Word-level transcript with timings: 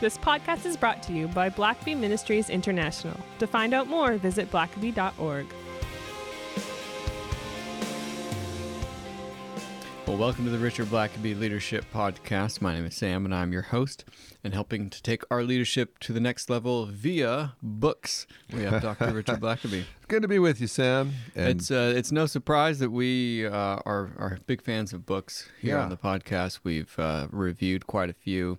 This 0.00 0.16
podcast 0.16 0.64
is 0.64 0.76
brought 0.76 1.02
to 1.04 1.12
you 1.12 1.26
by 1.28 1.50
Blackaby 1.50 1.96
Ministries 1.96 2.50
International. 2.50 3.16
To 3.40 3.46
find 3.48 3.74
out 3.74 3.88
more, 3.88 4.16
visit 4.16 4.50
blackaby.org. 4.50 5.46
Well, 10.06 10.16
welcome 10.16 10.44
to 10.46 10.50
the 10.50 10.58
Richard 10.58 10.86
Blackaby 10.86 11.38
Leadership 11.38 11.84
Podcast. 11.92 12.62
My 12.62 12.74
name 12.74 12.86
is 12.86 12.94
Sam, 12.94 13.24
and 13.26 13.34
I'm 13.34 13.52
your 13.52 13.60
host, 13.62 14.04
and 14.42 14.54
helping 14.54 14.88
to 14.88 15.02
take 15.02 15.22
our 15.30 15.42
leadership 15.42 15.98
to 15.98 16.12
the 16.14 16.20
next 16.20 16.48
level 16.48 16.86
via 16.86 17.54
books. 17.62 18.26
We 18.54 18.62
have 18.62 18.80
Dr. 18.80 19.12
Richard 19.12 19.40
Blackaby. 19.40 19.82
Good 20.08 20.22
to 20.22 20.28
be 20.28 20.38
with 20.38 20.60
you, 20.62 20.66
Sam. 20.66 21.12
And 21.34 21.48
it's 21.60 21.70
uh, 21.70 21.92
it's 21.94 22.10
no 22.12 22.24
surprise 22.24 22.78
that 22.78 22.90
we 22.90 23.46
uh, 23.46 23.50
are 23.84 24.10
are 24.16 24.38
big 24.46 24.62
fans 24.62 24.92
of 24.94 25.04
books 25.04 25.48
here 25.60 25.76
Yeah. 25.76 25.82
on 25.82 25.90
the 25.90 25.96
podcast. 25.98 26.60
We've 26.62 26.94
uh, 26.98 27.26
reviewed 27.30 27.86
quite 27.86 28.08
a 28.08 28.14
few. 28.14 28.58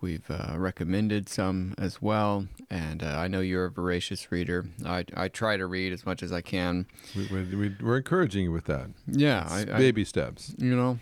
We've 0.00 0.30
uh, 0.30 0.54
recommended 0.58 1.28
some 1.28 1.74
as 1.78 2.02
well, 2.02 2.46
and 2.70 3.02
uh, 3.02 3.06
I 3.18 3.28
know 3.28 3.40
you're 3.40 3.64
a 3.64 3.70
voracious 3.70 4.30
reader. 4.30 4.66
I, 4.84 5.04
I 5.16 5.28
try 5.28 5.56
to 5.56 5.66
read 5.66 5.92
as 5.92 6.04
much 6.04 6.22
as 6.22 6.32
I 6.32 6.42
can. 6.42 6.86
we, 7.16 7.26
we, 7.28 7.56
we, 7.56 7.76
we're 7.80 7.96
encouraging 7.96 8.44
you 8.44 8.52
with 8.52 8.66
that. 8.66 8.88
Yeah, 9.06 9.46
I, 9.48 9.60
It's 9.62 9.70
I- 9.72 9.78
baby 9.78 10.04
steps. 10.04 10.54
you 10.58 10.76
know 10.76 10.98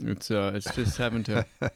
it's 0.00 0.30
uh 0.30 0.52
it's 0.54 0.74
just 0.74 0.96
having 0.96 1.22
to 1.24 1.44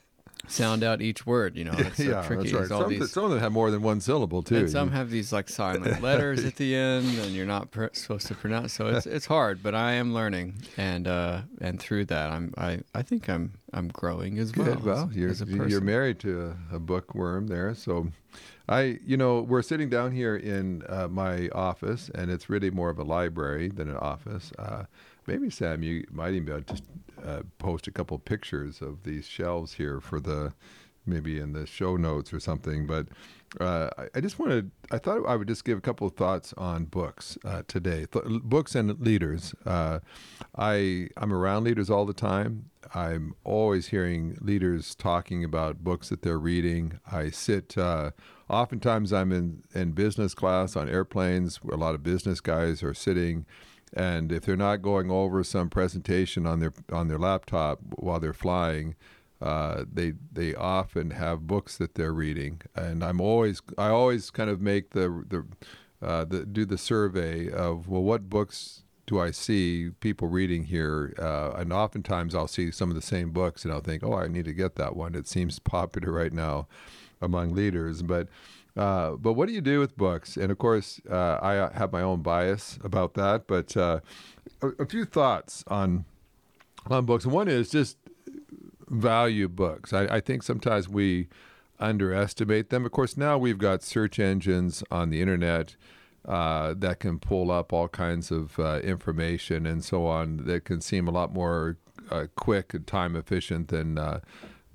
sound 0.49 0.83
out 0.85 1.01
each 1.03 1.27
word 1.27 1.57
you 1.57 1.65
know 1.65 1.73
it's 1.79 1.97
so 1.97 2.03
yeah, 2.05 2.23
tricky 2.27 2.51
that's 2.51 2.71
right. 2.71 2.71
All 2.73 2.83
Some, 2.83 2.91
these, 2.91 3.11
some 3.11 3.25
of 3.25 3.31
them 3.31 3.41
have 3.41 3.53
more 3.53 3.71
than 3.71 3.83
one 3.83 4.01
syllable 4.01 4.43
too. 4.43 4.57
and 4.57 4.71
some 4.71 4.91
have 4.93 5.11
these 5.11 5.33
like 5.33 5.49
silent 5.49 6.01
letters 6.03 6.45
at 6.45 6.57
the 6.57 6.75
end 6.75 7.07
and 7.19 7.33
you're 7.33 7.47
not 7.47 7.71
pr- 7.71 7.87
supposed 7.93 8.27
to 8.29 8.35
pronounce 8.35 8.73
so 8.73 8.87
it's 8.87 9.07
it's 9.07 9.27
hard 9.27 9.63
but 9.63 9.75
i 9.75 9.93
am 9.93 10.15
learning 10.15 10.55
and 10.77 11.07
uh 11.09 11.41
and 11.61 11.81
through 11.81 12.05
that 12.05 12.31
i'm 12.31 12.53
i 12.57 12.81
i 12.95 13.03
think 13.03 13.29
i'm 13.29 13.53
i'm 13.73 13.89
growing 13.89 14.39
as 14.39 14.55
well 14.57 14.67
Good. 14.75 14.85
Well, 14.85 15.09
as, 15.11 15.17
you're 15.17 15.31
as 15.31 15.41
you're 15.47 15.81
married 15.81 16.19
to 16.21 16.55
a, 16.73 16.77
a 16.77 16.79
bookworm 16.79 17.49
there, 17.49 17.75
so 17.75 18.09
I, 18.69 18.99
you 19.07 19.17
know, 19.17 19.43
we're 19.43 19.63
sitting 19.63 19.89
down 19.89 20.11
here 20.11 20.35
in 20.35 20.83
uh, 20.89 21.07
my 21.07 21.49
office, 21.51 22.11
and 22.13 22.33
it's 22.33 22.51
really 22.51 22.69
more 22.71 22.91
of 22.91 22.99
a 22.99 23.05
library 23.05 23.69
than 23.69 23.89
an 23.89 23.97
office. 23.97 24.51
Uh, 24.59 24.87
maybe 25.27 25.51
Sam, 25.51 25.83
you 25.83 26.07
might 26.11 26.35
even 26.35 26.45
be 26.45 26.53
able 26.53 26.63
to 26.63 26.75
just 26.75 26.85
uh, 27.25 27.43
post 27.59 27.87
a 27.87 27.91
couple 27.91 28.19
pictures 28.19 28.81
of 28.81 29.03
these 29.03 29.27
shelves 29.27 29.75
here 29.75 30.01
for 30.01 30.21
the 30.21 30.53
maybe 31.07 31.39
in 31.39 31.53
the 31.53 31.67
show 31.67 31.97
notes 31.97 32.33
or 32.33 32.41
something. 32.41 32.87
But 32.87 33.07
uh, 33.61 33.91
I, 33.97 34.07
I 34.17 34.21
just 34.21 34.39
wanted, 34.39 34.71
I 34.91 34.99
thought 34.99 35.25
I 35.27 35.37
would 35.37 35.49
just 35.49 35.65
give 35.65 35.79
a 35.79 35.81
couple 35.81 36.07
of 36.07 36.15
thoughts 36.15 36.53
on 36.57 36.85
books 36.87 37.39
uh, 37.45 37.63
today. 37.69 38.07
Th- 38.11 38.25
books 38.43 38.75
and 38.75 38.99
leaders. 39.01 39.55
Uh, 39.65 40.01
I 40.57 41.09
I'm 41.17 41.33
around 41.33 41.65
leaders 41.65 41.89
all 41.91 42.05
the 42.05 42.13
time. 42.13 42.71
I'm 42.95 43.35
always 43.45 43.89
hearing 43.89 44.39
leaders 44.41 44.95
talking 44.95 45.45
about 45.45 45.83
books 45.83 46.09
that 46.09 46.23
they're 46.23 46.39
reading. 46.39 46.99
I 47.11 47.31
sit. 47.31 47.77
Uh, 47.79 48.11
oftentimes, 48.49 49.13
I'm 49.13 49.33
in 49.33 49.63
in 49.75 49.93
business 49.93 50.35
class 50.35 50.77
on 50.77 50.89
airplanes 50.89 51.57
where 51.63 51.77
a 51.77 51.81
lot 51.81 51.95
of 51.95 52.03
business 52.03 52.41
guys 52.41 52.83
are 52.83 52.95
sitting. 52.95 53.47
And 53.95 54.33
if 54.33 54.45
they're 54.45 54.57
not 54.57 54.83
going 54.83 55.11
over 55.11 55.43
some 55.45 55.71
presentation 55.71 56.47
on 56.47 56.61
their 56.61 56.73
on 56.93 57.09
their 57.09 57.19
laptop 57.19 57.79
while 57.97 58.21
they're 58.21 58.33
flying, 58.33 58.97
uh, 59.41 59.85
they 59.91 60.15
they 60.33 60.55
often 60.55 61.11
have 61.11 61.47
books 61.47 61.77
that 61.79 61.95
they're 61.95 62.13
reading, 62.13 62.63
and 62.75 63.05
I'm 63.05 63.21
always 63.21 63.63
I 63.79 63.89
always 63.89 64.31
kind 64.31 64.51
of 64.51 64.61
make 64.61 64.91
the 64.91 65.25
the, 65.29 66.07
uh, 66.07 66.25
the 66.25 66.45
do 66.45 66.65
the 66.65 66.79
survey 66.79 67.51
of 67.51 67.89
well 67.89 68.03
what 68.03 68.29
books 68.29 68.83
do 69.07 69.21
I 69.21 69.31
see 69.31 69.91
people 70.01 70.29
reading 70.29 70.65
here, 70.65 71.15
uh, 71.19 71.53
and 71.57 71.73
oftentimes 71.73 72.35
I'll 72.35 72.49
see 72.49 72.71
some 72.73 72.91
of 72.91 72.97
the 72.97 73.03
same 73.03 73.31
books, 73.31 73.65
and 73.65 73.73
I'll 73.73 73.81
think 73.81 74.03
oh 74.03 74.15
I 74.15 74.27
need 74.27 74.47
to 74.47 74.53
get 74.53 74.75
that 74.77 74.97
one. 74.97 75.15
It 75.15 75.29
seems 75.29 75.59
popular 75.59 76.13
right 76.13 76.33
now 76.33 76.67
among 77.21 77.55
leaders, 77.55 78.03
but. 78.03 78.29
Uh, 78.77 79.13
but 79.13 79.33
what 79.33 79.49
do 79.49 79.55
you 79.55 79.61
do 79.61 79.81
with 79.81 79.97
books? 79.97 80.37
And 80.37 80.51
of 80.53 80.59
course, 80.59 81.01
uh, 81.11 81.39
I 81.41 81.71
have 81.75 81.93
my 81.93 82.03
own 82.03 82.21
bias 82.21 82.79
about 82.85 83.15
that. 83.15 83.47
But 83.47 83.77
uh, 83.77 84.01
a, 84.63 84.69
a 84.83 84.87
few 84.87 85.05
thoughts 85.05 85.65
on 85.69 86.05
on 86.87 87.05
books. 87.05 87.27
One 87.27 87.49
is 87.49 87.71
just 87.71 87.97
value 88.89 89.49
books. 89.49 89.93
I, 89.93 90.05
I 90.05 90.21
think 90.21 90.43
sometimes 90.43 90.89
we 90.89 91.29
underestimate 91.79 92.71
them. 92.71 92.85
Of 92.87 92.93
course, 92.93 93.17
now 93.17 93.39
we've 93.39 93.59
got 93.59 93.83
search 93.83 94.19
engines 94.19 94.83
on 94.91 95.11
the 95.11 95.21
internet 95.21 95.77
uh, 96.27 96.75
that 96.79 97.01
can 97.01 97.19
pull 97.19 97.51
up 97.51 97.73
all 97.73 97.89
kinds 97.89 98.31
of 98.31 98.59
uh, 98.59 98.81
information 98.83 99.67
and 99.67 99.85
so 99.85 100.07
on 100.07 100.39
that 100.47 100.65
can 100.65 100.81
seem 100.81 101.07
a 101.07 101.11
lot 101.11 101.33
more 101.33 101.77
uh, 102.11 102.27
quick 102.37 102.75
and 102.75 102.87
time 102.87 103.17
efficient 103.17 103.69
than 103.69 103.99
uh, 103.99 104.21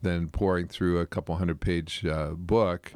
than 0.01 0.27
pouring 0.27 0.67
through 0.67 0.99
a 0.99 1.05
couple 1.05 1.35
hundred 1.35 1.59
page 1.59 2.05
uh, 2.05 2.31
book. 2.31 2.91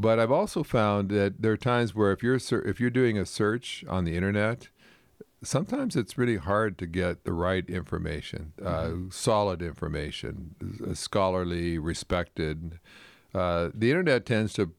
But 0.00 0.18
I've 0.18 0.32
also 0.32 0.62
found 0.62 1.10
that 1.10 1.42
there 1.42 1.52
are 1.52 1.56
times 1.58 1.94
where 1.94 2.10
if 2.12 2.22
you're 2.22 2.38
if 2.72 2.80
you're 2.80 2.90
doing 3.02 3.18
a 3.18 3.26
search 3.26 3.84
on 3.88 4.04
the 4.04 4.16
internet, 4.16 4.68
sometimes 5.42 5.94
it's 5.94 6.16
really 6.16 6.36
hard 6.38 6.78
to 6.78 6.86
get 6.86 7.24
the 7.24 7.32
right 7.34 7.68
information, 7.68 8.52
uh, 8.64 8.90
solid 9.10 9.60
information, 9.60 10.54
uh, 10.88 10.94
scholarly, 10.94 11.78
respected. 11.78 12.78
Uh, 13.34 13.68
the 13.74 13.90
internet 13.90 14.24
tends 14.24 14.54
to 14.54 14.72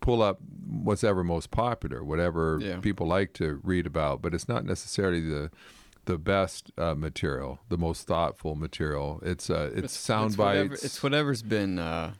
pull 0.00 0.20
up 0.20 0.38
what's 0.66 1.04
ever 1.04 1.22
most 1.22 1.50
popular, 1.52 2.02
whatever 2.02 2.58
Yeah. 2.60 2.80
people 2.80 3.06
like 3.06 3.32
to 3.34 3.60
read 3.62 3.86
about, 3.86 4.20
but 4.22 4.34
it's 4.34 4.48
not 4.48 4.64
necessarily 4.64 5.20
the 5.20 5.50
the 6.06 6.18
best 6.18 6.72
uh, 6.78 6.94
material, 6.96 7.60
the 7.68 7.76
most 7.78 8.06
thoughtful 8.06 8.56
material. 8.56 9.20
It's 9.22 9.48
uh, 9.48 9.70
it's, 9.74 9.92
sound 9.92 10.30
it's 10.30 10.38
whatever, 10.38 10.68
bites. 10.70 10.84
it's 10.84 11.02
whatever's 11.04 11.42
been 11.42 11.78
uh 11.78 12.14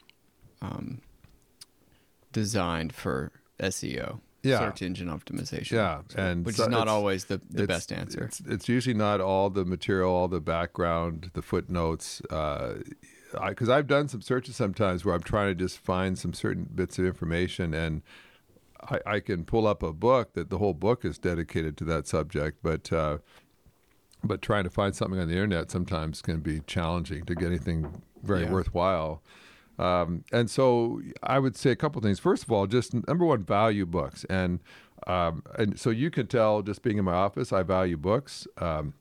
um 0.63 1.01
designed 2.33 2.93
for 2.95 3.33
seo 3.61 4.21
Yeah. 4.43 4.59
search 4.59 4.83
engine 4.83 5.09
optimization 5.09 5.73
Yeah, 5.73 6.03
and 6.17 6.47
which 6.47 6.57
so 6.57 6.63
is 6.65 6.69
not 6.69 6.89
always 6.89 7.27
the, 7.27 7.41
the 7.51 7.67
best 7.67 7.93
answer 7.93 8.25
It's, 8.25 8.41
it's 8.41 8.69
usually 8.69 8.95
not 8.95 9.21
all 9.21 9.51
the 9.51 9.65
material, 9.65 10.11
all 10.11 10.29
the 10.29 10.41
background, 10.41 11.31
the 11.35 11.43
footnotes. 11.43 12.23
Because 13.49 13.69
I've 13.69 13.87
done 13.87 14.09
some 14.09 14.23
searches 14.23 14.57
sometimes 14.57 15.05
where 15.05 15.15
I'm 15.15 15.23
trying 15.23 15.49
to 15.49 15.55
just 15.55 15.79
find 15.79 16.19
some 16.19 16.33
certain 16.33 16.65
bits 16.75 16.99
of 16.99 17.05
information, 17.05 17.73
and 17.75 18.03
I, 18.83 18.99
I 19.07 19.21
can 19.21 19.45
pull 19.45 19.67
up 19.69 19.83
a 19.85 19.93
book 19.93 20.33
that 20.33 20.51
the 20.51 20.59
whole 20.59 20.75
book 20.75 21.05
is 21.05 21.17
dedicated 21.19 21.77
to 21.79 21.85
that 21.85 22.07
subject, 22.09 22.59
but. 22.63 22.93
Uh, 22.93 23.19
but 24.23 24.43
trying 24.43 24.65
to 24.65 24.71
find 24.71 24.95
something 24.95 25.19
on 25.19 25.29
the 25.29 25.33
internet 25.33 25.71
sometimes 25.71 26.21
can 26.21 26.41
be 26.41 26.61
challenging 26.67 27.25
to 27.25 27.35
get 27.35 27.47
anything 27.47 28.03
very 28.23 28.43
Yeah. 28.43 28.51
worthwhile. 28.53 29.23
Um, 29.81 30.25
and 30.31 30.51
so 30.51 31.01
I 31.23 31.39
would 31.39 31.57
say 31.57 31.71
a 31.71 31.77
couple 31.77 32.03
things. 32.03 32.19
First 32.19 32.45
of 32.45 32.53
all, 32.53 32.67
just 32.67 32.93
number 33.09 33.25
one, 33.25 33.45
value 33.45 33.87
books. 33.87 34.25
And 34.29 34.61
um, 35.07 35.43
and 35.57 35.79
so 35.79 35.89
you 35.89 36.11
can 36.11 36.27
tell 36.27 36.61
just 36.61 36.83
being 36.83 36.99
in 36.99 37.05
my 37.07 37.15
office, 37.15 37.53
I 37.53 37.63
value 37.63 37.97
books. 37.97 38.47
Um, 38.59 38.93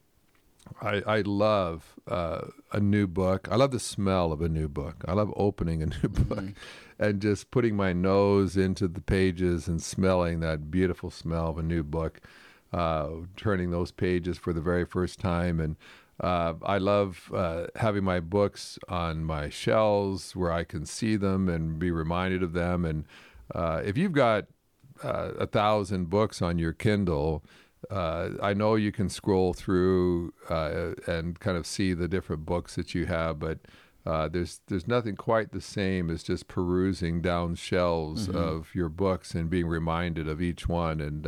I, 0.82 1.02
I 1.06 1.22
love 1.22 1.96
uh, 2.08 2.42
a 2.72 2.80
new 2.80 3.08
book. 3.08 3.50
I 3.52 3.58
love 3.58 3.72
the 3.72 3.80
smell 3.80 4.32
of 4.32 4.42
a 4.42 4.48
new 4.48 4.70
book. 4.70 5.04
I 5.08 5.14
love 5.14 5.34
opening 5.36 5.84
a 5.84 5.86
new 6.04 6.10
book 6.10 6.46
and 6.98 7.22
just 7.22 7.52
putting 7.52 7.76
my 7.76 7.92
nose 7.92 8.56
into 8.56 8.88
the 8.88 9.02
pages 9.02 9.68
and 9.68 9.82
smelling 9.82 10.40
that 10.40 10.72
beautiful 10.72 11.10
smell 11.10 11.50
of 11.50 11.58
a 11.58 11.64
new 11.64 11.84
book, 11.84 12.22
uh, 12.72 13.10
turning 13.36 13.72
those 13.72 13.92
pages 13.92 14.38
for 14.38 14.54
the 14.54 14.62
very 14.62 14.86
first 14.86 15.20
time. 15.20 15.60
And 15.60 15.76
uh, 16.20 16.54
I 16.64 16.78
love 16.78 17.32
uh, 17.34 17.68
having 17.76 18.04
my 18.04 18.20
books 18.20 18.78
on 18.88 19.24
my 19.24 19.50
shelves 19.50 20.36
where 20.36 20.52
I 20.52 20.64
can 20.64 20.86
see 20.86 21.16
them 21.16 21.48
and 21.48 21.80
be 21.80 21.92
reminded 21.92 22.44
of 22.44 22.54
them. 22.54 22.86
And 22.86 23.06
uh, 23.56 23.82
if 23.86 23.98
you've 23.98 24.12
got 24.12 24.46
uh, 25.04 25.32
a 25.40 25.48
thousand 25.48 26.10
books 26.10 26.42
on 26.42 26.58
your 26.58 26.74
Kindle, 26.74 27.44
uh, 27.90 28.32
I 28.42 28.54
know 28.54 28.76
you 28.76 28.92
can 28.92 29.08
scroll 29.08 29.54
through 29.54 30.34
uh, 30.50 30.92
and 31.08 31.40
kind 31.40 31.58
of 31.58 31.66
see 31.66 31.94
the 31.94 32.10
different 32.10 32.46
books 32.46 32.76
that 32.76 32.94
you 32.94 33.06
have, 33.06 33.40
but 33.40 33.60
uh, 34.06 34.28
there's 34.28 34.60
there's 34.68 34.88
nothing 34.88 35.16
quite 35.16 35.52
the 35.52 35.62
same 35.62 36.10
as 36.10 36.24
just 36.24 36.48
perusing 36.48 37.22
down 37.22 37.56
shelves 37.56 38.28
of 38.30 38.74
your 38.74 38.90
books 38.90 39.36
and 39.36 39.50
being 39.50 39.68
reminded 39.68 40.28
of 40.28 40.42
each 40.42 40.68
one. 40.68 41.00
And 41.00 41.28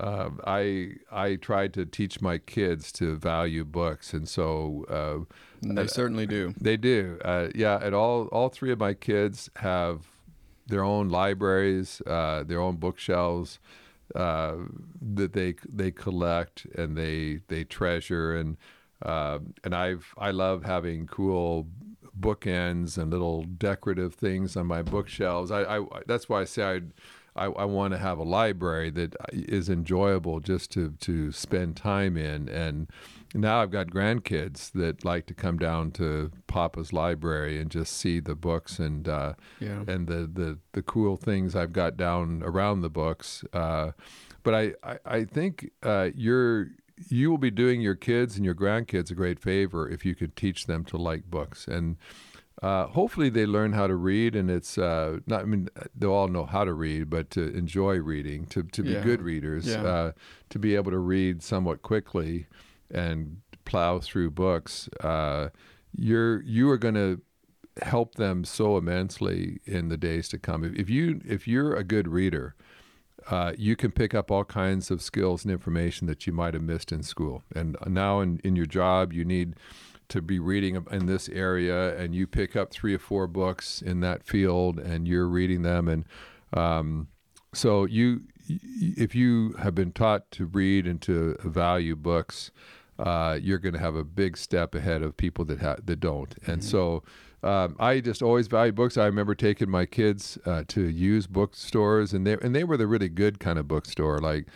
uh, 0.00 0.02
uh, 0.02 0.30
I 0.46 0.92
I 1.10 1.36
tried 1.36 1.74
to 1.74 1.86
teach 1.86 2.20
my 2.20 2.38
kids 2.38 2.92
to 2.92 3.16
value 3.16 3.64
books, 3.64 4.12
and 4.12 4.28
so 4.28 4.84
uh, 4.88 5.34
And 5.62 5.78
they 5.78 5.86
certainly 5.86 6.26
do 6.26 6.54
they 6.60 6.76
do. 6.76 7.18
Uh, 7.24 7.48
yeah, 7.54 7.78
and 7.82 7.94
all 7.94 8.26
all 8.28 8.48
three 8.48 8.72
of 8.72 8.78
my 8.78 8.94
kids 8.94 9.50
have 9.56 10.06
their 10.66 10.84
own 10.84 11.08
libraries, 11.08 12.02
uh, 12.06 12.42
their 12.44 12.60
own 12.60 12.76
bookshelves 12.76 13.58
uh, 14.14 14.56
that 15.00 15.32
they 15.32 15.54
they 15.68 15.90
collect 15.90 16.66
and 16.76 16.96
they 16.96 17.40
they 17.48 17.64
treasure 17.64 18.36
and 18.36 18.56
uh, 19.02 19.38
and 19.64 19.74
I've 19.74 20.14
I 20.18 20.30
love 20.30 20.64
having 20.64 21.06
cool 21.06 21.66
bookends 22.18 22.98
and 22.98 23.10
little 23.10 23.44
decorative 23.44 24.14
things 24.14 24.56
on 24.56 24.66
my 24.66 24.82
bookshelves. 24.82 25.50
I, 25.50 25.78
I 25.78 25.86
that's 26.06 26.28
why 26.28 26.40
I 26.40 26.44
say 26.44 26.62
I 26.64 26.80
I, 27.38 27.46
I 27.46 27.64
want 27.64 27.92
to 27.94 27.98
have 27.98 28.18
a 28.18 28.22
library 28.24 28.90
that 28.90 29.14
is 29.32 29.68
enjoyable 29.68 30.40
just 30.40 30.70
to 30.72 30.90
to 31.00 31.32
spend 31.32 31.76
time 31.76 32.16
in. 32.16 32.48
And 32.48 32.88
now 33.34 33.60
I've 33.62 33.70
got 33.70 33.88
grandkids 33.88 34.72
that 34.72 35.04
like 35.04 35.26
to 35.26 35.34
come 35.34 35.58
down 35.58 35.90
to 35.92 36.30
Papa's 36.46 36.92
library 36.92 37.60
and 37.60 37.70
just 37.70 37.92
see 37.96 38.20
the 38.20 38.34
books 38.34 38.78
and 38.78 39.08
uh, 39.08 39.34
Yeah. 39.60 39.84
and 39.86 40.06
the, 40.08 40.26
the 40.40 40.58
the 40.72 40.82
cool 40.82 41.16
things 41.16 41.54
I've 41.54 41.72
got 41.72 41.96
down 41.96 42.42
around 42.44 42.80
the 42.80 42.90
books. 42.90 43.44
Uh, 43.52 43.92
but 44.42 44.54
I 44.54 44.74
I, 44.82 44.98
I 45.18 45.24
think 45.24 45.70
uh, 45.82 46.08
you're 46.14 46.68
you 47.08 47.30
will 47.30 47.38
be 47.38 47.50
doing 47.52 47.80
your 47.80 47.94
kids 47.94 48.36
and 48.36 48.44
your 48.44 48.56
grandkids 48.56 49.10
a 49.10 49.14
great 49.14 49.38
favor 49.38 49.88
if 49.88 50.04
you 50.04 50.14
could 50.16 50.34
teach 50.34 50.66
them 50.66 50.84
to 50.86 50.96
like 50.96 51.24
books 51.30 51.68
and. 51.68 51.96
Uh, 52.62 52.86
hopefully 52.88 53.28
they 53.30 53.46
learn 53.46 53.72
how 53.72 53.86
to 53.86 53.94
read, 53.94 54.34
and 54.34 54.50
it's 54.50 54.76
uh, 54.78 55.18
not. 55.26 55.42
I 55.42 55.44
mean, 55.44 55.68
they'll 55.94 56.12
all 56.12 56.28
know 56.28 56.44
how 56.44 56.64
to 56.64 56.72
read, 56.72 57.08
but 57.08 57.30
to 57.30 57.54
enjoy 57.56 57.98
reading, 57.98 58.46
to 58.46 58.62
to 58.64 58.82
be 58.82 58.90
Yeah. 58.92 59.02
good 59.02 59.22
readers, 59.22 59.66
Yeah. 59.66 59.82
uh, 59.82 60.12
to 60.50 60.58
be 60.58 60.74
able 60.74 60.90
to 60.90 60.98
read 60.98 61.42
somewhat 61.42 61.82
quickly, 61.82 62.46
and 62.90 63.42
plow 63.64 64.00
through 64.00 64.30
books. 64.32 64.88
Uh, 65.00 65.50
you're 65.92 66.42
you 66.42 66.68
are 66.70 66.78
going 66.78 66.94
to 66.94 67.20
help 67.82 68.16
them 68.16 68.44
so 68.44 68.76
immensely 68.76 69.60
in 69.64 69.88
the 69.88 69.96
days 69.96 70.28
to 70.28 70.38
come. 70.38 70.64
If, 70.64 70.74
if 70.74 70.90
you 70.90 71.20
if 71.24 71.46
you're 71.46 71.76
a 71.76 71.84
good 71.84 72.08
reader, 72.08 72.56
uh, 73.30 73.52
you 73.56 73.76
can 73.76 73.92
pick 73.92 74.14
up 74.14 74.30
all 74.32 74.44
kinds 74.44 74.90
of 74.90 75.00
skills 75.00 75.44
and 75.44 75.52
information 75.52 76.08
that 76.08 76.26
you 76.26 76.32
might 76.32 76.54
have 76.54 76.62
missed 76.62 76.90
in 76.90 77.02
school. 77.04 77.44
And 77.54 77.76
now 77.86 78.20
in, 78.20 78.40
in 78.42 78.56
your 78.56 78.66
job, 78.66 79.12
you 79.12 79.24
need 79.24 79.54
to 80.08 80.22
be 80.22 80.38
reading 80.38 80.84
in 80.90 81.06
this 81.06 81.28
area, 81.28 81.96
and 81.98 82.14
you 82.14 82.26
pick 82.26 82.56
up 82.56 82.70
three 82.70 82.94
or 82.94 82.98
four 82.98 83.26
books 83.26 83.82
in 83.82 84.00
that 84.00 84.24
field, 84.24 84.78
and 84.78 85.06
you're 85.06 85.28
reading 85.28 85.62
them. 85.62 85.88
And 85.88 86.04
um, 86.52 87.08
so 87.52 87.84
you, 87.84 88.22
if 88.48 89.14
you 89.14 89.54
have 89.58 89.74
been 89.74 89.92
taught 89.92 90.30
to 90.32 90.46
read 90.46 90.86
and 90.86 91.00
to 91.02 91.36
value 91.44 91.96
books, 91.96 92.50
uh, 92.98 93.38
you're 93.40 93.58
going 93.58 93.74
to 93.74 93.80
have 93.80 93.94
a 93.94 94.04
big 94.04 94.36
step 94.36 94.74
ahead 94.74 95.02
of 95.02 95.16
people 95.16 95.44
that 95.44 95.60
ha- 95.60 95.76
that 95.84 96.00
don't. 96.00 96.34
And 96.46 96.64
so 96.64 97.02
um, 97.42 97.76
I 97.78 98.00
just 98.00 98.22
always 98.22 98.48
value 98.48 98.72
books. 98.72 98.96
I 98.96 99.06
remember 99.06 99.34
taking 99.34 99.70
my 99.70 99.86
kids 99.86 100.38
uh, 100.44 100.64
to 100.68 100.88
used 100.88 101.32
bookstores, 101.32 102.12
and 102.12 102.26
they 102.26 102.36
and 102.42 102.54
they 102.54 102.64
were 102.64 102.76
the 102.76 102.86
really 102.86 103.08
good 103.08 103.38
kind 103.38 103.58
of 103.58 103.68
bookstore, 103.68 104.18
like 104.18 104.46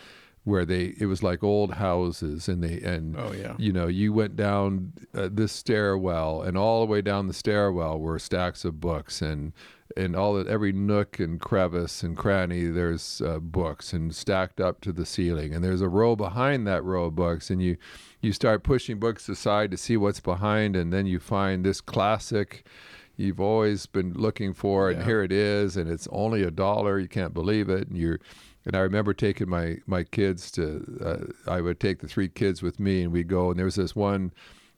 where 0.43 0.65
they 0.65 0.93
it 0.99 1.05
was 1.05 1.23
like 1.23 1.43
old 1.43 1.75
houses, 1.75 2.47
and 2.49 2.63
they 2.63 2.81
and 2.81 3.15
Oh, 3.17 3.31
yeah. 3.33 3.55
you 3.57 3.71
know 3.71 3.87
you 3.87 4.11
went 4.13 4.35
down 4.35 4.93
uh, 5.15 5.29
this 5.31 5.51
stairwell, 5.51 6.41
and 6.41 6.57
all 6.57 6.81
the 6.85 6.91
way 6.91 7.01
down 7.01 7.27
the 7.27 7.33
stairwell 7.33 7.99
were 7.99 8.19
stacks 8.19 8.65
of 8.65 8.79
books, 8.79 9.21
and 9.21 9.53
and 9.95 10.15
all 10.15 10.37
every 10.49 10.71
nook 10.71 11.19
and 11.19 11.39
crevice 11.39 12.01
and 12.01 12.17
cranny 12.17 12.65
there's 12.65 13.21
uh, 13.21 13.37
books 13.37 13.93
and 13.93 14.15
stacked 14.15 14.59
up 14.59 14.81
to 14.81 14.91
the 14.91 15.05
ceiling 15.05 15.53
and 15.53 15.63
there's 15.63 15.81
a 15.81 15.87
row 15.89 16.15
behind 16.15 16.65
that 16.65 16.83
row 16.83 17.05
of 17.05 17.15
books 17.15 17.51
and 17.51 17.61
you 17.61 17.77
you 18.19 18.33
start 18.33 18.63
pushing 18.63 18.97
books 18.97 19.29
aside 19.29 19.69
to 19.69 19.77
see 19.77 19.95
what's 19.95 20.19
behind 20.19 20.75
and 20.75 20.91
then 20.91 21.05
you 21.05 21.19
find 21.19 21.63
this 21.63 21.79
classic 21.79 22.65
you've 23.17 23.39
always 23.39 23.85
been 23.85 24.13
looking 24.13 24.51
for 24.51 24.89
and 24.89 25.01
Yeah. 25.01 25.05
here 25.05 25.21
it 25.23 25.31
is 25.31 25.77
and 25.77 25.87
it's 25.87 26.07
only 26.11 26.41
a 26.41 26.49
dollar 26.49 26.97
you 26.97 27.07
can't 27.07 27.33
believe 27.33 27.69
it 27.69 27.87
and 27.87 27.95
you're 27.95 28.19
and 28.65 28.75
I 28.75 28.79
remember 28.79 29.13
taking 29.13 29.49
my 29.49 29.77
my 29.85 30.03
kids 30.03 30.51
to 30.51 31.33
uh, 31.47 31.51
I 31.51 31.61
would 31.61 31.79
take 31.79 31.99
the 31.99 32.07
three 32.07 32.29
kids 32.29 32.61
with 32.61 32.79
me 32.79 33.03
and 33.03 33.11
we'd 33.11 33.27
go 33.27 33.49
and 33.49 33.57
there 33.57 33.65
was 33.65 33.75
this 33.75 33.95
one 33.95 34.31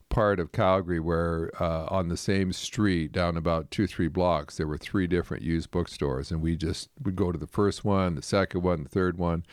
part 0.10 0.40
of 0.40 0.52
Calgary 0.52 1.00
where 1.00 1.52
uh, 1.60 1.86
on 1.90 2.10
the 2.10 2.18
same 2.18 2.54
street 2.54 3.12
down 3.12 3.38
about 3.38 3.72
two 3.72 3.88
three 3.88 4.08
blocks 4.08 4.58
there 4.58 4.68
were 4.68 4.78
three 4.78 5.08
different 5.08 5.44
used 5.44 5.72
bookstores. 5.72 6.32
And 6.32 6.42
we 6.42 6.56
just 6.56 6.90
would 7.04 7.16
go 7.16 7.32
to 7.32 7.38
the 7.38 7.48
first 7.48 7.84
one 7.84 8.16
the 8.16 8.22
second 8.22 8.62
one 8.62 8.84
the 8.84 8.90
third 8.90 9.18
one. 9.18 9.46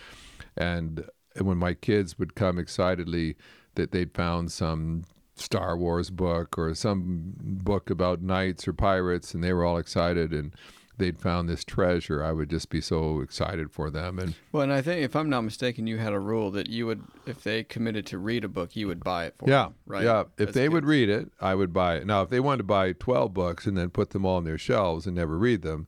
And, 0.57 1.07
and 1.35 1.47
when 1.47 1.59
my 1.59 1.75
kids 1.75 2.19
would 2.19 2.35
come 2.35 2.59
excitedly 2.59 3.37
that 3.75 3.91
they'd 3.91 4.15
found 4.15 4.53
some 4.53 5.05
Star 5.35 5.77
Wars 5.77 6.11
book 6.11 6.59
or 6.59 6.75
some 6.75 7.33
book 7.37 7.89
about 7.89 8.21
knights 8.21 8.69
or 8.69 8.75
pirates 8.75 9.35
and 9.35 9.43
they 9.43 9.53
were 9.53 9.65
all 9.65 9.79
excited. 9.79 10.33
And 10.33 10.55
they'd 10.99 11.19
found 11.19 11.49
this 11.49 11.65
treasure 11.65 12.23
I 12.23 12.33
would 12.33 12.51
just 12.51 12.69
be 12.69 12.81
so 12.81 13.21
excited 13.21 13.71
for 13.71 13.91
them 13.91 14.19
and 14.19 14.35
Well, 14.53 14.63
and 14.63 14.73
I 14.73 14.83
think 14.83 15.03
if 15.03 15.17
I'm 15.17 15.31
not 15.31 15.43
mistaken, 15.43 15.87
you 15.87 15.99
had 15.99 16.13
a 16.13 16.19
rule 16.19 16.51
that 16.53 16.69
you 16.69 16.87
would, 16.87 17.03
if 17.27 17.43
they 17.43 17.65
committed 17.65 18.07
to 18.07 18.19
read 18.19 18.45
a 18.45 18.49
book, 18.49 18.77
you 18.77 18.87
would 18.89 19.03
buy 19.03 19.27
it 19.27 19.35
for 19.39 19.49
Yeah, 19.49 19.65
them, 19.65 19.75
right? 19.87 20.05
Yeah, 20.05 20.25
if 20.39 20.51
As 20.51 20.55
they 20.55 20.69
would 20.69 20.85
read 20.85 21.09
it, 21.09 21.31
I 21.41 21.55
would 21.55 21.73
buy 21.73 21.97
it. 21.97 22.07
Now, 22.07 22.23
if 22.23 22.31
they 22.31 22.41
wanted 22.41 22.59
to 22.59 22.65
buy 22.65 22.93
twelve 22.93 23.33
books 23.33 23.67
and 23.67 23.77
then 23.77 23.91
put 23.91 24.11
them 24.11 24.25
all 24.25 24.37
on 24.37 24.45
their 24.45 24.59
shelves 24.59 25.07
and 25.07 25.17
never 25.17 25.39
read 25.39 25.63
them, 25.63 25.87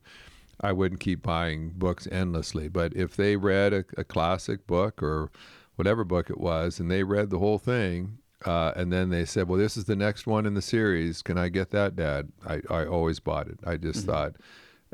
I 0.59 0.71
wouldn't 0.71 1.01
keep 1.01 1.21
buying 1.21 1.69
books 1.75 2.07
endlessly. 2.11 2.67
But 2.67 2.95
if 2.95 3.15
they 3.15 3.35
read 3.35 3.73
a, 3.73 3.85
a 3.97 4.03
classic 4.03 4.65
book 4.65 5.03
or 5.03 5.29
whatever 5.75 6.03
book 6.03 6.29
it 6.29 6.39
was, 6.39 6.79
and 6.79 6.89
they 6.89 7.03
read 7.03 7.29
the 7.29 7.39
whole 7.39 7.59
thing, 7.59 8.17
uh, 8.45 8.71
and 8.75 8.91
then 8.91 9.09
they 9.09 9.25
said, 9.25 9.47
"Well, 9.47 9.59
this 9.59 9.77
is 9.77 9.85
the 9.85 9.95
next 9.95 10.25
one 10.25 10.45
in 10.45 10.53
the 10.53 10.61
series. 10.61 11.21
Can 11.21 11.37
I 11.37 11.49
get 11.49 11.71
that, 11.71 11.95
Dad?" 11.95 12.31
I, 12.47 12.61
I 12.69 12.85
always 12.85 13.19
bought 13.19 13.47
it. 13.47 13.59
I 13.65 13.77
just 13.77 14.05
thought. 14.05 14.35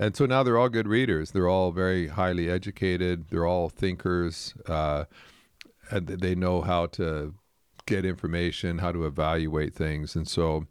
And 0.01 0.15
so 0.17 0.25
now 0.25 0.41
they're 0.43 0.57
all 0.57 0.69
good 0.69 0.87
readers. 0.87 1.31
They're 1.31 1.47
all 1.47 1.71
very 1.71 2.07
highly 2.07 2.49
educated. 2.49 3.25
They're 3.29 3.45
all 3.45 3.69
thinkers. 3.69 4.55
Uh, 4.67 5.05
and 5.91 6.07
they 6.07 6.35
know 6.35 6.61
how 6.61 6.87
to 6.87 7.35
get 7.85 8.05
information, 8.05 8.79
how 8.79 8.91
to 8.91 9.05
evaluate 9.05 9.73
things, 9.73 10.15
and 10.15 10.27
so, 10.27 10.65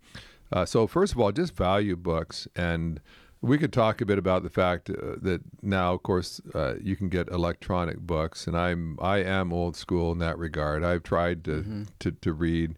uh, 0.53 0.65
so 0.65 0.87
first 0.87 1.13
of 1.13 1.21
all, 1.21 1.33
just 1.33 1.55
value 1.55 1.97
books, 1.97 2.49
and 2.57 3.01
we 3.43 3.59
could 3.59 3.73
talk 3.73 4.01
a 4.01 4.07
bit 4.07 4.19
about 4.19 4.43
the 4.43 4.51
fact 4.51 4.91
uh, 4.91 5.17
that 5.21 5.41
now, 5.63 5.95
of 5.95 6.03
course, 6.03 6.41
uh, 6.55 6.75
you 6.81 6.97
can 6.97 7.09
get 7.09 7.29
electronic 7.29 7.99
books, 7.99 8.47
and 8.47 8.57
I'm 8.57 8.99
I 9.01 9.19
am 9.19 9.53
old 9.53 9.77
school 9.77 10.13
in 10.13 10.19
that 10.19 10.39
regard. 10.39 10.85
I've 10.85 11.03
tried 11.03 11.45
to 11.45 11.87
to, 11.99 12.13
to 12.13 12.33
read. 12.33 12.77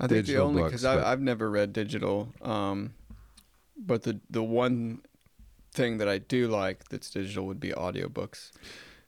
I 0.00 0.06
think 0.06 0.08
the 0.08 0.22
digital 0.22 0.46
only 0.48 0.62
books, 0.62 0.82
because 0.82 0.84
I've 0.84 1.20
never 1.20 1.50
read 1.50 1.72
digital, 1.72 2.32
um, 2.42 2.94
but 3.76 4.02
the 4.02 4.20
the 4.30 4.42
one 4.42 5.02
thing 5.78 5.98
that 5.98 6.08
I 6.08 6.18
do 6.18 6.40
like 6.62 6.78
that's 6.90 7.10
digital 7.10 7.46
would 7.46 7.60
be 7.60 7.70
audiobooks, 7.86 8.40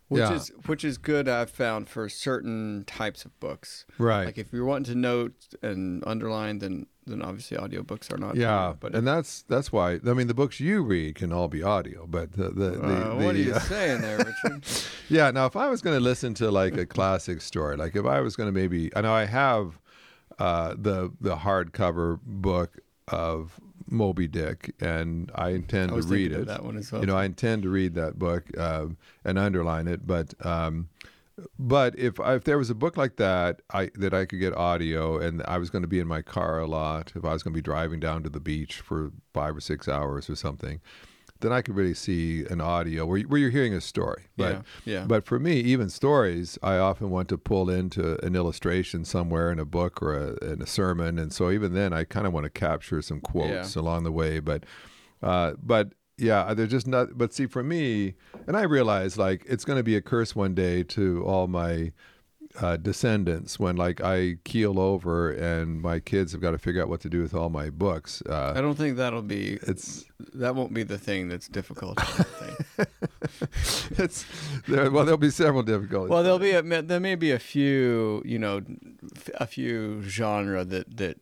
which 0.09 0.21
Yeah. 0.23 0.35
is 0.39 0.45
which 0.71 0.85
is 0.91 0.97
good. 0.99 1.29
I've 1.29 1.51
found 1.65 1.89
for 1.95 2.09
certain 2.09 2.85
types 2.87 3.25
of 3.27 3.33
books. 3.41 3.85
Right. 3.99 4.25
Like 4.29 4.39
if 4.45 4.53
you're 4.53 4.65
wanting 4.73 4.93
to 4.95 4.99
note 5.11 5.35
and 5.63 6.03
underline, 6.07 6.59
then 6.61 6.87
then 7.07 7.23
obviously 7.23 7.57
audiobooks 7.57 8.13
are 8.13 8.19
not. 8.19 8.37
yeah, 8.37 8.75
but 8.83 8.95
and 8.95 9.05
that's 9.13 9.43
that's 9.53 9.73
why 9.73 9.99
I 10.07 10.13
mean 10.19 10.29
the 10.29 10.35
books 10.43 10.61
you 10.61 10.77
read 10.95 11.17
can 11.21 11.33
all 11.33 11.49
be 11.49 11.63
audio, 11.63 12.07
but 12.07 12.27
the 12.39 12.51
the, 12.61 12.71
the, 12.89 13.13
uh, 13.13 13.15
what 13.23 13.35
are 13.35 13.39
you 13.39 13.55
uh, 13.55 13.59
saying 13.61 14.01
there, 14.03 14.19
Richard? 14.19 14.65
Yeah. 15.09 15.33
Now, 15.33 15.47
if 15.47 15.57
I 15.57 15.67
was 15.69 15.81
going 15.83 15.97
to 16.01 16.05
listen 16.11 16.35
to 16.35 16.51
like 16.63 16.77
a 16.77 16.87
classic 16.87 17.41
story, 17.41 17.77
like 17.77 17.97
if 17.97 18.07
I 18.07 18.21
was 18.21 18.37
going 18.37 18.47
to 18.53 18.53
maybe, 18.61 18.95
I 18.95 19.01
know 19.01 19.13
I 19.13 19.25
have 19.27 19.81
uh, 20.39 20.75
the 20.79 21.11
the 21.21 21.37
hardcover 21.45 22.21
book 22.25 22.79
of 23.09 23.59
Moby 23.91 24.27
Dick, 24.27 24.75
and 24.81 25.31
I 25.35 25.51
intend 25.51 25.93
I 25.93 25.97
to 25.97 26.03
read 26.03 26.33
it. 26.33 26.47
that 26.47 26.65
one 26.65 26.77
as 26.77 26.91
well. 26.91 27.01
You 27.01 27.07
know, 27.07 27.17
I 27.17 27.25
intend 27.25 27.63
to 27.65 27.69
read 27.69 27.95
that 27.95 28.19
book 28.19 28.57
um, 28.59 28.97
and 29.25 29.39
underline 29.39 29.89
it. 29.89 30.07
But 30.07 30.35
um, 30.45 30.89
but 31.59 31.99
if 31.99 32.21
I, 32.21 32.35
if 32.35 32.45
there 32.45 32.59
was 32.59 32.71
a 32.71 32.75
book 32.75 32.97
like 32.97 33.17
that, 33.17 33.63
I 33.71 33.91
that 33.97 34.15
I 34.15 34.25
could 34.25 34.41
get 34.41 34.55
audio, 34.55 35.19
and 35.19 35.43
I 35.47 35.59
was 35.59 35.71
going 35.71 35.83
to 35.83 35.89
be 35.89 35.99
in 35.99 36.07
my 36.07 36.23
car 36.23 36.59
a 36.59 36.67
lot, 36.67 37.13
if 37.15 37.25
I 37.25 37.33
was 37.33 37.43
going 37.43 37.53
to 37.53 37.59
be 37.59 37.63
driving 37.63 38.01
down 38.01 38.23
to 38.23 38.29
the 38.29 38.41
beach 38.41 38.81
for 38.81 39.13
five 39.33 39.57
or 39.57 39.61
six 39.61 39.89
hours 39.89 40.29
or 40.31 40.37
something, 40.37 40.81
then 41.41 41.53
I 41.53 41.63
could 41.63 41.75
really 41.75 41.95
see 41.95 42.45
an 42.47 42.61
audio 42.61 43.07
where, 43.07 43.21
where 43.23 43.41
you're 43.41 43.51
hearing 43.51 43.75
a 43.75 43.81
story. 43.81 44.25
But 44.37 44.65
yeah, 44.85 44.95
yeah. 44.95 45.05
but 45.07 45.25
for 45.25 45.39
me, 45.39 45.55
even 45.61 45.91
stories, 45.91 46.59
I 46.63 46.77
often 46.79 47.11
want 47.11 47.29
to 47.31 47.39
pull 47.39 47.71
into 47.71 48.25
an 48.25 48.37
illustration 48.37 49.05
somewhere 49.05 49.51
in 49.51 49.59
a 49.59 49.65
book 49.65 50.03
or 50.03 50.17
a, 50.17 50.53
in 50.53 50.63
a 50.63 50.67
sermon, 50.67 51.19
and 51.19 51.33
so 51.33 51.51
even 51.51 51.75
then, 51.75 51.93
I 51.93 52.05
kind 52.05 52.27
of 52.27 52.33
want 52.33 52.45
to 52.45 52.51
capture 52.51 53.03
some 53.03 53.21
quotes 53.21 53.77
along 53.77 54.05
the 54.05 54.13
way. 54.13 54.41
But, 54.41 54.65
uh, 55.23 55.53
but 55.63 55.93
yeah, 56.19 56.53
there's 56.55 56.71
just 56.71 56.87
not. 56.87 57.17
But 57.17 57.33
see, 57.33 57.47
for 57.47 57.63
me, 57.63 58.15
and 58.47 58.57
I 58.57 58.63
realize 58.63 59.17
like 59.17 59.45
it's 59.49 59.65
going 59.65 59.79
to 59.79 59.83
be 59.83 59.97
a 59.97 60.03
curse 60.03 60.37
one 60.37 60.55
day 60.55 60.83
to 60.85 61.25
all 61.25 61.47
my 61.47 61.93
uh, 62.59 62.77
descendants 62.77 63.59
when 63.59 63.77
like 63.77 64.01
I 64.03 64.37
keel 64.45 64.81
over 64.81 65.31
and 65.31 65.81
my 65.81 66.01
kids 66.01 66.33
have 66.33 66.41
got 66.41 66.51
to 66.51 66.59
figure 66.59 66.83
out 66.83 66.89
what 66.89 67.01
to 67.03 67.09
do 67.09 67.23
with 67.23 67.35
all 67.35 67.49
my 67.49 67.71
books. 67.71 68.23
Uh, 68.29 68.53
I 68.55 68.61
don't 68.61 68.77
think 68.77 68.97
that'll 68.97 69.23
be. 69.23 69.59
it's 69.63 70.05
That 70.35 70.55
won't 70.55 70.75
be 70.75 70.83
the 70.83 70.99
thing 70.99 71.29
that's 71.29 71.49
difficult. 71.49 72.01
Think. 72.01 72.89
it's 73.99 74.25
there, 74.67 74.91
well, 74.91 75.05
there'll 75.05 75.19
be 75.19 75.31
several 75.31 75.63
difficulties. 75.63 76.11
Well, 76.11 76.23
there'll 76.23 76.39
be 76.39 76.53
a, 76.53 76.83
there 76.83 77.01
may 77.01 77.15
be 77.15 77.31
a 77.31 77.39
few, 77.39 78.23
you 78.25 78.39
know, 78.39 78.63
a 79.35 79.47
few 79.47 80.03
genre 80.03 80.65
that 80.65 80.97
that 80.97 81.19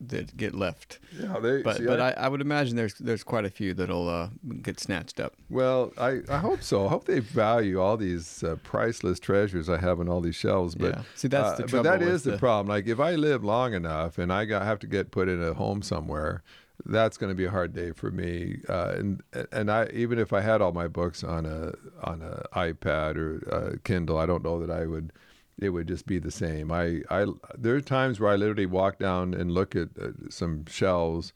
that 0.00 0.36
get 0.36 0.54
left, 0.54 0.98
yeah, 1.18 1.38
they, 1.38 1.62
but 1.62 1.76
see, 1.76 1.86
but 1.86 2.00
I- 2.00 2.12
I, 2.12 2.28
would 2.28 2.40
imagine 2.40 2.76
there's 2.76 2.94
there's 2.94 3.22
quite 3.22 3.44
a 3.44 3.50
few 3.50 3.74
that'll 3.74 4.08
uh, 4.08 4.28
get 4.62 4.80
snatched 4.80 5.20
up. 5.20 5.34
Well, 5.50 5.92
I, 5.98 6.20
I 6.28 6.38
hope 6.38 6.62
so. 6.62 6.86
I 6.86 6.88
hope 6.88 7.04
they 7.04 7.20
value 7.20 7.80
all 7.80 7.96
these 7.96 8.42
uh, 8.42 8.56
priceless 8.62 9.20
treasures 9.20 9.68
I 9.68 9.78
have 9.78 10.00
on 10.00 10.08
all 10.08 10.20
these 10.20 10.36
shelves. 10.36 10.74
But 10.74 10.94
yeah, 10.94 11.02
see 11.14 11.28
that's 11.28 11.50
uh, 11.50 11.56
the 11.56 11.62
but 11.62 11.70
trouble. 11.70 11.90
that 11.90 12.00
with 12.00 12.08
is 12.08 12.22
the, 12.22 12.32
the 12.32 12.38
problem. 12.38 12.68
Like 12.68 12.86
if 12.86 12.98
I 12.98 13.14
live 13.14 13.44
long 13.44 13.74
enough 13.74 14.18
and 14.18 14.32
I 14.32 14.44
got 14.44 14.62
have 14.62 14.78
to 14.80 14.86
get 14.86 15.10
put 15.10 15.28
in 15.28 15.42
a 15.42 15.54
home 15.54 15.82
somewhere, 15.82 16.42
that's 16.86 17.16
going 17.16 17.30
to 17.30 17.34
be 17.34 17.44
a 17.44 17.50
hard 17.50 17.74
day 17.74 17.92
for 17.92 18.10
me. 18.10 18.60
Uh, 18.68 18.94
and 18.96 19.22
and 19.52 19.70
I 19.70 19.86
even 19.92 20.18
if 20.18 20.32
I 20.32 20.40
had 20.40 20.60
all 20.60 20.72
my 20.72 20.88
books 20.88 21.22
on 21.22 21.46
a 21.46 21.72
on 22.02 22.22
a 22.22 22.46
iPad 22.56 23.16
or 23.16 23.38
a 23.72 23.78
Kindle, 23.78 24.18
I 24.18 24.26
don't 24.26 24.42
know 24.44 24.64
that 24.64 24.70
I 24.70 24.86
would. 24.86 25.12
It 25.60 25.70
would 25.70 25.88
just 25.88 26.06
be 26.06 26.18
the 26.18 26.30
same. 26.30 26.72
I, 26.72 27.02
I 27.10 27.26
there 27.56 27.74
are 27.74 27.80
times 27.80 28.18
where 28.18 28.32
I 28.32 28.36
literally 28.36 28.66
walk 28.66 28.98
down 28.98 29.34
and 29.34 29.52
look 29.52 29.76
at 29.76 29.88
uh, 30.00 30.08
some 30.30 30.64
shelves, 30.66 31.32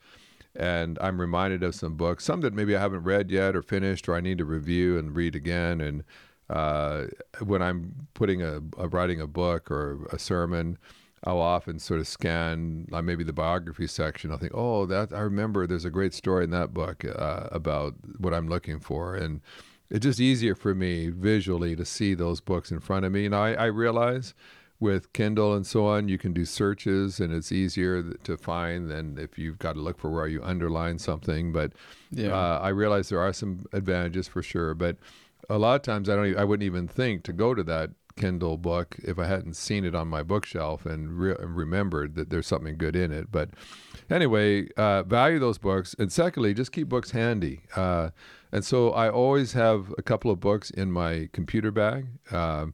and 0.55 0.97
I'm 0.99 1.21
reminded 1.21 1.63
of 1.63 1.75
some 1.75 1.95
books, 1.95 2.23
some 2.23 2.41
that 2.41 2.53
maybe 2.53 2.75
I 2.75 2.79
haven't 2.79 3.03
read 3.03 3.29
yet 3.29 3.55
or 3.55 3.61
finished, 3.61 4.09
or 4.09 4.15
I 4.15 4.21
need 4.21 4.39
to 4.39 4.45
review 4.45 4.97
and 4.97 5.15
read 5.15 5.35
again. 5.35 5.79
And 5.79 6.03
uh, 6.49 7.05
when 7.43 7.61
I'm 7.61 8.07
putting 8.13 8.41
a, 8.41 8.61
a 8.77 8.87
writing 8.87 9.21
a 9.21 9.27
book 9.27 9.69
or 9.69 10.05
a 10.11 10.17
sermon, 10.17 10.77
I'll 11.23 11.41
often 11.41 11.79
sort 11.79 11.99
of 11.99 12.07
scan 12.07 12.87
like 12.89 13.03
maybe 13.03 13.23
the 13.23 13.33
biography 13.33 13.87
section. 13.87 14.31
I'll 14.31 14.37
think, 14.37 14.53
oh, 14.55 14.85
that 14.85 15.13
I 15.13 15.21
remember. 15.21 15.65
There's 15.65 15.85
a 15.85 15.89
great 15.89 16.13
story 16.13 16.43
in 16.43 16.51
that 16.51 16.73
book 16.73 17.03
uh, 17.05 17.47
about 17.51 17.95
what 18.17 18.33
I'm 18.33 18.47
looking 18.47 18.79
for, 18.79 19.15
and 19.15 19.41
it's 19.89 20.03
just 20.03 20.19
easier 20.19 20.55
for 20.55 20.73
me 20.75 21.09
visually 21.09 21.75
to 21.75 21.85
see 21.85 22.13
those 22.13 22.41
books 22.41 22.71
in 22.71 22.79
front 22.79 23.05
of 23.05 23.11
me. 23.11 23.25
And 23.25 23.35
I, 23.35 23.53
I 23.53 23.65
realize 23.65 24.33
with 24.79 25.13
Kindle 25.13 25.53
and 25.53 25.65
so 25.65 25.85
on, 25.85 26.09
you 26.09 26.17
can 26.17 26.33
do 26.33 26.43
searches, 26.43 27.19
and 27.19 27.33
it's 27.33 27.51
easier 27.51 28.03
to 28.03 28.37
find 28.37 28.89
than 28.91 29.17
if 29.17 29.37
you've 29.37 29.57
got 29.59 29.73
to 29.73 29.79
look 29.79 29.97
for 29.97 30.09
where 30.09 30.27
you 30.27 30.43
underline 30.43 30.99
something. 30.99 31.51
But 31.53 31.71
Yeah. 32.11 32.33
uh, 32.33 32.59
I 32.61 32.69
realize 32.69 33.07
there 33.09 33.21
are 33.21 33.31
some 33.33 33.65
advantages 33.71 34.27
for 34.27 34.43
sure, 34.43 34.73
but 34.73 34.97
a 35.49 35.57
lot 35.57 35.75
of 35.75 35.81
times 35.83 36.09
I 36.09 36.15
don't. 36.15 36.25
e- 36.25 36.35
I 36.35 36.43
wouldn't 36.43 36.65
even 36.65 36.87
think 36.87 37.23
to 37.23 37.33
go 37.33 37.53
to 37.53 37.63
that 37.63 37.91
Kindle 38.17 38.57
book 38.57 38.97
if 39.03 39.17
I 39.19 39.27
hadn't 39.27 39.55
seen 39.55 39.85
it 39.85 39.93
on 39.95 40.07
my 40.07 40.23
bookshelf 40.23 40.85
and, 40.85 41.19
re- 41.19 41.35
and 41.39 41.55
remembered 41.55 42.15
that 42.15 42.29
there's 42.29 42.47
something 42.47 42.77
good 42.77 42.95
in 42.95 43.11
it. 43.13 43.31
But 43.31 43.51
anyway, 44.09 44.67
uh, 44.77 45.03
value 45.03 45.39
those 45.39 45.57
books, 45.57 45.95
and 45.97 46.11
secondly, 46.11 46.53
just 46.53 46.71
keep 46.71 46.89
books 46.89 47.11
handy. 47.11 47.61
Uh, 47.75 48.09
and 48.51 48.63
so 48.63 48.91
I 48.91 49.09
always 49.09 49.53
have 49.53 49.93
a 49.97 50.01
couple 50.01 50.31
of 50.31 50.39
books 50.39 50.69
in 50.69 50.91
my 50.91 51.29
computer 51.33 51.71
bag. 51.71 52.07
Um 52.31 52.73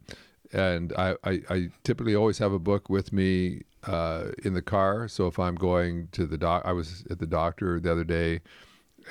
and 0.54 0.94
I, 0.98 1.16
I, 1.24 1.42
I 1.50 1.70
typically 1.84 2.16
always 2.16 2.38
have 2.40 2.52
a 2.52 2.60
book 2.60 2.90
with 2.90 3.14
me 3.14 3.62
uh, 3.86 4.32
in 4.44 4.54
the 4.54 4.62
car. 4.62 5.08
So 5.08 5.28
if 5.28 5.40
I'm 5.40 5.56
going 5.56 6.10
to 6.12 6.26
the 6.26 6.38
doc, 6.38 6.64
I 6.66 6.74
was 6.74 7.06
at 7.10 7.20
the 7.20 7.28
doctor 7.28 7.80
the 7.80 7.92
other 7.92 8.04
day, 8.04 8.42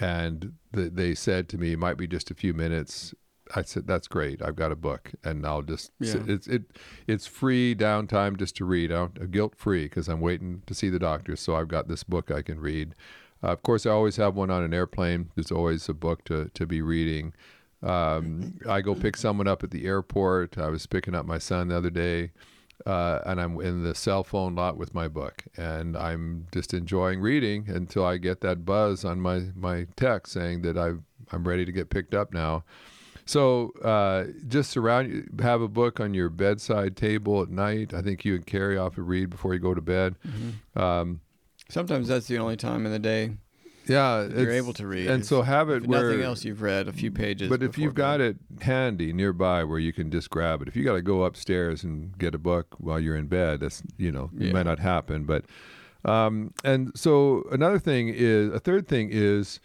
and 0.00 0.52
th- 0.74 0.92
they 0.92 1.14
said 1.14 1.48
to 1.50 1.58
me, 1.58 1.72
"It 1.72 1.78
might 1.78 1.96
be 1.96 2.06
just 2.06 2.30
a 2.30 2.34
few 2.34 2.54
minutes." 2.54 3.14
I 3.54 3.62
said, 3.62 3.86
"That's 3.86 4.06
great. 4.08 4.40
I've 4.42 4.56
got 4.56 4.70
a 4.72 4.76
book, 4.76 5.12
and 5.24 5.44
I'll 5.46 5.62
just 5.62 5.90
sit- 6.00 6.28
it's 6.28 6.46
it 6.46 6.62
it's 7.06 7.26
free 7.26 7.74
downtime 7.74 8.36
just 8.38 8.56
to 8.56 8.64
read. 8.64 8.92
I 8.92 8.96
don't 8.96 9.30
guilt 9.30 9.54
free 9.56 9.84
because 9.84 10.08
I'm 10.08 10.20
waiting 10.20 10.62
to 10.66 10.74
see 10.74 10.88
the 10.88 10.98
doctor. 10.98 11.36
So 11.36 11.56
I've 11.56 11.68
got 11.68 11.88
this 11.88 12.04
book 12.04 12.30
I 12.30 12.42
can 12.42 12.60
read. 12.60 12.94
Uh, 13.42 13.48
of 13.48 13.62
course, 13.62 13.86
I 13.86 13.90
always 13.90 14.16
have 14.16 14.34
one 14.36 14.50
on 14.50 14.62
an 14.62 14.74
airplane. 14.74 15.30
There's 15.34 15.50
always 15.50 15.88
a 15.88 15.94
book 15.94 16.24
to 16.24 16.50
to 16.54 16.66
be 16.66 16.82
reading. 16.82 17.32
Um, 17.82 18.58
I 18.68 18.82
go 18.82 18.94
pick 18.94 19.16
someone 19.16 19.48
up 19.48 19.64
at 19.64 19.70
the 19.70 19.86
airport. 19.86 20.58
I 20.58 20.68
was 20.68 20.86
picking 20.86 21.14
up 21.14 21.24
my 21.24 21.38
son 21.38 21.68
the 21.68 21.76
other 21.76 21.88
day, 21.90 22.32
uh, 22.84 23.20
and 23.24 23.40
I'm 23.40 23.58
in 23.60 23.82
the 23.82 23.94
cell 23.94 24.22
phone 24.22 24.54
lot 24.54 24.76
with 24.76 24.92
my 24.94 25.08
book, 25.08 25.44
and 25.56 25.96
I'm 25.96 26.46
just 26.52 26.74
enjoying 26.74 27.20
reading 27.20 27.68
until 27.68 28.04
I 28.04 28.18
get 28.18 28.42
that 28.42 28.64
buzz 28.66 29.04
on 29.04 29.20
my 29.20 29.44
my 29.56 29.86
text 29.96 30.34
saying 30.34 30.62
that 30.62 30.76
I 30.76 30.92
I'm 31.32 31.48
ready 31.48 31.64
to 31.64 31.72
get 31.72 31.88
picked 31.90 32.14
up 32.14 32.32
now. 32.34 32.64
So 33.30 33.70
uh, 33.84 34.24
just 34.48 34.70
surround 34.72 35.38
have 35.40 35.60
a 35.62 35.68
book 35.68 36.00
on 36.00 36.14
your 36.14 36.28
bedside 36.30 36.96
table 36.96 37.42
at 37.42 37.48
night. 37.48 37.94
I 37.94 38.02
think 38.02 38.24
you 38.24 38.34
and 38.34 38.44
Carrie 38.44 38.74
to 38.96 39.02
read 39.02 39.30
before 39.30 39.54
you 39.54 39.60
go 39.60 39.72
to 39.72 39.80
bed. 39.80 40.16
Um, 40.74 41.20
Sometimes 41.68 42.08
that's 42.08 42.26
the 42.26 42.38
only 42.38 42.56
time 42.56 42.84
in 42.86 42.90
the 42.90 42.98
day 42.98 43.30
yeah, 43.86 44.26
you're 44.26 44.50
able 44.50 44.72
to 44.74 44.86
read. 44.86 45.06
and 45.08 45.24
so 45.24 45.42
have 45.42 45.70
it 45.70 45.84
if 45.84 45.86
where 45.86 46.02
nothing 46.10 46.22
else 46.22 46.44
you've 46.44 46.60
read 46.62 46.88
a 46.88 46.92
few 46.92 47.12
pages. 47.12 47.48
But 47.48 47.62
if 47.62 47.78
you've 47.78 47.94
got 47.94 48.18
bed. 48.18 48.36
it 48.58 48.62
handy 48.64 49.12
nearby 49.12 49.62
where 49.62 49.78
you 49.78 49.92
can 49.92 50.10
just 50.10 50.30
grab 50.30 50.62
it, 50.62 50.66
if 50.68 50.74
you 50.74 50.82
got 50.82 50.94
to 50.94 51.02
go 51.02 51.22
upstairs 51.22 51.84
and 51.84 52.16
get 52.18 52.34
a 52.34 52.38
book 52.38 52.74
while 52.78 52.98
you're 52.98 53.14
in 53.16 53.26
bed, 53.28 53.60
that's 53.60 53.82
you 53.96 54.10
know 54.10 54.30
it 54.36 54.46
Yeah. 54.46 54.52
might 54.52 54.66
not 54.66 54.80
happen. 54.80 55.22
But 55.24 55.44
um, 56.04 56.52
and 56.64 56.90
so 56.96 57.44
another 57.52 57.78
thing 57.78 58.08
is 58.08 58.52
a 58.52 58.58
third 58.58 58.88
thing 58.88 59.08
is 59.12 59.60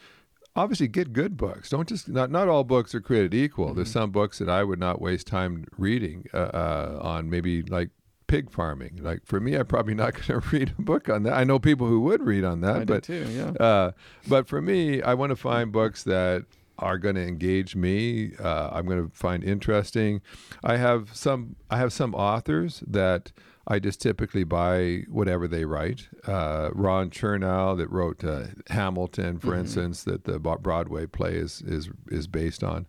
obviously 0.55 0.87
get 0.87 1.13
good 1.13 1.37
books. 1.37 1.69
Don't 1.69 1.87
just 1.87 2.07
not 2.09 2.31
not 2.31 2.47
all 2.47 2.63
books 2.63 2.93
are 2.95 3.01
created 3.01 3.33
equal. 3.33 3.73
There's 3.73 3.89
Mm-hmm. 3.89 3.99
some 3.99 4.11
books 4.11 4.39
that 4.39 4.49
I 4.49 4.63
would 4.63 4.79
not 4.79 5.01
waste 5.01 5.27
time 5.27 5.65
reading 5.77 6.25
uh, 6.33 6.37
uh, 6.37 6.99
on 7.01 7.29
maybe 7.29 7.61
like 7.63 7.89
pig 8.27 8.51
farming. 8.51 8.99
Like 9.01 9.25
for 9.25 9.39
me, 9.39 9.55
I'm 9.55 9.65
probably 9.67 9.93
not 9.93 10.13
going 10.27 10.41
to 10.41 10.47
read 10.49 10.73
a 10.77 10.81
book 10.81 11.09
on 11.09 11.23
that. 11.23 11.33
I 11.33 11.43
know 11.43 11.59
people 11.59 11.87
who 11.87 11.99
would 12.01 12.21
read 12.23 12.43
on 12.43 12.61
that, 12.61 12.77
I 12.77 12.85
but 12.85 13.03
too. 13.03 13.25
Yeah. 13.29 13.49
uh, 13.63 13.91
but 14.27 14.47
for 14.47 14.61
me, 14.61 15.01
I 15.01 15.13
want 15.13 15.29
to 15.31 15.35
find 15.35 15.71
books 15.71 16.03
that 16.03 16.45
are 16.79 16.97
going 16.97 17.15
to 17.15 17.25
engage 17.25 17.75
me. 17.75 18.33
Uh, 18.37 18.69
I'm 18.73 18.85
going 18.85 19.09
to 19.09 19.15
find 19.15 19.43
interesting. 19.43 20.21
I 20.63 20.77
have 20.77 21.15
some. 21.15 21.55
I 21.69 21.77
have 21.77 21.93
some 21.93 22.13
authors 22.15 22.83
that 22.87 23.31
I 23.67 23.79
just 23.79 23.99
typically 24.01 24.43
buy 24.43 25.03
whatever 25.09 25.47
they 25.47 25.65
write. 25.65 26.07
Uh, 26.27 26.69
Ron 26.73 27.09
Chernow 27.09 27.75
that 27.77 27.89
wrote 27.89 28.23
uh, 28.23 28.43
Hamilton, 28.69 29.39
for 29.39 29.55
instance, 29.55 30.03
that 30.03 30.25
the 30.25 30.37
Broadway 30.39 31.07
play 31.07 31.33
is 31.35 31.61
is 31.65 31.89
is 32.09 32.27
based 32.27 32.63
on. 32.63 32.85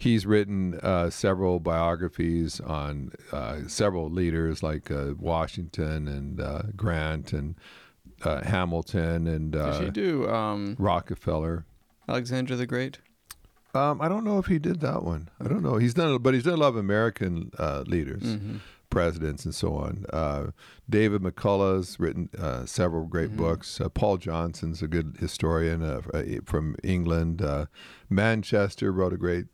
He's 0.00 0.26
written 0.26 0.78
uh, 0.80 1.10
several 1.10 1.58
biographies 1.60 2.60
on 2.60 3.12
uh, 3.32 3.60
several 3.66 4.08
leaders 4.10 4.62
like 4.62 4.90
uh, 4.90 5.14
Washington 5.18 6.06
and 6.08 6.40
uh, 6.40 6.62
Grant 6.76 7.32
and 7.32 7.56
uh, 8.22 8.42
Hamilton 8.44 9.26
and 9.26 9.52
Did 9.52 9.74
she 9.74 9.90
do 9.90 10.28
um, 10.28 10.76
Rockefeller. 10.78 11.64
Alexander 12.08 12.54
the 12.56 12.66
Great? 12.66 12.98
Um, 13.74 14.00
I 14.00 14.08
don't 14.08 14.24
know 14.24 14.38
if 14.38 14.46
he 14.46 14.58
did 14.58 14.80
that 14.80 15.02
one. 15.04 15.28
I 15.40 15.46
don't 15.48 15.62
know. 15.62 15.76
He's 15.76 15.94
done, 15.94 16.18
but 16.18 16.32
he's 16.34 16.44
done 16.44 16.54
a 16.54 16.56
lot 16.56 16.68
of 16.68 16.76
American 16.76 17.50
uh, 17.58 17.84
leaders, 17.86 18.22
Mm-hmm. 18.22 18.56
Presidents, 18.90 19.44
and 19.44 19.54
so 19.54 19.74
on. 19.74 20.04
Uh, 20.12 20.46
David 20.88 21.22
McCullough's 21.22 21.98
written 22.00 22.30
uh, 22.38 22.64
several 22.66 23.04
great 23.06 23.30
Mhm. 23.32 23.36
books. 23.36 23.80
Uh, 23.80 23.88
Paul 23.88 24.16
Johnson's 24.16 24.82
a 24.82 24.88
good 24.88 25.16
historian 25.20 25.82
uh, 25.82 26.00
uh, 26.14 26.22
from 26.44 26.76
England. 26.82 27.42
Uh, 27.42 27.66
Manchester 28.08 28.90
wrote 28.92 29.12
a 29.12 29.16
great 29.18 29.46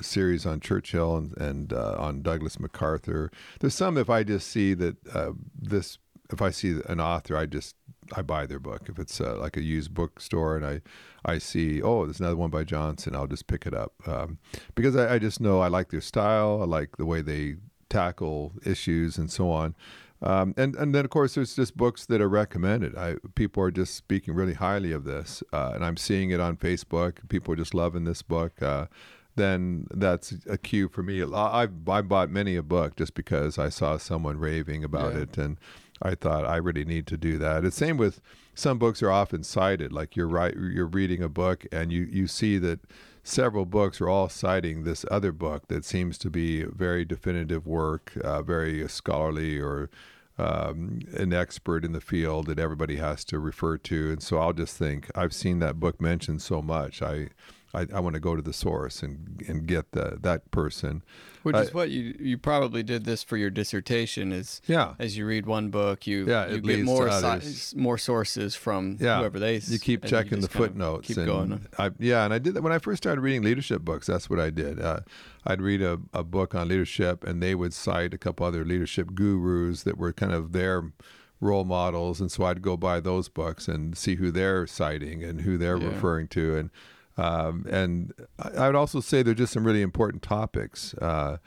series 0.00 0.44
on 0.44 0.60
Churchill 0.60 1.16
and, 1.16 1.36
and 1.36 1.72
uh, 1.72 1.94
on 1.98 2.22
Douglas 2.22 2.58
MacArthur. 2.58 3.30
There's 3.60 3.74
some 3.74 3.96
if 3.96 4.10
I 4.10 4.24
just 4.24 4.48
see 4.48 4.74
that 4.74 4.96
uh, 5.14 5.32
this, 5.56 5.98
if 6.30 6.42
I 6.42 6.50
see 6.50 6.80
an 6.88 7.00
author, 7.00 7.36
I 7.36 7.46
just 7.46 7.76
I 8.14 8.22
buy 8.22 8.46
their 8.46 8.58
book. 8.58 8.88
If 8.88 8.98
it's 8.98 9.20
uh, 9.20 9.36
like 9.38 9.56
a 9.56 9.62
used 9.62 9.94
bookstore 9.94 10.56
and 10.56 10.66
I 10.66 10.80
I 11.24 11.38
see 11.38 11.82
oh 11.82 12.04
there's 12.04 12.20
another 12.20 12.36
one 12.36 12.50
by 12.50 12.64
Johnson, 12.64 13.14
I'll 13.14 13.26
just 13.28 13.46
pick 13.46 13.66
it 13.66 13.74
up 13.74 13.92
um, 14.06 14.38
because 14.74 14.96
I, 14.96 15.14
I 15.14 15.18
just 15.18 15.40
know 15.40 15.60
I 15.60 15.68
like 15.68 15.90
their 15.90 16.00
style. 16.00 16.60
I 16.62 16.66
like 16.66 16.96
the 16.96 17.06
way 17.06 17.22
they 17.22 17.56
tackle 17.88 18.52
issues 18.64 19.18
and 19.18 19.30
so 19.30 19.50
on. 19.50 19.74
Um, 20.22 20.54
and 20.56 20.74
and 20.76 20.94
then 20.94 21.04
of 21.04 21.10
course 21.10 21.34
there's 21.34 21.54
just 21.54 21.76
books 21.76 22.06
that 22.06 22.20
are 22.22 22.28
recommended. 22.28 22.96
I 22.96 23.16
people 23.34 23.62
are 23.62 23.70
just 23.70 23.94
speaking 23.94 24.34
really 24.34 24.54
highly 24.54 24.92
of 24.92 25.04
this, 25.04 25.42
uh, 25.52 25.72
and 25.74 25.84
I'm 25.84 25.96
seeing 25.98 26.30
it 26.30 26.40
on 26.40 26.56
Facebook. 26.56 27.28
People 27.28 27.52
are 27.52 27.56
just 27.56 27.74
loving 27.74 28.04
this 28.04 28.22
book. 28.22 28.62
Uh, 28.62 28.86
then 29.34 29.86
that's 29.90 30.32
a 30.48 30.56
cue 30.56 30.88
for 30.88 31.02
me. 31.02 31.22
I 31.22 31.62
I've, 31.62 31.84
bought 31.84 32.30
many 32.30 32.56
a 32.56 32.62
book 32.62 32.96
just 32.96 33.12
because 33.14 33.58
I 33.58 33.68
saw 33.68 33.98
someone 33.98 34.38
raving 34.38 34.82
about 34.82 35.12
Yeah. 35.14 35.20
it, 35.20 35.36
and 35.36 35.58
I 36.00 36.14
thought 36.14 36.46
I 36.46 36.56
really 36.56 36.86
need 36.86 37.06
to 37.08 37.18
do 37.18 37.36
that. 37.38 37.66
It's 37.66 37.76
same 37.76 37.98
with 37.98 38.22
some 38.54 38.78
books 38.78 39.02
are 39.02 39.10
often 39.10 39.42
cited. 39.44 39.92
Like 39.92 40.16
you're 40.16 40.26
right, 40.28 40.54
you're 40.56 40.86
reading 40.86 41.22
a 41.22 41.28
book 41.28 41.66
and 41.70 41.92
you 41.92 42.08
you 42.10 42.26
see 42.26 42.56
that 42.56 42.80
several 43.26 43.66
books 43.66 44.00
are 44.00 44.08
all 44.08 44.28
citing 44.28 44.84
this 44.84 45.04
other 45.10 45.32
book 45.32 45.66
that 45.66 45.84
seems 45.84 46.16
to 46.16 46.30
be 46.30 46.62
very 46.62 47.04
definitive 47.04 47.66
work, 47.66 48.12
uh, 48.22 48.40
very 48.40 48.88
scholarly 48.88 49.58
or 49.58 49.90
um, 50.38 51.00
an 51.12 51.32
expert 51.32 51.84
in 51.84 51.92
the 51.92 52.00
field 52.00 52.46
that 52.46 52.60
everybody 52.60 52.96
has 52.96 53.24
to 53.24 53.38
refer 53.40 53.78
to. 53.78 54.12
And 54.12 54.22
so 54.22 54.38
I'll 54.38 54.52
just 54.52 54.76
think 54.76 55.10
I've 55.16 55.32
seen 55.32 55.58
that 55.58 55.80
book 55.80 56.00
mentioned 56.00 56.40
so 56.40 56.62
much. 56.62 57.02
I 57.02 57.30
I, 57.76 57.86
I 57.94 58.00
want 58.00 58.14
to 58.14 58.20
go 58.20 58.34
to 58.34 58.42
the 58.42 58.52
source 58.52 59.02
and 59.02 59.42
and 59.48 59.66
get 59.66 59.92
the, 59.92 60.18
that 60.22 60.50
person. 60.50 61.02
Which 61.42 61.54
I- 61.56 61.62
is 61.62 61.74
what 61.74 61.90
you 61.90 62.16
you 62.18 62.38
probably 62.38 62.82
did 62.82 63.04
this 63.04 63.22
for 63.22 63.36
your 63.36 63.50
dissertation. 63.50 64.32
Is 64.32 64.60
Yeah. 64.66 64.94
as 64.98 65.16
you 65.16 65.26
read 65.26 65.46
one 65.46 65.68
book, 65.70 66.06
you 66.06 66.26
Yeah, 66.26 66.48
you 66.48 66.60
get 66.60 66.84
more 66.84 67.10
si- 67.40 67.76
more 67.76 67.98
sources 67.98 68.56
from 68.56 68.96
Yeah. 69.00 69.18
whoever 69.18 69.38
they. 69.38 69.58
you 69.58 69.78
keep 69.78 70.04
checking 70.04 70.40
the 70.40 70.48
kind 70.48 70.64
of 70.64 70.70
footnotes 70.70 71.08
Keep 71.08 71.16
and 71.18 71.26
going. 71.26 71.66
I, 71.78 71.90
yeah 71.98 72.24
and 72.24 72.32
i 72.34 72.38
did 72.38 72.54
that 72.54 72.62
when 72.62 72.72
i 72.72 72.78
first 72.78 73.02
started 73.02 73.20
reading 73.20 73.42
leadership 73.42 73.82
books 73.82 74.06
that's 74.06 74.28
what 74.30 74.40
i 74.40 74.50
did 74.50 74.80
uh, 74.80 75.00
i'd 75.46 75.60
read 75.60 75.82
a, 75.82 75.98
a 76.12 76.24
book 76.24 76.54
on 76.54 76.68
leadership 76.68 77.22
and 77.24 77.42
they 77.42 77.54
would 77.54 77.72
cite 77.74 78.12
a 78.14 78.18
couple 78.18 78.44
other 78.46 78.64
leadership 78.64 79.14
gurus 79.14 79.82
that 79.84 79.96
were 79.98 80.12
kind 80.12 80.32
of 80.32 80.52
their 80.52 80.92
role 81.40 81.64
models 81.64 82.20
and 82.20 82.30
so 82.32 82.44
i'd 82.44 82.62
go 82.62 82.76
buy 82.76 82.98
those 83.00 83.28
books 83.28 83.68
and 83.68 83.96
see 83.96 84.14
who 84.16 84.30
they're 84.30 84.66
citing 84.66 85.22
and 85.22 85.42
who 85.42 85.56
they're 85.58 85.76
Yeah. 85.78 85.88
referring 85.88 86.28
to 86.28 86.56
and 86.56 86.70
um, 87.16 87.66
and 87.70 88.12
I 88.38 88.48
I 88.48 88.66
would 88.66 88.76
also 88.76 89.00
say 89.00 89.22
they're 89.22 89.34
just 89.34 89.52
some 89.52 89.64
really 89.66 89.82
important 89.82 90.22
topics 90.22 90.94
uh, 90.94 91.38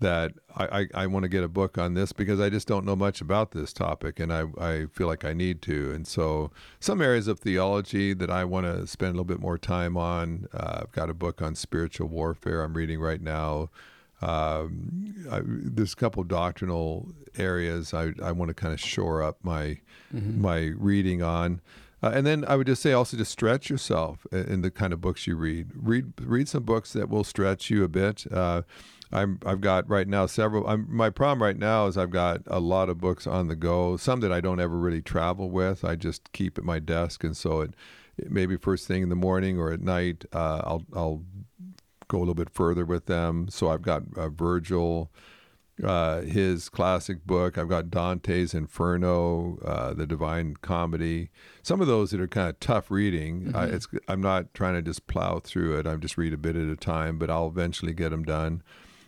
that 0.00 0.32
I, 0.56 0.80
I, 0.80 0.86
I 1.02 1.06
want 1.08 1.24
to 1.24 1.28
get 1.28 1.42
a 1.42 1.48
book 1.48 1.76
on 1.76 1.94
this 1.94 2.12
because 2.12 2.38
I 2.38 2.50
just 2.50 2.68
don't 2.68 2.84
know 2.86 2.94
much 2.94 3.20
about 3.20 3.50
this 3.50 3.72
topic 3.72 4.20
and 4.20 4.32
I, 4.32 4.44
I 4.56 4.86
feel 4.92 5.08
like 5.08 5.24
I 5.24 5.32
need 5.32 5.60
to. 5.62 5.90
And 5.92 6.06
so, 6.06 6.52
some 6.78 7.02
areas 7.02 7.26
of 7.26 7.40
theology 7.40 8.14
that 8.14 8.30
I 8.30 8.44
want 8.44 8.66
to 8.66 8.86
spend 8.86 9.08
a 9.08 9.12
little 9.14 9.24
bit 9.24 9.40
more 9.40 9.58
time 9.58 9.96
on. 9.96 10.46
Uh, 10.54 10.82
I've 10.82 10.92
got 10.92 11.10
a 11.10 11.14
book 11.14 11.42
on 11.42 11.56
spiritual 11.56 12.06
warfare 12.08 12.62
I'm 12.62 12.74
reading 12.74 13.00
right 13.00 13.20
now. 13.20 13.70
Um, 14.20 15.14
I, 15.30 15.40
there's 15.44 15.92
a 15.92 15.96
couple 15.96 16.22
doctrinal 16.24 17.08
areas 17.36 17.94
I, 17.94 18.12
I 18.22 18.32
want 18.32 18.48
to 18.48 18.54
kind 18.54 18.72
of 18.74 18.80
shore 18.80 19.22
up 19.22 19.38
my 19.42 19.80
Mm-hmm. 20.14 20.40
my 20.40 20.58
reading 20.78 21.22
on. 21.22 21.60
Uh, 22.02 22.12
and 22.14 22.26
then 22.26 22.44
I 22.46 22.56
would 22.56 22.66
just 22.66 22.82
say 22.82 22.92
also 22.92 23.16
to 23.16 23.24
stretch 23.24 23.70
yourself 23.70 24.26
in, 24.30 24.62
the 24.62 24.70
kind 24.70 24.92
of 24.92 25.00
books 25.00 25.26
you 25.26 25.36
read. 25.36 25.70
Read 25.74 26.12
read 26.20 26.48
some 26.48 26.62
books 26.62 26.92
that 26.92 27.08
will 27.08 27.24
stretch 27.24 27.70
you 27.70 27.82
a 27.82 27.88
bit. 27.88 28.24
Uh, 28.30 28.62
I'm 29.10 29.40
I've 29.44 29.60
got 29.60 29.88
right 29.88 30.06
now 30.06 30.26
several. 30.26 30.66
I'm, 30.66 30.86
my 30.88 31.10
problem 31.10 31.42
right 31.42 31.56
now 31.56 31.86
is 31.86 31.96
I've 31.96 32.10
got 32.10 32.42
a 32.46 32.60
lot 32.60 32.88
of 32.88 33.00
books 33.00 33.26
on 33.26 33.48
the 33.48 33.56
go. 33.56 33.96
Some 33.96 34.20
that 34.20 34.32
I 34.32 34.40
don't 34.40 34.60
ever 34.60 34.76
really 34.76 35.02
travel 35.02 35.50
with. 35.50 35.84
I 35.84 35.96
just 35.96 36.32
keep 36.32 36.58
at 36.58 36.64
my 36.64 36.78
desk, 36.78 37.24
and 37.24 37.36
so 37.36 37.62
it, 37.62 37.74
it 38.16 38.30
maybe 38.30 38.56
first 38.56 38.86
thing 38.86 39.02
in 39.02 39.08
the 39.08 39.16
morning 39.16 39.58
or 39.58 39.72
at 39.72 39.80
night 39.80 40.24
uh, 40.32 40.62
I'll 40.64 40.84
I'll 40.94 41.22
go 42.06 42.18
a 42.18 42.20
little 42.20 42.34
bit 42.34 42.50
further 42.50 42.84
with 42.84 43.06
them. 43.06 43.48
So 43.48 43.70
I've 43.70 43.82
got 43.82 44.02
uh, 44.16 44.28
Virgil 44.28 45.10
uh, 45.84 46.22
his 46.22 46.68
classic 46.68 47.26
book. 47.26 47.58
I've 47.58 47.68
got 47.68 47.90
Dante's 47.90 48.54
Inferno, 48.54 49.58
uh, 49.64 49.94
the 49.94 50.06
Divine 50.06 50.56
Comedy. 50.60 51.30
Some 51.62 51.80
of 51.80 51.86
those 51.86 52.10
that 52.10 52.20
are 52.20 52.28
kind 52.28 52.48
of 52.48 52.60
tough 52.60 52.90
reading. 52.90 53.52
I, 53.54 53.66
it's, 53.66 53.88
I'm 54.08 54.20
not 54.20 54.52
trying 54.54 54.74
to 54.74 54.82
just 54.82 55.06
plow 55.06 55.38
through 55.38 55.78
it. 55.78 55.86
I 55.86 55.94
just 55.96 56.18
read 56.18 56.32
a 56.32 56.38
bit 56.38 56.56
at 56.56 56.68
a 56.68 56.76
time, 56.76 57.18
but 57.18 57.30
I'll 57.30 57.48
eventually 57.48 57.92
get 57.92 58.10
them 58.10 58.24
done. 58.24 58.62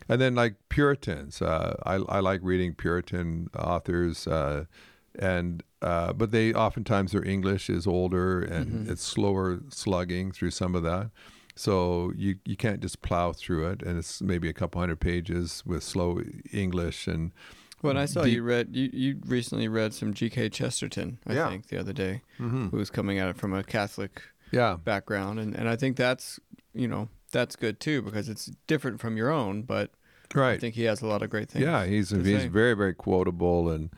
And 0.09 0.21
then 0.21 0.35
like 0.35 0.57
Puritans, 0.69 1.41
uh, 1.41 1.77
I, 1.87 1.95
I 1.95 2.21
like 2.21 2.41
reading 2.43 2.75
Puritan 2.75 3.49
authors, 3.57 4.27
uh, 4.27 4.65
and 5.19 5.62
uh, 5.83 6.12
but 6.12 6.31
they 6.31 6.53
oftentimes 6.53 7.12
their 7.12 7.25
English 7.25 7.71
is 7.71 7.87
older 7.87 8.43
and 8.43 8.89
it's 8.89 9.03
slower 9.03 9.61
slugging 9.69 10.31
through 10.33 10.50
some 10.50 10.75
of 10.75 10.83
that. 10.83 11.11
So 11.61 12.11
you 12.17 12.37
you 12.47 12.57
can't 12.57 12.81
just 12.81 13.02
plow 13.02 13.35
through 13.35 13.67
it, 13.73 13.83
and 13.83 13.99
it's 13.99 14.23
maybe 14.23 14.49
a 14.49 14.52
couple 14.55 14.81
hundred 14.81 14.99
pages 15.00 15.62
with 15.67 15.83
slow 15.83 16.23
English 16.52 17.07
and. 17.07 17.33
When 17.83 17.97
I 17.99 18.05
saw 18.07 18.23
deep- 18.25 18.35
you 18.35 18.43
read, 18.43 18.69
you, 18.76 18.90
you 18.93 19.19
recently 19.26 19.67
read 19.67 19.95
some 19.95 20.12
G.K. 20.12 20.50
Chesterton, 20.50 21.19
I 21.26 21.33
Yeah. 21.35 21.49
think, 21.49 21.69
the 21.69 21.79
other 21.79 21.95
day, 21.95 22.21
Mhm. 22.38 22.71
who 22.71 22.76
was 22.76 22.90
coming 22.90 23.19
at 23.19 23.29
it 23.31 23.37
from 23.38 23.55
a 23.55 23.62
Catholic 23.62 24.23
Yeah, 24.52 24.76
background, 24.85 25.38
and 25.40 25.55
and 25.55 25.67
I 25.69 25.76
think 25.76 25.97
that's 25.97 26.40
you 26.75 26.88
know 26.88 27.09
that's 27.31 27.57
good 27.57 27.79
too 27.79 28.00
because 28.02 28.29
it's 28.31 28.47
different 28.67 29.00
from 29.00 29.17
your 29.19 29.31
own, 29.31 29.62
but 29.62 29.90
right. 30.35 30.55
I 30.57 30.59
think 30.59 30.75
he 30.76 30.85
has 30.85 31.02
a 31.02 31.07
lot 31.07 31.23
of 31.23 31.29
great 31.31 31.50
things. 31.50 31.62
Yeah, 31.64 31.85
he's 31.87 32.09
he's 32.11 32.43
say. 32.43 32.49
very 32.49 32.75
very 32.75 32.95
quotable 32.95 33.71
and 33.71 33.90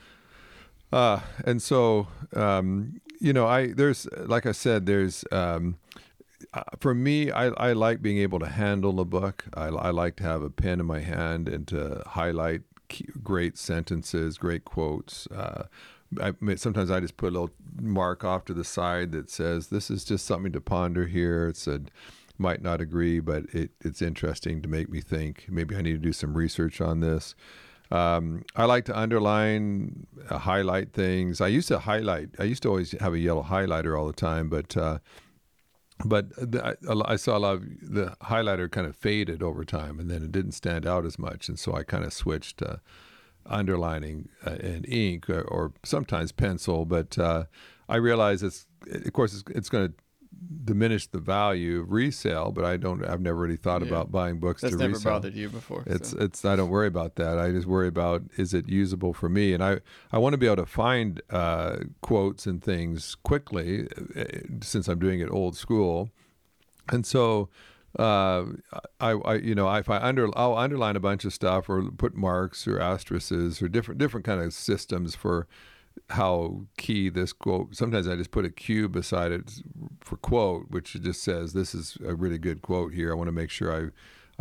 uh 0.93 1.21
and 1.45 1.63
so 1.63 2.09
um 2.35 3.01
you 3.21 3.33
know 3.33 3.47
I 3.47 3.73
there's 3.73 4.07
like 4.35 4.47
I 4.47 4.53
said 4.53 4.87
there's 4.87 5.25
um 5.33 5.77
uh, 6.55 6.63
for 6.79 6.95
me 6.95 7.31
I, 7.31 7.49
I 7.49 7.73
like 7.73 8.03
being 8.03 8.19
able 8.19 8.39
to 8.41 8.47
handle 8.47 9.01
a 9.01 9.05
book 9.05 9.45
I, 9.55 9.67
I 9.67 9.91
like 9.91 10.17
to 10.17 10.25
have 10.25 10.43
a 10.43 10.51
pen 10.51 10.81
in 10.81 10.87
my 10.87 11.01
hand 11.01 11.49
and 11.49 11.67
to 11.69 12.03
highlight 12.07 12.63
great 13.23 13.57
sentences 13.57 14.39
great 14.39 14.65
quotes 14.65 15.27
uh 15.29 15.67
I, 16.21 16.35
sometimes 16.57 16.91
I 16.91 17.01
just 17.01 17.17
put 17.17 17.31
a 17.31 17.33
little 17.33 17.51
mark 17.81 18.25
off 18.25 18.45
to 18.47 18.55
the 18.55 18.65
side 18.65 19.13
that 19.13 19.31
says 19.31 19.69
this 19.69 19.91
is 19.91 20.05
just 20.05 20.27
something 20.27 20.53
to 20.53 20.61
ponder 20.61 21.07
here. 21.07 21.49
It's 21.49 21.67
a 21.67 21.81
might 22.39 22.63
not 22.63 22.81
agree, 22.81 23.21
but 23.21 23.45
it, 23.53 23.71
it's 23.81 24.03
interesting 24.03 24.63
to 24.63 24.69
make 24.69 24.89
me 24.89 25.01
think. 25.01 25.47
Maybe 25.49 25.77
I 25.77 25.83
need 25.83 25.93
to 25.93 25.99
do 25.99 26.13
some 26.13 26.35
research 26.35 26.81
on 26.81 27.01
this. 27.01 27.35
Um, 27.91 28.45
I 28.57 28.65
like 28.65 28.87
to 28.87 28.99
underline, 28.99 30.07
uh, 30.31 30.39
highlight 30.39 30.93
things. 30.93 31.41
I 31.41 31.49
used 31.49 31.69
to 31.69 31.79
highlight. 31.79 32.31
I 32.39 32.45
used 32.45 32.63
to 32.63 32.71
always 32.71 32.93
have 33.01 33.13
a 33.13 33.19
yellow 33.19 33.43
highlighter 33.43 33.99
all 33.99 34.07
the 34.07 34.15
time, 34.15 34.49
but 34.49 34.77
uh, 34.77 34.99
but 36.05 36.31
the, 36.37 36.77
I, 36.89 37.13
I 37.13 37.17
saw 37.17 37.37
a 37.37 37.39
lot 37.39 37.55
of 37.55 37.63
the 37.81 38.17
highlighter 38.23 38.71
kind 38.71 38.87
of 38.87 38.97
faded 38.97 39.43
over 39.43 39.65
time, 39.65 40.01
and 40.01 40.11
then 40.11 40.23
it 40.23 40.33
didn't 40.33 40.53
stand 40.53 40.87
out 40.87 41.05
as 41.05 41.19
much, 41.19 41.49
and 41.49 41.59
so 41.59 41.75
I 41.75 41.83
kind 41.83 42.05
of 42.05 42.13
switched 42.13 42.59
to 42.59 42.81
underlining 43.47 44.29
uh, 44.47 44.53
in 44.55 44.85
ink 44.85 45.29
or, 45.29 45.43
or 45.43 45.73
sometimes 45.85 46.33
pencil. 46.33 46.85
But 46.85 47.19
uh, 47.19 47.45
I 47.89 47.97
realize 47.97 48.43
it's, 48.43 48.67
of 48.91 49.13
course, 49.13 49.35
it's, 49.35 49.45
it's 49.55 49.69
going 49.69 49.89
to 49.89 49.95
diminish 50.65 51.07
the 51.07 51.19
value 51.19 51.81
of 51.81 51.91
resale. 51.93 52.53
But 52.53 52.65
I 52.65 52.77
don't. 52.77 53.05
I've 53.05 53.21
never 53.21 53.39
really 53.39 53.57
thought 53.57 53.83
Yeah. 53.83 53.89
about 53.89 54.13
buying 54.13 54.39
books 54.39 54.63
that's 54.63 54.75
to 54.75 54.79
never 54.81 54.95
resell. 54.95 55.13
bothered 55.15 55.35
you 55.35 55.49
before. 55.49 55.83
It's 55.87 56.11
so. 56.11 56.19
it's 56.19 56.45
I 56.45 56.57
don't 56.57 56.71
worry 56.71 56.87
about 56.89 57.17
that. 57.17 57.39
I 57.39 57.51
just 57.51 57.67
worry 57.67 57.89
about 57.89 58.23
is 58.37 58.55
it 58.55 58.69
usable 58.69 59.13
for 59.13 59.29
me, 59.29 59.53
and 59.53 59.63
I 59.63 59.81
I 60.11 60.19
want 60.19 60.33
to 60.35 60.39
be 60.39 60.47
able 60.47 60.57
to 60.57 60.67
find 60.67 61.21
uh, 61.31 61.77
quotes 62.01 62.47
and 62.47 62.63
things 62.63 63.15
quickly 63.23 63.89
uh, 64.17 64.25
since 64.63 64.89
I'm 64.89 64.99
doing 64.99 65.21
it 65.21 65.29
old 65.31 65.57
school, 65.57 66.11
and 66.91 67.05
so 67.07 67.49
uh, 67.99 68.45
I, 69.01 69.11
I 69.11 69.35
you 69.37 69.55
know 69.55 69.73
if 69.75 69.91
I 69.91 69.99
under 69.99 70.29
I'll 70.39 70.57
underline 70.57 70.97
a 70.97 71.01
bunch 71.01 71.25
of 71.25 71.33
stuff 71.33 71.69
or 71.69 71.91
put 71.91 72.17
marks 72.17 72.67
or 72.67 72.81
asterisks 72.81 73.61
or 73.63 73.69
different 73.69 73.99
different 73.99 74.25
kind 74.25 74.41
of 74.41 74.53
systems 74.55 75.15
for 75.15 75.47
how 76.11 76.67
key 76.77 77.09
this 77.09 77.33
quote. 77.33 77.75
Sometimes 77.75 78.09
I 78.09 78.17
just 78.17 78.31
put 78.31 78.45
a 78.45 78.51
Q 78.51 78.89
beside 78.89 79.33
it 79.33 79.51
for 80.01 80.17
quote, 80.17 80.71
which 80.71 80.93
just 81.01 81.23
says 81.23 81.53
this 81.53 81.75
is 81.75 81.97
a 82.05 82.15
really 82.15 82.39
good 82.39 82.63
quote 82.63 82.93
here. 82.93 83.13
I 83.13 83.15
want 83.15 83.29
to 83.29 83.33
make 83.33 83.51
sure 83.51 83.75
I 83.75 83.91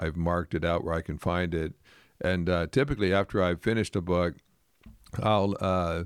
I've 0.04 0.16
marked 0.16 0.54
it 0.54 0.66
out 0.66 0.84
where 0.84 0.94
I 0.94 1.02
can 1.02 1.18
find 1.18 1.54
it. 1.54 1.74
And 2.20 2.50
uh, 2.50 2.68
typically, 2.68 3.14
after 3.14 3.42
I've 3.42 3.62
finished 3.62 3.96
a 3.96 4.02
book, 4.02 4.36
I'll 5.22 5.56
uh, 5.60 6.04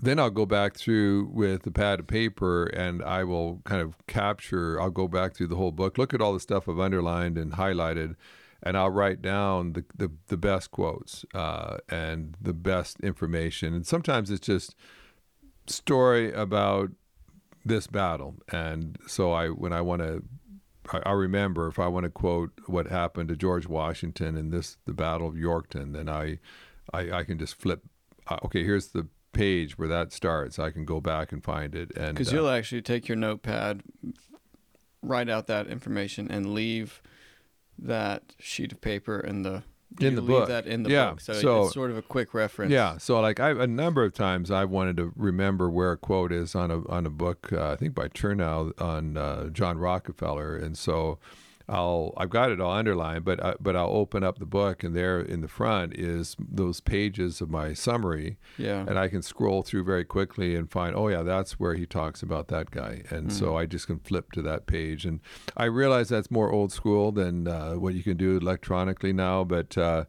then 0.00 0.18
I'll 0.18 0.30
go 0.30 0.46
back 0.46 0.76
through 0.76 1.30
with 1.32 1.64
a 1.66 1.70
pad 1.70 2.00
of 2.00 2.08
paper 2.08 2.64
and 2.66 3.02
I 3.02 3.22
will 3.22 3.60
kind 3.64 3.80
of 3.80 3.94
capture. 4.08 4.80
I'll 4.80 4.90
go 4.90 5.06
back 5.06 5.36
through 5.36 5.46
the 5.46 5.56
whole 5.56 5.70
book, 5.70 5.96
look 5.96 6.12
at 6.12 6.20
all 6.20 6.34
the 6.34 6.40
stuff 6.40 6.68
I've 6.68 6.80
underlined 6.80 7.38
and 7.38 7.52
highlighted, 7.52 8.16
and 8.62 8.76
I'll 8.76 8.90
write 8.90 9.22
down 9.22 9.72
the 9.72 9.84
the, 9.94 10.10
the 10.28 10.36
best 10.36 10.70
quotes 10.70 11.24
uh, 11.34 11.78
and 11.88 12.36
the 12.40 12.52
best 12.52 13.00
information. 13.00 13.74
And 13.74 13.86
sometimes 13.86 14.30
it's 14.30 14.46
just 14.46 14.74
story 15.66 16.32
about 16.32 16.90
this 17.64 17.86
battle. 17.86 18.36
And 18.50 18.98
so 19.06 19.32
I 19.32 19.48
when 19.48 19.72
I 19.72 19.80
want 19.80 20.02
to 20.02 20.22
I, 21.04 21.12
remember 21.12 21.68
if 21.68 21.78
I 21.78 21.86
want 21.86 22.04
to 22.04 22.10
quote 22.10 22.50
what 22.66 22.88
happened 22.88 23.28
to 23.28 23.36
George 23.36 23.66
Washington 23.66 24.36
in 24.36 24.50
this 24.50 24.76
the 24.84 24.92
Battle 24.92 25.28
of 25.28 25.36
Yorktown, 25.36 25.92
then 25.92 26.08
I 26.08 26.38
I, 26.92 27.10
I 27.12 27.24
can 27.24 27.38
just 27.38 27.54
flip. 27.54 27.82
Uh, 28.26 28.38
okay, 28.44 28.64
here's 28.64 28.88
the 28.88 29.06
page 29.32 29.78
where 29.78 29.88
that 29.88 30.12
starts. 30.12 30.58
I 30.58 30.70
can 30.70 30.84
go 30.84 31.00
back 31.00 31.32
and 31.32 31.42
find 31.42 31.74
it, 31.74 31.96
and 31.96 32.14
Because 32.14 32.32
uh, 32.32 32.36
you'll 32.36 32.50
actually 32.50 32.82
take 32.82 33.08
your 33.08 33.16
notepad, 33.16 33.82
write 35.02 35.30
out 35.30 35.46
that 35.46 35.68
information, 35.68 36.30
and 36.30 36.52
leave 36.52 37.00
that 37.86 38.34
sheet 38.38 38.72
of 38.72 38.80
paper 38.80 39.18
in 39.20 39.42
the 39.42 39.62
In 40.00 40.14
the 40.14 40.20
leave 40.22 40.28
book. 40.28 40.48
That 40.48 40.66
in 40.66 40.84
the 40.84 40.90
Yeah, 40.90 41.10
book, 41.10 41.20
so, 41.20 41.32
so- 41.34 41.64
it's 41.64 41.74
sort 41.74 41.90
of 41.90 41.98
a 41.98 42.02
quick 42.02 42.32
reference. 42.32 42.72
Yeah, 42.72 42.96
so 42.98 43.20
like 43.20 43.40
I 43.40 43.50
a 43.50 43.66
number 43.66 44.04
of 44.04 44.14
times 44.14 44.50
I've 44.50 44.70
wanted 44.70 44.96
to 44.96 45.12
remember 45.16 45.68
where 45.68 45.92
a 45.92 45.96
quote 45.98 46.32
is 46.32 46.54
on 46.54 46.70
a 46.70 46.88
on 46.88 47.04
a 47.06 47.10
book 47.10 47.52
uh, 47.52 47.72
I 47.72 47.76
think 47.76 47.94
by 47.94 48.08
Chernow 48.08 48.72
on 48.80 49.16
uh, 49.16 49.48
John 49.50 49.76
Rockefeller, 49.78 50.56
and 50.56 50.78
so 50.78 51.18
I'll 51.68 52.12
I've 52.16 52.30
got 52.30 52.50
it 52.50 52.60
all 52.60 52.72
underlined, 52.72 53.24
but 53.24 53.42
I, 53.44 53.54
but 53.60 53.76
I'll 53.76 53.90
open 53.90 54.22
up 54.22 54.38
the 54.38 54.46
book 54.46 54.82
and 54.82 54.94
there 54.94 55.20
in 55.20 55.40
the 55.40 55.48
front 55.48 55.94
is 55.94 56.36
those 56.38 56.80
pages 56.80 57.40
of 57.40 57.50
my 57.50 57.72
summary, 57.74 58.38
yeah. 58.58 58.84
and 58.86 58.98
I 58.98 59.08
can 59.08 59.22
scroll 59.22 59.62
through 59.62 59.84
very 59.84 60.04
quickly 60.04 60.54
and 60.56 60.70
find 60.70 60.94
oh 60.96 61.08
yeah 61.08 61.22
that's 61.22 61.58
where 61.58 61.74
he 61.74 61.86
talks 61.86 62.22
about 62.22 62.48
that 62.48 62.70
guy, 62.70 63.02
and 63.10 63.32
so 63.32 63.56
I 63.56 63.66
just 63.66 63.86
can 63.86 63.98
flip 63.98 64.32
to 64.32 64.42
that 64.42 64.66
page, 64.66 65.04
and 65.04 65.20
I 65.56 65.64
realize 65.64 66.08
that's 66.08 66.30
more 66.30 66.50
old 66.50 66.72
school 66.72 67.12
than 67.12 67.48
uh, 67.48 67.74
what 67.74 67.94
you 67.94 68.02
can 68.02 68.16
do 68.16 68.36
electronically 68.36 69.12
now, 69.12 69.44
but. 69.44 69.76
Uh, 69.76 70.04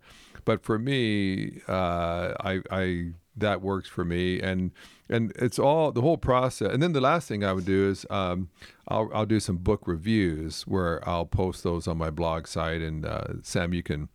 but 0.46 0.62
for 0.64 0.78
me, 0.78 1.62
uh, 1.70 2.34
I, 2.40 2.62
I 2.70 3.12
that 3.36 3.62
works 3.62 3.90
for 3.90 4.06
me, 4.06 4.40
and 4.40 4.72
and 5.10 5.32
it's 5.38 5.60
all 5.60 5.92
the 5.92 6.02
whole 6.02 6.18
process. 6.18 6.72
And 6.72 6.82
then 6.82 6.94
the 6.94 7.02
last 7.02 7.28
thing 7.28 7.44
I 7.44 7.54
would 7.54 7.66
do 7.66 7.90
is 7.90 8.06
um, 8.10 8.50
I'll 8.88 9.10
I'll 9.14 9.26
do 9.26 9.40
some 9.40 9.58
book 9.58 9.88
reviews 9.88 10.64
where 10.64 11.08
I'll 11.08 11.26
post 11.26 11.64
those 11.64 11.88
on 11.88 11.98
my 11.98 12.10
blog 12.10 12.48
site. 12.48 12.82
And 12.82 13.06
uh, 13.06 13.42
Sam, 13.42 13.74
you 13.74 13.84
can 13.84 14.10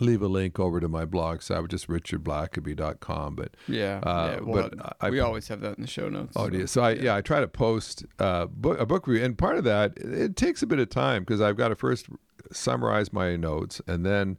leave 0.00 0.22
a 0.22 0.28
link 0.28 0.58
over 0.58 0.80
to 0.80 0.88
my 0.88 1.04
blog 1.04 1.42
site, 1.42 1.62
which 1.62 1.74
is 1.74 1.86
richardblackaby.com. 1.86 3.36
But 3.36 3.56
yeah. 3.68 4.00
uh, 4.02 4.32
yeah. 4.34 4.40
Well, 4.40 4.70
but 4.74 4.96
I- 5.00 5.10
we 5.10 5.20
always 5.20 5.48
have 5.48 5.60
that 5.60 5.76
in 5.76 5.82
the 5.82 5.88
show 5.88 6.08
notes. 6.08 6.32
Oh, 6.36 6.44
so- 6.44 6.50
do? 6.50 6.66
So 6.66 6.82
I 6.82 6.92
yeah, 6.92 7.16
I 7.16 7.20
try 7.20 7.40
to 7.40 7.48
post 7.48 8.04
uh, 8.18 8.46
book, 8.46 8.80
a 8.80 8.86
book 8.86 9.06
review, 9.06 9.24
and 9.24 9.36
part 9.36 9.58
of 9.58 9.64
that 9.64 9.92
it, 9.98 10.12
it 10.12 10.36
takes 10.36 10.62
a 10.62 10.66
bit 10.66 10.78
of 10.78 10.88
time 10.90 11.22
because 11.22 11.40
I've 11.40 11.56
got 11.56 11.68
to 11.68 11.76
first 11.76 12.06
summarize 12.50 13.12
my 13.12 13.36
notes, 13.36 13.80
and 13.86 14.04
then 14.04 14.38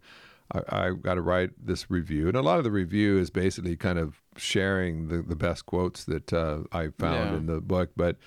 I, 0.53 0.87
I've 0.87 1.01
got 1.01 1.15
to 1.15 1.21
write 1.21 1.51
this 1.65 1.89
review. 1.89 2.27
And 2.27 2.37
a 2.37 2.41
lot 2.41 2.57
of 2.57 2.63
the 2.63 2.71
review 2.71 3.17
is 3.17 3.29
basically 3.29 3.75
kind 3.75 3.99
of 3.99 4.21
sharing 4.37 5.07
the, 5.07 5.21
the 5.21 5.35
best 5.35 5.65
quotes 5.65 6.03
that 6.05 6.31
uh, 6.33 6.59
I 6.71 6.89
found 6.99 7.31
Yeah. 7.31 7.37
in 7.37 7.45
the 7.47 7.61
book. 7.61 7.91
But 7.95 8.17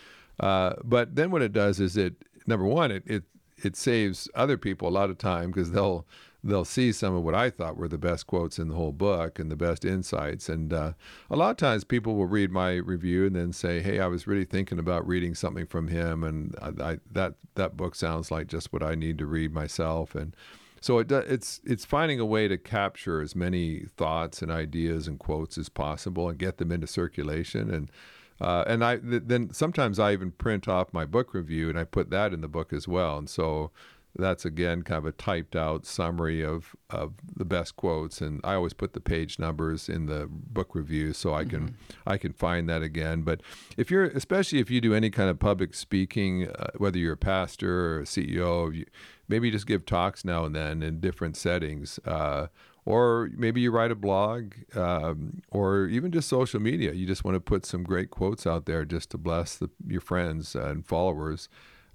uh, 0.40 0.74
but 0.84 1.16
then 1.16 1.30
what 1.30 1.42
it 1.42 1.52
does 1.52 1.80
is 1.80 1.96
it 1.96 2.14
number 2.46 2.66
one 2.66 2.90
it 2.90 3.02
it 3.06 3.24
it 3.64 3.74
saves 3.76 4.28
other 4.34 4.58
people 4.58 4.86
a 4.86 4.90
lot 4.90 5.08
of 5.10 5.16
time 5.18 5.50
because 5.50 5.70
they'll 5.70 6.06
they'll 6.44 6.64
see 6.66 6.92
some 6.92 7.14
of 7.16 7.22
what 7.24 7.34
I 7.34 7.48
thought 7.50 7.76
were 7.76 7.88
the 7.88 7.98
best 7.98 8.26
quotes 8.26 8.58
in 8.58 8.68
the 8.68 8.74
whole 8.74 8.92
book 8.92 9.38
and 9.40 9.50
the 9.50 9.56
best 9.56 9.84
insights. 9.84 10.48
And 10.48 10.72
uh, 10.72 10.92
a 11.30 11.34
lot 11.36 11.50
of 11.50 11.56
times 11.56 11.82
people 11.82 12.14
will 12.14 12.26
read 12.26 12.52
my 12.52 12.74
review 12.74 13.26
and 13.26 13.34
then 13.34 13.52
say, 13.52 13.80
"Hey, 13.80 13.98
I 13.98 14.06
was 14.06 14.26
really 14.26 14.44
thinking 14.44 14.78
about 14.78 15.06
reading 15.08 15.34
something 15.34 15.66
from 15.66 15.88
him, 15.88 16.22
and 16.22 16.54
I, 16.62 16.90
I, 16.92 16.98
that 17.12 17.34
that 17.54 17.76
book 17.76 17.94
sounds 17.94 18.30
like 18.30 18.46
just 18.46 18.72
what 18.72 18.82
I 18.82 18.94
need 18.94 19.16
to 19.18 19.26
read 19.26 19.52
myself." 19.54 20.14
And 20.14 20.36
so 20.80 20.98
it, 20.98 21.10
it's 21.10 21.60
it's 21.64 21.84
finding 21.84 22.20
a 22.20 22.24
way 22.24 22.48
to 22.48 22.58
capture 22.58 23.20
as 23.20 23.34
many 23.34 23.86
thoughts 23.96 24.42
and 24.42 24.50
ideas 24.50 25.08
and 25.08 25.18
quotes 25.18 25.58
as 25.58 25.68
possible 25.68 26.28
and 26.28 26.38
get 26.38 26.58
them 26.58 26.72
into 26.72 26.86
circulation 26.86 27.72
and. 27.72 27.90
Uh, 28.38 28.62
and 28.66 28.84
I 28.84 28.98
th- 28.98 29.22
then 29.24 29.50
sometimes 29.54 29.98
I 29.98 30.12
even 30.12 30.30
print 30.30 30.68
off 30.68 30.92
my 30.92 31.06
book 31.06 31.32
review 31.32 31.70
and 31.70 31.78
I 31.78 31.84
put 31.84 32.10
that 32.10 32.34
in 32.34 32.42
the 32.42 32.48
book 32.48 32.70
as 32.70 32.86
well. 32.86 33.16
And 33.16 33.30
so 33.30 33.70
that's 34.18 34.44
again 34.44 34.82
kind 34.82 34.98
of 34.98 35.06
a 35.06 35.12
typed 35.12 35.54
out 35.54 35.84
summary 35.84 36.42
of, 36.44 36.74
of 36.90 37.14
the 37.34 37.44
best 37.44 37.76
quotes 37.76 38.20
and 38.20 38.40
i 38.44 38.54
always 38.54 38.72
put 38.72 38.92
the 38.92 39.00
page 39.00 39.38
numbers 39.38 39.88
in 39.88 40.06
the 40.06 40.26
book 40.30 40.74
review 40.74 41.12
so 41.12 41.34
i 41.34 41.44
can 41.44 41.68
mm-hmm. 41.68 41.74
i 42.06 42.16
can 42.16 42.32
find 42.32 42.68
that 42.68 42.82
again 42.82 43.22
but 43.22 43.40
if 43.76 43.90
you're 43.90 44.04
especially 44.04 44.58
if 44.58 44.70
you 44.70 44.80
do 44.80 44.94
any 44.94 45.10
kind 45.10 45.28
of 45.28 45.38
public 45.38 45.74
speaking 45.74 46.48
uh, 46.48 46.70
whether 46.76 46.98
you're 46.98 47.14
a 47.14 47.16
pastor 47.16 47.96
or 47.96 48.00
a 48.00 48.04
ceo 48.04 48.74
you, 48.74 48.84
maybe 49.28 49.50
just 49.50 49.66
give 49.66 49.84
talks 49.84 50.24
now 50.24 50.44
and 50.44 50.54
then 50.54 50.82
in 50.82 51.00
different 51.00 51.36
settings 51.36 51.98
uh, 52.04 52.46
or 52.84 53.30
maybe 53.36 53.60
you 53.60 53.70
write 53.70 53.90
a 53.90 53.96
blog 53.96 54.52
um, 54.74 55.42
or 55.50 55.86
even 55.86 56.12
just 56.12 56.28
social 56.28 56.60
media 56.60 56.92
you 56.92 57.06
just 57.06 57.24
want 57.24 57.34
to 57.34 57.40
put 57.40 57.66
some 57.66 57.82
great 57.82 58.10
quotes 58.10 58.46
out 58.46 58.66
there 58.66 58.84
just 58.84 59.10
to 59.10 59.18
bless 59.18 59.56
the, 59.56 59.68
your 59.86 60.00
friends 60.00 60.54
and 60.54 60.86
followers 60.86 61.48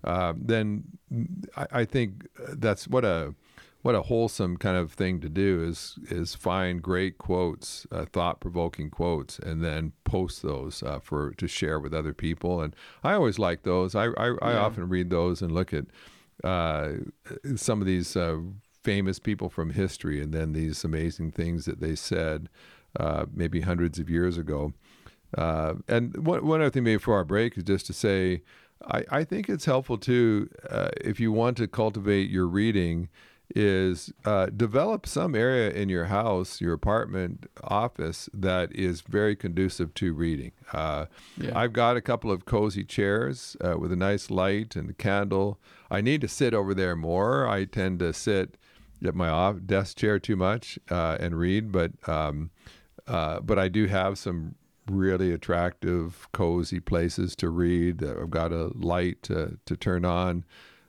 uh, 0.04 0.34
then 0.36 0.84
I, 1.56 1.67
I, 1.72 1.86
think 1.86 2.28
that's 2.38 2.88
what 2.88 3.06
a 3.06 3.36
what 3.82 3.96
a 3.96 4.04
wholesome 4.04 4.58
kind 4.58 4.78
of 4.78 4.94
thing 4.94 5.20
to 5.22 5.30
do 5.30 5.63
is 5.63 5.98
is 6.10 6.36
find 6.36 6.82
great 6.82 7.17
quotes, 7.17 7.88
uh, 7.91 8.06
thought 8.12 8.39
provoking 8.39 8.89
quotes, 8.89 9.39
and 9.39 9.63
then 9.63 9.94
post 10.04 10.41
those 10.41 10.84
uh, 10.84 11.00
for 11.00 11.32
to 11.32 11.48
share 11.48 11.80
with 11.80 11.94
other 11.94 12.13
people. 12.13 12.62
And 12.62 12.76
I 13.04 13.13
always 13.13 13.39
like 13.39 13.63
those. 13.63 13.96
I 13.96 14.06
I, 14.17 14.36
I 14.41 14.54
often 14.56 14.89
read 14.89 15.10
those 15.10 15.41
and 15.41 15.52
look 15.52 15.74
at 15.74 15.86
uh, 16.43 16.89
some 17.56 17.82
of 17.82 17.88
these 17.88 18.15
uh, 18.15 18.39
famous 18.84 19.19
people 19.19 19.49
from 19.49 19.71
history, 19.71 20.21
and 20.21 20.34
then 20.34 20.54
these 20.54 20.84
amazing 20.84 21.32
things 21.32 21.65
that 21.65 21.80
they 21.80 21.95
said 21.95 22.49
uh, 22.99 23.25
maybe 23.34 23.62
hundreds 23.62 23.99
of 23.99 24.10
years 24.10 24.38
ago. 24.38 24.73
and 25.38 26.25
one, 26.25 26.45
one 26.45 26.62
other 26.62 26.69
thing, 26.69 26.84
maybe 26.84 26.99
for 26.99 27.13
our 27.15 27.25
break, 27.25 27.58
is 27.58 27.63
just 27.63 27.86
to 27.88 27.93
say 27.93 28.41
I, 28.88 29.04
I 29.10 29.23
think 29.23 29.49
it's 29.49 29.65
helpful 29.65 29.97
too 29.97 30.49
uh, 30.69 30.89
if 30.99 31.19
you 31.19 31.32
want 31.32 31.58
to 31.58 31.67
cultivate 31.67 32.30
your 32.30 32.47
reading 32.47 33.10
is 33.56 34.12
uh, 34.26 34.48
develop 34.48 35.06
some 35.06 35.36
area 35.36 35.70
in 35.72 35.90
your 35.90 36.06
house, 36.06 36.62
your 36.62 36.74
apartment, 36.74 37.48
office 37.64 38.30
that 38.34 38.74
is 38.76 39.02
very 39.02 39.36
conducive 39.36 39.94
to 39.96 40.14
reading. 40.14 40.52
Uh, 40.74 41.06
yeah. 41.38 41.58
I've 41.58 41.74
got 41.74 41.98
a 41.98 42.02
couple 42.02 42.32
of 42.32 42.46
cozy 42.46 42.84
chairs 42.84 43.58
uh, 43.62 43.78
with 43.78 43.92
a 43.92 43.96
nice 43.96 44.30
light 44.30 44.76
and 44.76 44.90
a 44.90 44.94
candle. 44.94 45.60
I 45.90 46.02
need 46.02 46.22
to 46.22 46.28
sit 46.28 46.54
over 46.54 46.74
there 46.74 46.96
more. 46.96 47.48
I 47.48 47.66
tend 47.66 48.00
to 48.00 48.14
sit 48.14 48.58
at 49.06 49.16
my 49.16 49.30
off- 49.30 49.66
desk 49.66 49.98
chair 49.98 50.20
too 50.20 50.36
much 50.36 50.80
uh, 50.90 51.18
and 51.20 51.38
read, 51.38 51.72
but 51.72 51.92
um, 52.08 52.52
uh, 53.08 53.40
but 53.40 53.58
I 53.58 53.68
do 53.68 53.88
have 53.88 54.18
some 54.18 54.56
really 54.90 55.32
attractive, 55.32 56.28
cozy 56.32 56.80
places 56.80 57.36
to 57.38 57.50
read. 57.50 58.04
I've 58.04 58.30
got 58.30 58.52
a 58.52 58.72
light 58.76 59.24
to, 59.24 59.58
to 59.66 59.76
turn 59.76 60.06
on. 60.06 60.44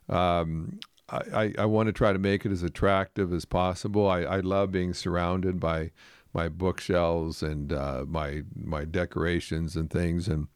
Um, 0.09 0.81
I, 1.13 1.55
I, 1.59 1.65
want 1.67 1.89
to 1.89 1.93
try 1.93 2.13
to 2.13 2.19
make 2.19 2.47
it 2.47 2.53
as 2.53 2.63
attractive 2.63 3.33
as 3.33 3.45
possible. 3.45 4.09
I, 4.09 4.21
I 4.21 4.41
love 4.41 4.73
being 4.73 4.95
surrounded 4.95 5.61
by 5.61 5.91
my 6.33 6.49
bookshelves 6.49 7.43
and 7.43 7.73
uh, 7.73 8.05
my 8.07 8.43
my 8.55 8.85
decorations 8.85 9.77
and 9.77 9.91
things, 9.91 10.29
and 10.29 10.49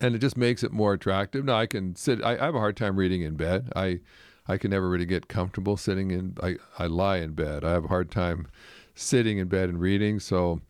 and 0.00 0.14
it 0.14 0.18
just 0.18 0.36
makes 0.36 0.62
it 0.62 0.72
more 0.72 0.92
attractive. 0.92 1.44
Now 1.44 1.56
I 1.56 1.66
can 1.66 1.96
sit. 1.96 2.22
I, 2.22 2.36
I 2.36 2.44
have 2.44 2.54
a 2.54 2.60
hard 2.60 2.76
time 2.76 2.96
reading 2.96 3.22
in 3.22 3.34
bed. 3.34 3.72
I 3.74 4.00
I 4.46 4.58
can 4.58 4.70
never 4.70 4.88
really 4.88 5.06
get 5.06 5.28
comfortable 5.28 5.76
sitting 5.76 6.10
in. 6.10 6.36
I 6.42 6.56
I 6.78 6.86
lie 6.86 7.18
in 7.18 7.32
bed. 7.32 7.64
I 7.64 7.72
have 7.72 7.84
a 7.84 7.88
hard 7.88 8.10
time 8.10 8.46
sitting 8.94 9.38
in 9.38 9.48
bed 9.48 9.68
and 9.68 9.80
reading. 9.80 10.20
So 10.20 10.60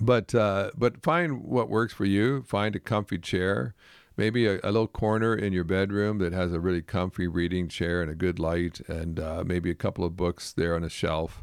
but 0.00 0.34
uh, 0.34 0.70
but 0.76 1.02
find 1.02 1.44
what 1.44 1.68
works 1.68 1.92
for 1.92 2.04
you. 2.04 2.42
Find 2.42 2.74
a 2.74 2.80
comfy 2.80 3.18
chair, 3.18 3.74
maybe 4.20 4.46
a, 4.46 4.60
a, 4.62 4.70
little 4.70 4.86
corner 4.86 5.34
in 5.34 5.50
your 5.50 5.64
bedroom 5.64 6.18
that 6.18 6.34
has 6.34 6.52
a 6.52 6.60
really 6.60 6.82
comfy 6.82 7.26
reading 7.26 7.68
chair 7.68 8.02
and 8.02 8.10
a 8.10 8.14
good 8.14 8.38
light, 8.38 8.78
and 8.86 9.18
uh, 9.18 9.42
maybe 9.46 9.70
a 9.70 9.74
couple 9.74 10.04
of 10.04 10.14
books 10.14 10.52
there 10.52 10.74
on 10.74 10.84
a 10.84 10.90
shelf. 10.90 11.42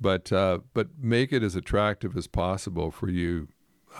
But 0.00 0.32
uh, 0.32 0.60
but 0.72 0.88
make 0.98 1.34
it 1.34 1.42
as 1.42 1.54
attractive 1.54 2.16
as 2.16 2.26
possible 2.26 2.90
for 2.90 3.10
you 3.10 3.48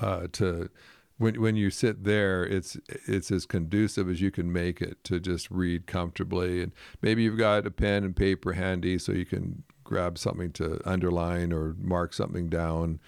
uh, 0.01 0.29
to. 0.33 0.71
When, 1.17 1.41
when 1.41 1.55
you 1.55 1.71
sit 1.71 2.03
there, 2.03 2.45
it's 2.45 2.77
it's 2.89 3.31
as 3.31 3.47
conducive 3.47 4.09
as 4.11 4.21
you 4.21 4.33
can 4.33 4.53
make 4.53 4.81
it 4.81 5.05
to 5.05 5.21
just 5.21 5.49
read 5.51 5.87
comfortably, 5.87 6.61
and 6.63 6.73
maybe 7.03 7.23
you've 7.23 7.39
got 7.39 7.67
a 7.67 7.71
pen 7.71 8.03
and 8.03 8.17
paper 8.17 8.55
handy 8.55 8.99
so 8.99 9.13
you 9.13 9.27
can 9.27 9.63
grab 9.85 10.19
something 10.19 10.51
to 10.53 10.81
underline 10.85 11.53
or 11.53 11.77
mark 11.79 12.15
something 12.15 12.49
down. 12.49 12.99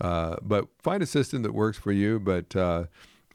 Uh, 0.00 0.36
but 0.42 0.68
find 0.80 1.02
a 1.02 1.06
system 1.06 1.42
that 1.42 1.54
works 1.54 1.78
for 1.78 1.90
you. 1.90 2.20
But 2.20 2.54
uh, 2.54 2.84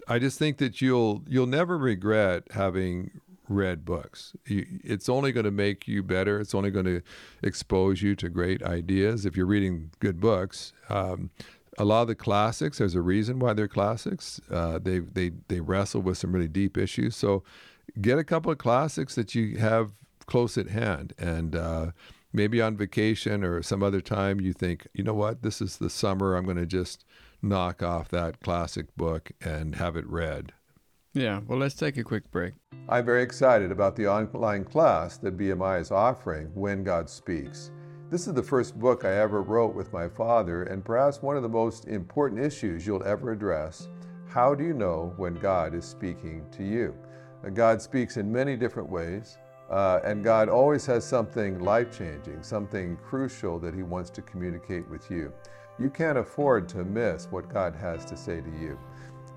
I 0.07 0.19
just 0.19 0.37
think 0.39 0.57
that 0.57 0.81
you'll 0.81 1.23
you'll 1.27 1.47
never 1.47 1.77
regret 1.77 2.43
having 2.51 3.21
read 3.47 3.85
books. 3.85 4.33
You, 4.45 4.65
it's 4.83 5.09
only 5.09 5.31
going 5.31 5.43
to 5.45 5.51
make 5.51 5.87
you 5.87 6.03
better. 6.03 6.39
It's 6.39 6.55
only 6.55 6.71
going 6.71 6.85
to 6.85 7.01
expose 7.43 8.01
you 8.01 8.15
to 8.15 8.29
great 8.29 8.63
ideas 8.63 9.25
if 9.25 9.35
you're 9.35 9.45
reading 9.45 9.91
good 9.99 10.19
books. 10.19 10.73
Um, 10.89 11.31
a 11.77 11.85
lot 11.85 12.03
of 12.03 12.07
the 12.07 12.15
classics, 12.15 12.77
there's 12.79 12.95
a 12.95 13.01
reason 13.01 13.39
why 13.39 13.53
they're 13.53 13.67
classics. 13.67 14.41
Uh, 14.49 14.79
they 14.79 14.99
they 14.99 15.31
they 15.47 15.59
wrestle 15.59 16.01
with 16.01 16.17
some 16.17 16.31
really 16.31 16.47
deep 16.47 16.77
issues. 16.77 17.15
So 17.15 17.43
get 17.99 18.17
a 18.17 18.23
couple 18.23 18.51
of 18.51 18.57
classics 18.57 19.15
that 19.15 19.35
you 19.35 19.57
have 19.57 19.91
close 20.25 20.57
at 20.57 20.69
hand 20.69 21.13
and 21.17 21.55
uh, 21.55 21.91
maybe 22.33 22.61
on 22.61 22.77
vacation 22.77 23.43
or 23.43 23.61
some 23.61 23.83
other 23.83 24.01
time 24.01 24.39
you 24.39 24.53
think, 24.53 24.87
you 24.93 25.03
know 25.03 25.13
what, 25.13 25.41
this 25.41 25.61
is 25.61 25.77
the 25.77 25.89
summer. 25.89 26.35
I'm 26.35 26.45
going 26.45 26.57
to 26.57 26.65
just 26.65 27.03
knock 27.41 27.81
off 27.81 28.09
that 28.09 28.39
classic 28.39 28.95
book 28.95 29.31
and 29.41 29.75
have 29.75 29.95
it 29.95 30.07
read. 30.07 30.53
Yeah, 31.13 31.41
well, 31.45 31.59
let's 31.59 31.75
take 31.75 31.97
a 31.97 32.03
quick 32.03 32.31
break. 32.31 32.53
I'm 32.87 33.05
very 33.05 33.21
excited 33.21 33.71
about 33.71 33.95
the 33.95 34.07
online 34.07 34.63
class 34.63 35.17
that 35.17 35.37
BMI 35.37 35.81
is 35.81 35.91
offering, 35.91 36.47
When 36.53 36.83
God 36.83 37.09
Speaks. 37.09 37.71
This 38.09 38.27
is 38.27 38.33
the 38.33 38.43
first 38.43 38.79
book 38.79 39.05
I 39.05 39.19
ever 39.19 39.41
wrote 39.41 39.75
with 39.75 39.91
my 39.93 40.07
father, 40.07 40.63
and 40.63 40.83
perhaps 40.83 41.21
one 41.21 41.35
of 41.35 41.43
the 41.43 41.49
most 41.49 41.85
important 41.85 42.41
issues 42.41 42.85
you'll 42.85 43.03
ever 43.03 43.31
address. 43.31 43.89
How 44.27 44.55
do 44.55 44.63
you 44.63 44.73
know 44.73 45.13
when 45.17 45.33
God 45.35 45.73
is 45.73 45.85
speaking 45.85 46.45
to 46.51 46.63
you? 46.63 46.95
God 47.53 47.81
speaks 47.81 48.17
in 48.17 48.31
many 48.31 48.55
different 48.55 48.89
ways. 48.89 49.37
Uh, 49.69 50.01
and 50.03 50.21
God 50.21 50.49
always 50.49 50.85
has 50.85 51.05
something 51.05 51.59
life 51.59 51.97
changing, 51.97 52.43
something 52.43 52.97
crucial 52.97 53.57
that 53.59 53.73
He 53.73 53.83
wants 53.83 54.09
to 54.11 54.21
communicate 54.21 54.87
with 54.89 55.09
you. 55.09 55.31
You 55.79 55.89
can't 55.89 56.17
afford 56.17 56.69
to 56.69 56.83
miss 56.83 57.27
what 57.31 57.49
God 57.51 57.75
has 57.75 58.05
to 58.05 58.17
say 58.17 58.41
to 58.41 58.49
you. 58.59 58.77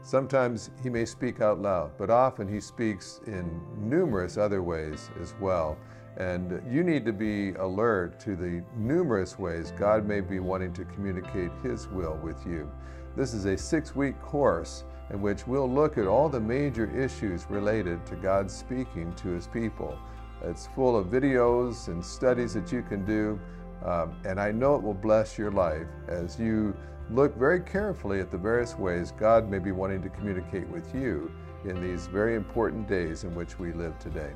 Sometimes 0.02 0.70
He 0.82 0.90
may 0.90 1.06
speak 1.06 1.40
out 1.40 1.60
loud, 1.60 1.92
but 1.96 2.10
often 2.10 2.46
He 2.46 2.60
speaks 2.60 3.20
in 3.26 3.60
numerous 3.78 4.36
other 4.36 4.62
ways 4.62 5.10
as 5.20 5.34
well. 5.40 5.78
And 6.16 6.62
you 6.70 6.84
need 6.84 7.04
to 7.06 7.12
be 7.12 7.54
alert 7.54 8.20
to 8.20 8.36
the 8.36 8.62
numerous 8.76 9.38
ways 9.38 9.72
God 9.76 10.06
may 10.06 10.20
be 10.20 10.38
wanting 10.38 10.72
to 10.74 10.84
communicate 10.84 11.50
His 11.62 11.88
will 11.88 12.18
with 12.22 12.44
you. 12.46 12.70
This 13.16 13.32
is 13.32 13.46
a 13.46 13.56
six 13.56 13.96
week 13.96 14.20
course 14.20 14.84
in 15.10 15.20
which 15.20 15.46
we'll 15.46 15.70
look 15.70 15.98
at 15.98 16.06
all 16.06 16.28
the 16.28 16.40
major 16.40 16.90
issues 16.98 17.46
related 17.48 18.04
to 18.06 18.16
God 18.16 18.50
speaking 18.50 19.12
to 19.14 19.28
His 19.28 19.46
people. 19.46 19.98
It's 20.42 20.66
full 20.74 20.96
of 20.96 21.06
videos 21.06 21.88
and 21.88 22.04
studies 22.04 22.54
that 22.54 22.70
you 22.70 22.82
can 22.82 23.04
do. 23.06 23.40
Um, 23.82 24.16
and 24.24 24.40
I 24.40 24.50
know 24.50 24.76
it 24.76 24.82
will 24.82 24.94
bless 24.94 25.36
your 25.38 25.50
life 25.50 25.86
as 26.08 26.38
you 26.38 26.74
look 27.10 27.36
very 27.36 27.60
carefully 27.60 28.20
at 28.20 28.30
the 28.30 28.38
various 28.38 28.78
ways 28.78 29.12
God 29.12 29.50
may 29.50 29.58
be 29.58 29.72
wanting 29.72 30.02
to 30.02 30.08
communicate 30.08 30.66
with 30.68 30.94
you 30.94 31.30
in 31.64 31.80
these 31.82 32.06
very 32.06 32.34
important 32.34 32.88
days 32.88 33.24
in 33.24 33.34
which 33.34 33.58
we 33.58 33.72
live 33.72 33.98
today. 33.98 34.32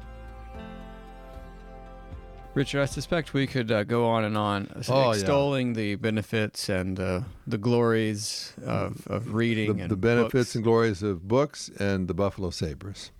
Richard, 2.55 2.83
I 2.83 2.87
suspect 2.87 3.35
we 3.35 3.46
could 3.46 3.70
uh, 3.70 3.85
go 3.85 4.07
on 4.09 4.24
and 4.24 4.37
on 4.37 4.68
oh, 4.88 5.11
extolling 5.11 5.68
yeah. 5.68 5.74
the 5.74 5.94
benefits 5.96 6.68
and 6.68 6.98
uh, 6.98 7.20
the 7.46 7.59
glories 7.59 8.53
of, 8.64 9.07
of 9.07 9.35
reading 9.35 9.77
the, 9.77 9.83
and 9.83 9.90
the 9.90 9.96
benefits 9.96 10.33
books. 10.33 10.55
and 10.57 10.64
glories 10.64 11.03
of 11.03 11.29
books 11.29 11.70
and 11.79 12.09
the 12.09 12.14
Buffalo 12.14 12.51
Sabres. 12.51 13.12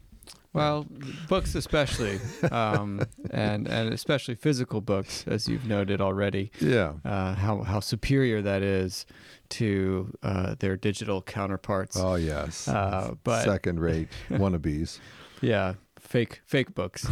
Well, 0.59 0.87
books 1.29 1.55
especially, 1.55 2.21
um, 2.51 3.03
and 3.31 3.67
and 3.69 3.93
especially 3.93 4.35
physical 4.35 4.81
books, 4.81 5.25
as 5.27 5.49
you've 5.49 5.67
noted 5.67 6.01
already. 6.01 6.51
Yeah. 6.61 6.95
Uh, 7.05 7.35
how 7.35 7.63
how 7.63 7.81
superior 7.81 8.43
that 8.43 8.63
is 8.63 9.07
to 9.51 10.13
uh, 10.23 10.57
their 10.59 10.77
digital 10.77 11.23
counterparts. 11.23 11.97
Oh 11.97 12.17
yes. 12.17 12.69
Uh, 12.69 13.15
but 13.25 13.45
second-rate 13.45 14.09
wannabes. 14.31 14.99
Yeah, 15.41 15.75
fake 15.99 16.41
fake 16.45 16.75
books. 16.75 17.07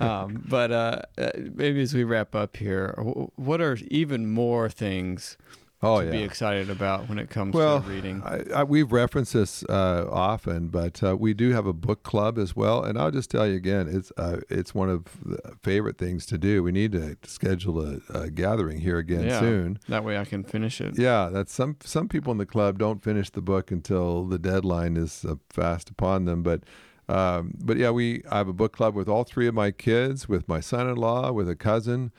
um, 0.00 0.44
but 0.48 0.70
uh, 0.70 1.02
uh, 1.18 1.30
maybe 1.54 1.82
as 1.82 1.94
we 1.94 2.04
wrap 2.04 2.34
up 2.34 2.56
here, 2.56 2.94
what 3.36 3.60
are 3.60 3.76
even 3.88 4.30
more 4.30 4.68
things 4.70 5.36
Oh 5.84 6.00
to 6.00 6.06
yeah. 6.06 6.12
be 6.12 6.22
excited 6.22 6.70
about 6.70 7.08
when 7.08 7.18
it 7.18 7.30
comes 7.30 7.54
well, 7.54 7.80
to 7.82 7.88
reading? 7.88 8.22
I, 8.24 8.42
I, 8.54 8.64
we've 8.64 8.90
referenced 8.90 9.32
this 9.32 9.64
uh, 9.64 10.06
often, 10.10 10.68
but 10.68 11.02
uh, 11.02 11.16
we 11.16 11.34
do 11.34 11.50
have 11.50 11.66
a 11.66 11.72
book 11.72 12.02
club 12.02 12.38
as 12.38 12.56
well. 12.56 12.82
And 12.82 12.98
I'll 12.98 13.10
just 13.10 13.30
tell 13.30 13.46
you 13.46 13.54
again, 13.56 13.88
it's 13.88 14.10
uh, 14.16 14.40
it's 14.48 14.74
one 14.74 14.88
of 14.88 15.04
the 15.24 15.56
favorite 15.62 15.98
things 15.98 16.26
to 16.26 16.38
do. 16.38 16.62
We 16.62 16.72
need 16.72 16.92
to 16.92 17.16
schedule 17.24 17.80
a, 17.80 18.00
a 18.12 18.30
gathering 18.30 18.80
here 18.80 18.98
again 18.98 19.24
Yeah. 19.24 19.40
soon. 19.40 19.78
that 19.88 20.04
way 20.04 20.18
I 20.18 20.24
can 20.24 20.42
finish 20.44 20.80
it. 20.80 20.98
Yeah, 20.98 21.28
that's 21.32 21.52
some 21.52 21.76
some 21.82 22.08
people 22.08 22.32
in 22.32 22.38
the 22.38 22.46
club 22.46 22.78
don't 22.78 23.02
finish 23.02 23.30
the 23.30 23.42
book 23.42 23.70
until 23.70 24.24
the 24.24 24.38
deadline 24.38 24.96
is 24.96 25.24
uh, 25.24 25.34
fast 25.50 25.90
upon 25.90 26.24
them. 26.24 26.42
But 26.42 26.62
um, 27.08 27.52
but 27.62 27.76
yeah, 27.76 27.90
we 27.90 28.22
I 28.30 28.38
have 28.38 28.48
a 28.48 28.52
book 28.54 28.72
club 28.72 28.94
with 28.94 29.08
all 29.08 29.24
three 29.24 29.46
of 29.46 29.54
my 29.54 29.70
kids, 29.70 30.28
with 30.28 30.48
my 30.48 30.60
son-in-law, 30.60 31.32
with 31.32 31.48
a 31.48 31.56
cousin, 31.56 32.12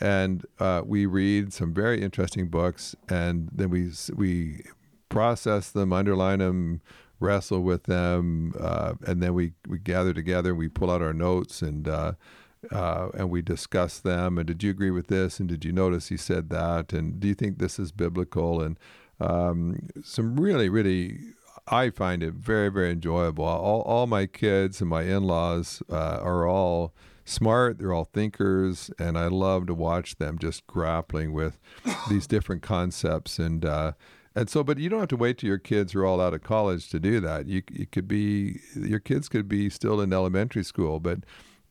and 0.00 0.44
uh, 0.58 0.82
we 0.84 1.06
read 1.06 1.52
some 1.52 1.74
very 1.74 2.02
interesting 2.02 2.48
books, 2.48 2.94
and 3.08 3.48
then 3.52 3.70
we 3.70 3.90
we 4.14 4.64
process 5.08 5.70
them, 5.70 5.92
underline 5.92 6.38
them, 6.38 6.80
wrestle 7.20 7.62
with 7.62 7.84
them, 7.84 8.54
uh, 8.58 8.94
and 9.06 9.22
then 9.22 9.34
we 9.34 9.52
we 9.66 9.78
gather 9.78 10.12
together. 10.14 10.54
We 10.54 10.68
pull 10.68 10.90
out 10.90 11.02
our 11.02 11.14
notes 11.14 11.62
and. 11.62 11.88
Uh, 11.88 12.12
uh, 12.70 13.08
and 13.14 13.28
we 13.28 13.42
discuss 13.42 13.98
them. 13.98 14.38
And 14.38 14.46
did 14.46 14.62
you 14.62 14.70
agree 14.70 14.92
with 14.92 15.08
this? 15.08 15.40
And 15.40 15.48
did 15.48 15.64
you 15.64 15.72
notice 15.72 16.08
he 16.08 16.16
said 16.16 16.48
that? 16.50 16.92
And 16.92 17.18
do 17.18 17.26
you 17.26 17.34
think 17.34 17.58
this 17.58 17.76
is 17.76 17.90
biblical? 17.90 18.62
And 18.62 18.78
um, 19.20 19.88
some 20.04 20.38
really, 20.38 20.68
really, 20.68 21.18
I 21.66 21.90
find 21.90 22.22
it 22.22 22.34
very, 22.34 22.68
very 22.68 22.92
enjoyable. 22.92 23.44
All, 23.44 23.82
all 23.82 24.06
my 24.06 24.26
kids 24.26 24.80
and 24.80 24.88
my 24.88 25.02
in 25.02 25.24
laws 25.24 25.82
uh, 25.90 26.20
are 26.22 26.46
all 26.46 26.94
smart, 27.32 27.78
they're 27.78 27.92
all 27.92 28.04
thinkers, 28.04 28.90
and 28.98 29.18
I 29.18 29.26
love 29.26 29.66
to 29.66 29.74
watch 29.74 30.16
them 30.16 30.38
just 30.38 30.66
grappling 30.66 31.32
with 31.32 31.58
these 32.08 32.26
different 32.28 32.62
concepts. 32.62 33.38
And 33.38 33.64
uh, 33.64 33.92
and 34.34 34.48
so, 34.48 34.64
but 34.64 34.78
you 34.78 34.88
don't 34.88 35.00
have 35.00 35.08
to 35.08 35.16
wait 35.16 35.38
till 35.38 35.48
your 35.48 35.58
kids 35.58 35.94
are 35.94 36.06
all 36.06 36.20
out 36.20 36.34
of 36.34 36.42
college 36.42 36.88
to 36.90 36.98
do 36.98 37.20
that. 37.20 37.46
You, 37.46 37.62
you 37.70 37.86
could 37.86 38.08
be, 38.08 38.60
your 38.74 38.98
kids 38.98 39.28
could 39.28 39.46
be 39.46 39.68
still 39.68 40.00
in 40.00 40.12
elementary 40.12 40.64
school, 40.64 41.00
but 41.00 41.20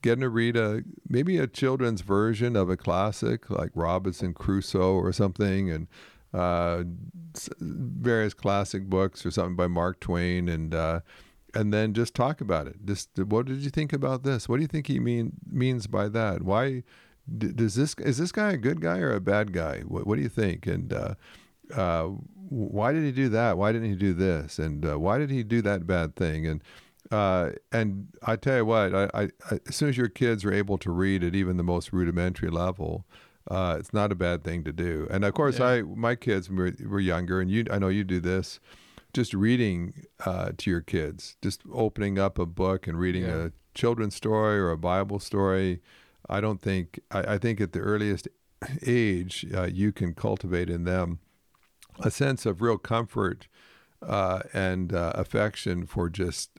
getting 0.00 0.20
to 0.20 0.28
read 0.28 0.56
a 0.56 0.82
maybe 1.08 1.38
a 1.38 1.46
children's 1.46 2.02
version 2.02 2.54
of 2.54 2.70
a 2.70 2.76
classic 2.76 3.50
like 3.50 3.70
Robinson 3.74 4.32
Crusoe 4.32 4.94
or 4.94 5.12
something, 5.12 5.70
and 5.70 5.88
uh, 6.32 6.84
various 7.58 8.32
classic 8.32 8.88
books 8.88 9.26
or 9.26 9.30
something 9.30 9.56
by 9.56 9.66
Mark 9.66 9.98
Twain, 9.98 10.48
and 10.48 10.72
uh, 10.72 11.00
and 11.54 11.72
then 11.72 11.92
just 11.92 12.14
talk 12.14 12.40
about 12.40 12.66
it. 12.66 12.84
Just 12.84 13.10
what 13.18 13.46
did 13.46 13.58
you 13.58 13.70
think 13.70 13.92
about 13.92 14.22
this? 14.22 14.48
What 14.48 14.56
do 14.56 14.62
you 14.62 14.68
think 14.68 14.86
he 14.86 14.98
mean 14.98 15.32
means 15.50 15.86
by 15.86 16.08
that? 16.08 16.42
Why 16.42 16.82
does 17.38 17.74
this 17.74 17.94
is 17.98 18.18
this 18.18 18.32
guy 18.32 18.52
a 18.52 18.56
good 18.56 18.80
guy 18.80 18.98
or 18.98 19.12
a 19.12 19.20
bad 19.20 19.52
guy? 19.52 19.80
What, 19.80 20.06
what 20.06 20.16
do 20.16 20.22
you 20.22 20.28
think? 20.28 20.66
And 20.66 20.92
uh, 20.92 21.14
uh, 21.74 22.08
why 22.48 22.92
did 22.92 23.04
he 23.04 23.12
do 23.12 23.28
that? 23.30 23.56
Why 23.58 23.72
didn't 23.72 23.90
he 23.90 23.96
do 23.96 24.12
this? 24.12 24.58
And 24.58 24.84
uh, 24.84 24.98
why 24.98 25.18
did 25.18 25.30
he 25.30 25.42
do 25.42 25.62
that 25.62 25.86
bad 25.86 26.16
thing? 26.16 26.46
And 26.46 26.62
uh, 27.10 27.50
and 27.70 28.08
I 28.22 28.36
tell 28.36 28.56
you 28.58 28.64
what, 28.64 28.94
I, 28.94 29.08
I, 29.14 29.28
as 29.68 29.76
soon 29.76 29.90
as 29.90 29.96
your 29.96 30.08
kids 30.08 30.44
are 30.44 30.52
able 30.52 30.78
to 30.78 30.90
read 30.90 31.22
at 31.22 31.34
even 31.34 31.58
the 31.58 31.62
most 31.62 31.92
rudimentary 31.92 32.48
level, 32.48 33.04
uh, 33.50 33.76
it's 33.78 33.92
not 33.92 34.12
a 34.12 34.14
bad 34.14 34.44
thing 34.44 34.64
to 34.64 34.72
do. 34.72 35.06
And 35.10 35.24
of 35.24 35.34
course, 35.34 35.58
Yeah. 35.58 35.66
I 35.66 35.82
my 35.82 36.14
kids 36.14 36.48
were, 36.48 36.72
were 36.86 37.00
younger, 37.00 37.40
and 37.40 37.50
you 37.50 37.66
I 37.70 37.78
know 37.78 37.88
you 37.88 38.04
do 38.04 38.20
this. 38.20 38.60
Just 39.12 39.34
reading 39.34 40.06
uh, 40.24 40.52
to 40.56 40.70
your 40.70 40.80
kids, 40.80 41.36
just 41.42 41.62
opening 41.70 42.18
up 42.18 42.38
a 42.38 42.46
book 42.46 42.86
and 42.86 42.98
reading 42.98 43.24
Yeah. 43.24 43.46
a 43.46 43.50
children's 43.74 44.14
story 44.14 44.58
or 44.58 44.70
a 44.70 44.78
Bible 44.78 45.18
story. 45.18 45.80
I 46.28 46.40
don't 46.40 46.62
think 46.62 46.98
I, 47.10 47.34
I 47.34 47.38
think 47.38 47.60
at 47.60 47.72
the 47.72 47.80
earliest 47.80 48.26
age 48.86 49.44
uh, 49.54 49.64
you 49.64 49.92
can 49.92 50.14
cultivate 50.14 50.70
in 50.70 50.84
them 50.84 51.18
a 52.00 52.10
sense 52.10 52.46
of 52.46 52.62
real 52.62 52.78
comfort 52.78 53.48
uh, 54.00 54.40
and 54.54 54.94
uh, 54.94 55.12
affection 55.14 55.84
for 55.86 56.08
just 56.08 56.50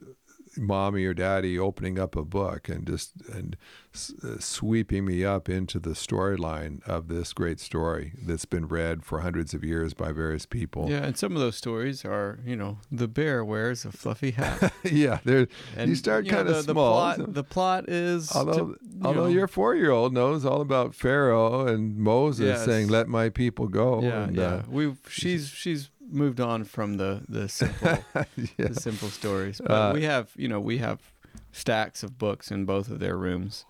mommy 0.56 1.04
or 1.04 1.14
daddy 1.14 1.58
opening 1.58 1.98
up 1.98 2.14
a 2.16 2.24
book 2.24 2.68
and 2.68 2.86
just 2.86 3.12
and 3.32 3.56
s- 3.94 4.12
uh, 4.22 4.38
sweeping 4.38 5.04
me 5.04 5.24
up 5.24 5.48
into 5.48 5.78
the 5.78 5.90
storyline 5.90 6.82
of 6.86 7.08
this 7.08 7.32
great 7.32 7.60
story 7.60 8.12
that's 8.22 8.44
been 8.44 8.66
read 8.68 9.04
for 9.04 9.20
hundreds 9.20 9.54
of 9.54 9.64
years 9.64 9.94
by 9.94 10.12
various 10.12 10.46
people. 10.46 10.88
Yeah, 10.90 11.04
and 11.04 11.16
some 11.16 11.34
of 11.34 11.40
those 11.40 11.56
stories 11.56 12.04
are, 12.04 12.38
you 12.44 12.56
know, 12.56 12.78
the 12.90 13.08
bear 13.08 13.44
wears 13.44 13.84
a 13.84 13.92
fluffy 13.92 14.32
hat. 14.32 14.72
yeah, 14.84 15.18
there. 15.24 15.48
And 15.76 15.88
you 15.90 15.96
start 15.96 16.28
kind 16.28 16.48
of 16.48 16.64
small. 16.64 17.08
The 17.08 17.14
plot, 17.24 17.34
the 17.34 17.44
plot 17.44 17.88
is 17.88 18.28
to- 18.28 18.38
although 18.38 18.54
you 18.68 18.78
although 19.02 19.20
know, 19.24 19.28
your 19.28 19.48
four 19.48 19.74
year 19.74 19.90
old 19.90 20.12
knows 20.12 20.44
all 20.44 20.60
about 20.60 20.94
Pharaoh 20.94 21.66
and 21.66 21.96
Moses 21.96 22.46
Yes. 22.46 22.64
saying, 22.64 22.88
"Let 22.88 23.08
my 23.08 23.28
people 23.28 23.68
go." 23.68 24.02
yeah, 24.02 24.24
and, 24.24 24.36
yeah. 24.36 24.42
uh, 24.44 24.62
We've 24.68 24.98
she's 25.08 25.48
she's 25.48 25.90
moved 26.14 26.40
on 26.40 26.64
from 26.64 26.96
the 26.96 27.22
the 27.28 27.48
simple 27.48 27.98
yeah. 28.14 28.68
the 28.68 28.74
simple 28.74 29.08
stories, 29.08 29.60
but 29.60 29.70
Uh, 29.70 29.92
we 29.92 30.04
have 30.04 30.32
you 30.36 30.48
know 30.48 30.60
we 30.60 30.78
have 30.78 31.00
stacks 31.52 32.02
of 32.02 32.18
books 32.18 32.50
in 32.50 32.64
both 32.64 32.88
of 32.88 33.00
their 33.00 33.16
rooms, 33.16 33.66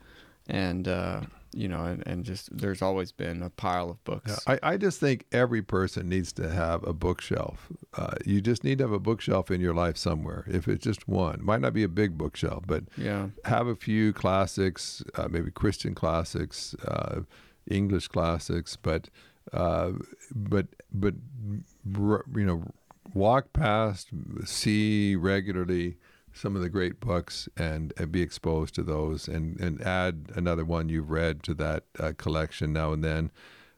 and 0.47 0.87
uh, 0.87 1.23
you 1.53 1.69
know 1.69 1.85
and, 1.85 2.07
and 2.07 2.25
just 2.25 2.57
there's 2.57 2.83
always 2.83 3.13
been 3.13 3.43
a 3.43 3.51
pile 3.51 3.91
of 3.91 4.03
books. 4.05 4.41
I, 4.47 4.59
I 4.63 4.77
just 4.77 5.01
think 5.01 5.25
every 5.33 5.63
person 5.63 6.09
needs 6.09 6.33
to 6.35 6.49
have 6.51 6.87
a 6.87 6.93
bookshelf. 6.93 7.69
Uh, 7.95 8.15
you 8.25 8.41
just 8.41 8.65
need 8.65 8.79
to 8.79 8.85
have 8.85 8.93
a 8.93 9.01
bookshelf 9.01 9.51
in 9.51 9.61
your 9.61 9.75
life 9.75 9.97
somewhere. 9.97 10.45
If 10.47 10.69
it's 10.69 10.85
just 10.85 11.09
one, 11.09 11.45
might 11.45 11.61
not 11.61 11.73
be 11.73 11.83
a 11.83 11.89
big 11.89 12.19
bookshelf, 12.19 12.65
but 12.67 12.85
yeah. 12.97 13.29
have 13.45 13.67
a 13.67 13.77
few 13.77 14.13
classics, 14.13 15.03
uh, 15.15 15.29
maybe 15.31 15.51
Christian 15.51 15.95
classics, 15.95 16.75
uh, 16.87 17.21
English 17.69 18.09
classics, 18.09 18.77
but 18.77 19.09
uh, 19.53 19.93
but 20.35 20.67
but 20.93 21.15
you 21.87 22.45
know, 22.45 22.65
walk 23.13 23.53
past, 23.53 24.09
see 24.45 25.17
regularly 25.17 25.97
some 26.33 26.57
of 26.57 26.63
the 26.63 26.69
great 26.69 26.99
books 26.99 27.49
and, 27.57 27.93
and 27.97 28.11
be 28.11 28.21
exposed 28.21 28.75
to 28.75 28.83
those 28.83 29.29
and, 29.29 29.59
and 29.61 29.81
add 29.83 30.33
another 30.35 30.65
one 30.65 30.89
you've 30.89 31.11
read 31.11 31.43
to 31.45 31.55
that 31.55 31.85
uh, 31.99 32.13
collection 32.17 32.73
now 32.73 32.93
and 32.93 33.05
then. 33.05 33.31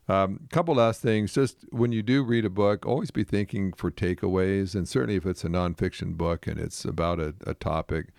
Um, 0.08 0.40
couple 0.50 0.76
last 0.76 1.02
things. 1.02 1.34
Just 1.34 1.64
when 1.70 1.92
you 1.92 2.02
do 2.02 2.22
read 2.22 2.44
a 2.44 2.50
book, 2.50 2.86
always 2.86 3.10
be 3.10 3.24
thinking 3.24 3.72
for 3.72 3.90
takeaways, 3.90 4.74
and 4.74 4.88
certainly 4.88 5.16
if 5.16 5.26
it's 5.26 5.44
a 5.44 5.48
nonfiction 5.48 6.16
book 6.16 6.46
and 6.46 6.60
it's 6.60 6.84
about 6.84 7.18
a, 7.18 7.34
a 7.44 7.54
topic, 7.54 8.10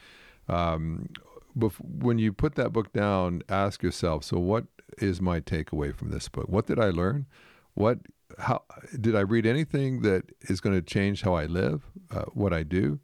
um, 0.49 1.09
bef- 1.57 1.79
when 1.79 2.19
you 2.19 2.33
put 2.33 2.55
that 2.55 2.73
book 2.73 2.91
down, 2.91 3.41
ask 3.47 3.81
yourself, 3.81 4.25
so 4.25 4.37
what 4.37 4.65
is 4.97 5.21
my 5.21 5.39
takeaway 5.39 5.95
from 5.95 6.11
this 6.11 6.27
book? 6.27 6.47
What 6.49 6.67
did 6.67 6.79
I 6.79 6.89
learn? 6.89 7.25
What 7.73 7.99
how 8.37 8.63
did 8.99 9.15
I 9.15 9.21
read 9.21 9.45
anything 9.45 10.01
that 10.01 10.23
is 10.41 10.61
going 10.61 10.75
to 10.75 10.81
change 10.81 11.21
how 11.21 11.33
I 11.33 11.45
live, 11.45 11.83
uh, 12.11 12.25
what 12.33 12.53
I 12.53 12.63
do? 12.63 12.99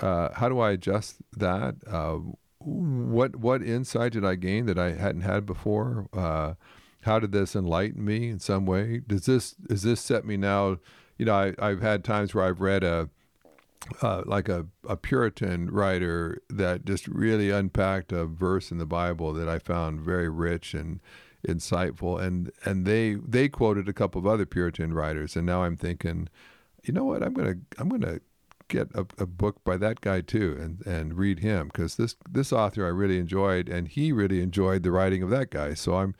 Uh, 0.00 0.30
how 0.34 0.48
do 0.48 0.58
I 0.60 0.72
adjust 0.72 1.16
that? 1.36 1.76
Uh, 1.86 2.18
what 2.58 3.36
what 3.36 3.62
insight 3.62 4.12
did 4.12 4.24
I 4.24 4.36
gain 4.36 4.66
that 4.66 4.78
I 4.78 4.92
hadn't 4.92 5.22
had 5.22 5.46
before? 5.46 6.08
Uh, 6.12 6.54
how 7.02 7.18
did 7.18 7.32
this 7.32 7.56
enlighten 7.56 8.04
me 8.04 8.28
in 8.28 8.38
some 8.38 8.66
way? 8.66 9.02
Does 9.06 9.26
this 9.26 9.52
does 9.52 9.82
this 9.82 10.00
set 10.00 10.24
me 10.24 10.36
now? 10.36 10.78
You 11.18 11.26
know, 11.26 11.34
I, 11.34 11.54
I've 11.58 11.82
had 11.82 12.04
times 12.04 12.34
where 12.34 12.44
I've 12.44 12.60
read 12.60 12.84
a 12.84 13.10
uh, 14.00 14.22
like 14.26 14.48
a, 14.48 14.66
a 14.88 14.96
Puritan 14.96 15.70
writer 15.70 16.40
that 16.48 16.84
just 16.84 17.08
really 17.08 17.50
unpacked 17.50 18.12
a 18.12 18.26
verse 18.26 18.70
in 18.70 18.78
the 18.78 18.86
Bible 18.86 19.32
that 19.32 19.48
I 19.48 19.58
found 19.58 20.00
very 20.00 20.28
rich 20.28 20.72
and 20.74 21.00
insightful, 21.46 22.20
and 22.20 22.50
and 22.64 22.86
they 22.86 23.14
they 23.14 23.48
quoted 23.48 23.88
a 23.88 23.92
couple 23.92 24.18
of 24.18 24.26
other 24.26 24.46
Puritan 24.46 24.94
writers, 24.94 25.36
and 25.36 25.46
now 25.46 25.62
I'm 25.64 25.76
thinking, 25.76 26.28
you 26.82 26.92
know 26.92 27.04
what, 27.04 27.22
I'm 27.22 27.34
gonna 27.34 27.56
I'm 27.78 27.88
gonna 27.88 28.20
get 28.68 28.88
a, 28.94 29.04
a 29.18 29.26
book 29.26 29.62
by 29.64 29.76
that 29.76 30.00
guy 30.00 30.20
too, 30.20 30.56
and 30.60 30.86
and 30.86 31.14
read 31.14 31.40
him 31.40 31.68
because 31.68 31.96
this 31.96 32.16
this 32.30 32.52
author 32.52 32.84
I 32.86 32.90
really 32.90 33.18
enjoyed, 33.18 33.68
and 33.68 33.88
he 33.88 34.12
really 34.12 34.40
enjoyed 34.40 34.82
the 34.82 34.90
writing 34.92 35.22
of 35.22 35.30
that 35.30 35.50
guy, 35.50 35.74
so 35.74 35.96
I'm. 35.96 36.14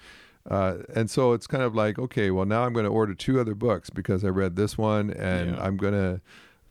Uh, 0.51 0.79
and 0.93 1.09
so 1.09 1.35
it's 1.35 1.47
kind 1.47 1.63
of 1.63 1.73
like, 1.73 2.01
okay, 2.01 2.33
well, 2.33 2.45
now 2.45 2.65
I'm 2.65 2.73
going 2.73 2.85
to 2.85 2.91
order 2.91 3.15
two 3.15 3.39
other 3.39 3.55
books 3.55 3.91
because 3.91 4.25
I 4.25 4.29
read 4.29 4.57
this 4.57 4.77
one, 4.77 5.13
and 5.13 5.53
Yeah. 5.53 5.63
I'm 5.63 5.77
going 5.77 5.93
to 5.93 6.21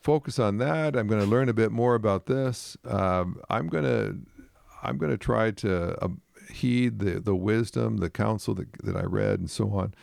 focus 0.02 0.40
on 0.40 0.58
that. 0.58 0.98
I'm 0.98 1.08
going 1.08 1.22
to 1.22 1.26
learn 1.26 1.48
a 1.48 1.54
bit 1.54 1.72
more 1.72 1.96
about 1.96 2.26
this. 2.26 2.76
Um, 2.84 3.40
I'm 3.50 3.70
going 3.70 3.86
to 3.86 4.18
I'm 4.84 4.98
going 4.98 5.12
to 5.12 5.18
try 5.18 5.52
to 5.52 6.04
uh, 6.04 6.10
heed 6.52 7.00
the 7.00 7.20
the 7.20 7.36
wisdom, 7.36 7.98
the 7.98 8.10
counsel 8.10 8.54
that 8.56 8.72
that 8.84 8.96
I 8.96 9.04
read, 9.04 9.40
and 9.40 9.50
so 9.50 9.72
on. 9.72 9.94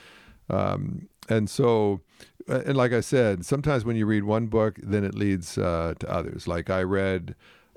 Um, 0.50 1.08
and 1.28 1.48
so, 1.50 2.00
and 2.46 2.76
like 2.76 2.92
I 2.92 3.00
said, 3.00 3.44
sometimes 3.44 3.84
when 3.84 3.96
you 3.96 4.06
read 4.06 4.24
one 4.24 4.46
book, 4.46 4.78
then 4.82 5.04
it 5.04 5.14
leads 5.14 5.58
uh, 5.58 5.94
to 5.98 6.10
others. 6.10 6.48
Like 6.48 6.70
I 6.70 6.82
read 6.82 7.34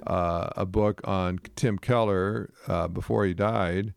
uh, 0.08 0.50
a 0.56 0.66
book 0.66 1.02
on 1.04 1.40
Tim 1.56 1.78
Keller 1.78 2.52
uh, 2.68 2.88
before 2.88 3.26
he 3.26 3.34
died, 3.34 3.94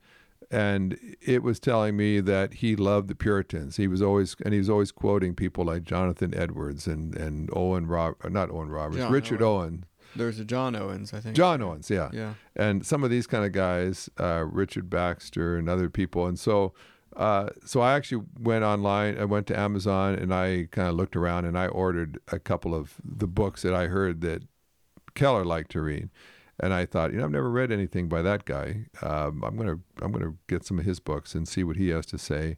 and 0.51 0.99
it 1.21 1.43
was 1.43 1.61
telling 1.61 1.97
me 1.97 2.21
that 2.21 2.55
he 2.55 2.77
loved 2.77 3.09
the 3.09 3.15
Puritans. 3.15 3.77
He 3.77 3.87
was 3.87 4.03
always 4.03 4.37
and 4.45 4.53
he 4.53 4.59
was 4.59 4.71
always 4.71 4.93
quoting 4.93 5.35
people 5.35 5.65
like 5.65 5.85
Jonathan 5.85 6.35
Edwards 6.37 6.87
and 6.87 7.15
and 7.17 7.49
Owen 7.53 7.87
Rob, 7.87 8.17
not 8.29 8.51
Owen 8.51 8.69
Roberts, 8.69 8.99
John 8.99 9.13
Richard 9.13 9.43
Owen. 9.43 9.61
Owen. 9.61 9.85
There's 10.16 10.38
a 10.38 10.44
John 10.44 10.77
Owens, 10.77 11.12
I 11.12 11.20
think. 11.20 11.37
John 11.37 11.61
Owens, 11.62 11.90
yeah. 11.90 12.11
Yeah. 12.12 12.35
and 12.57 12.85
some 12.87 13.03
of 13.05 13.11
these 13.11 13.27
kind 13.27 13.44
of 13.44 13.53
guys, 13.53 14.09
uh, 14.18 14.44
Richard 14.48 14.88
Baxter 14.90 15.57
and 15.57 15.68
other 15.68 15.88
people, 15.90 16.27
and 16.27 16.38
so. 16.38 16.72
Uh, 17.16 17.48
so 17.64 17.81
I 17.81 17.92
actually 17.94 18.24
went 18.40 18.64
online. 18.64 19.16
I 19.16 19.24
went 19.24 19.46
to 19.46 19.57
Amazon 19.57 20.16
and 20.16 20.35
I 20.35 20.66
kind 20.72 20.88
of 20.88 20.96
looked 20.96 21.14
around 21.14 21.44
and 21.44 21.57
I 21.57 21.68
ordered 21.68 22.18
a 22.33 22.40
couple 22.40 22.74
of 22.74 22.94
the 23.05 23.29
books 23.29 23.62
that 23.62 23.72
I 23.72 23.87
heard 23.87 24.20
that 24.22 24.42
Keller 25.14 25.44
liked 25.44 25.70
to 25.72 25.81
read, 25.81 26.09
and 26.59 26.74
I 26.74 26.87
thought, 26.87 27.12
you 27.12 27.18
know, 27.18 27.24
I've 27.24 27.31
never 27.31 27.50
read 27.50 27.70
anything 27.70 28.09
by 28.09 28.20
that 28.22 28.44
guy. 28.44 28.87
Um, 29.00 29.44
I'm 29.44 29.57
gonna 29.57 29.79
I'm 30.03 30.11
gonna 30.11 30.35
get 30.48 30.64
some 30.64 30.81
of 30.81 30.85
his 30.85 30.98
books 30.98 31.37
and 31.37 31.46
see 31.46 31.62
what 31.62 31.77
he 31.77 31.90
has 31.90 32.05
to 32.07 32.18
say. 32.18 32.57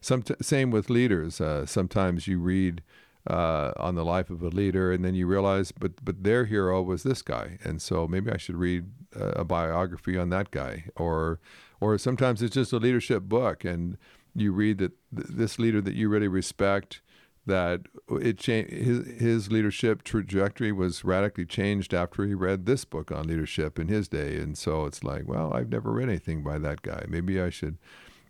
Some 0.00 0.24
same 0.40 0.70
with 0.70 0.88
leaders. 0.88 1.38
Uh, 1.38 1.66
sometimes 1.66 2.26
you 2.26 2.38
read 2.38 2.82
uh, 3.28 3.72
on 3.76 3.94
the 3.94 4.04
life 4.04 4.30
of 4.30 4.42
a 4.42 4.48
leader, 4.48 4.90
and 4.90 5.04
then 5.04 5.14
you 5.14 5.26
realize, 5.26 5.70
but 5.70 6.02
but 6.04 6.24
their 6.24 6.46
hero 6.46 6.82
was 6.82 7.02
this 7.02 7.22
guy, 7.22 7.58
and 7.62 7.80
so 7.80 8.08
maybe 8.08 8.32
I 8.32 8.38
should 8.38 8.56
read 8.56 8.86
a, 9.14 9.44
biography 9.44 10.16
on 10.16 10.30
that 10.30 10.50
guy, 10.50 10.84
or 10.96 11.38
or 11.80 11.98
sometimes 11.98 12.42
it's 12.42 12.54
just 12.54 12.72
a 12.72 12.78
leadership 12.78 13.24
book, 13.24 13.64
and 13.64 13.98
you 14.34 14.52
read 14.52 14.78
that 14.78 14.92
th- 15.14 15.28
this 15.28 15.58
leader 15.58 15.82
that 15.82 15.94
you 15.94 16.08
really 16.08 16.28
respect, 16.28 17.02
that 17.44 17.82
it 18.08 18.38
changed 18.38 18.72
his 18.72 19.06
his 19.20 19.52
leadership 19.52 20.04
trajectory 20.04 20.72
was 20.72 21.04
radically 21.04 21.44
changed 21.44 21.92
after 21.92 22.24
he 22.24 22.32
read 22.32 22.64
this 22.64 22.86
book 22.86 23.12
on 23.12 23.26
leadership 23.26 23.78
in 23.78 23.88
his 23.88 24.08
day, 24.08 24.38
and 24.38 24.56
so 24.56 24.86
it's 24.86 25.04
like, 25.04 25.28
well, 25.28 25.52
I've 25.52 25.68
never 25.68 25.92
read 25.92 26.08
anything 26.08 26.42
by 26.42 26.58
that 26.60 26.80
guy. 26.80 27.04
Maybe 27.08 27.38
I 27.38 27.50
should 27.50 27.76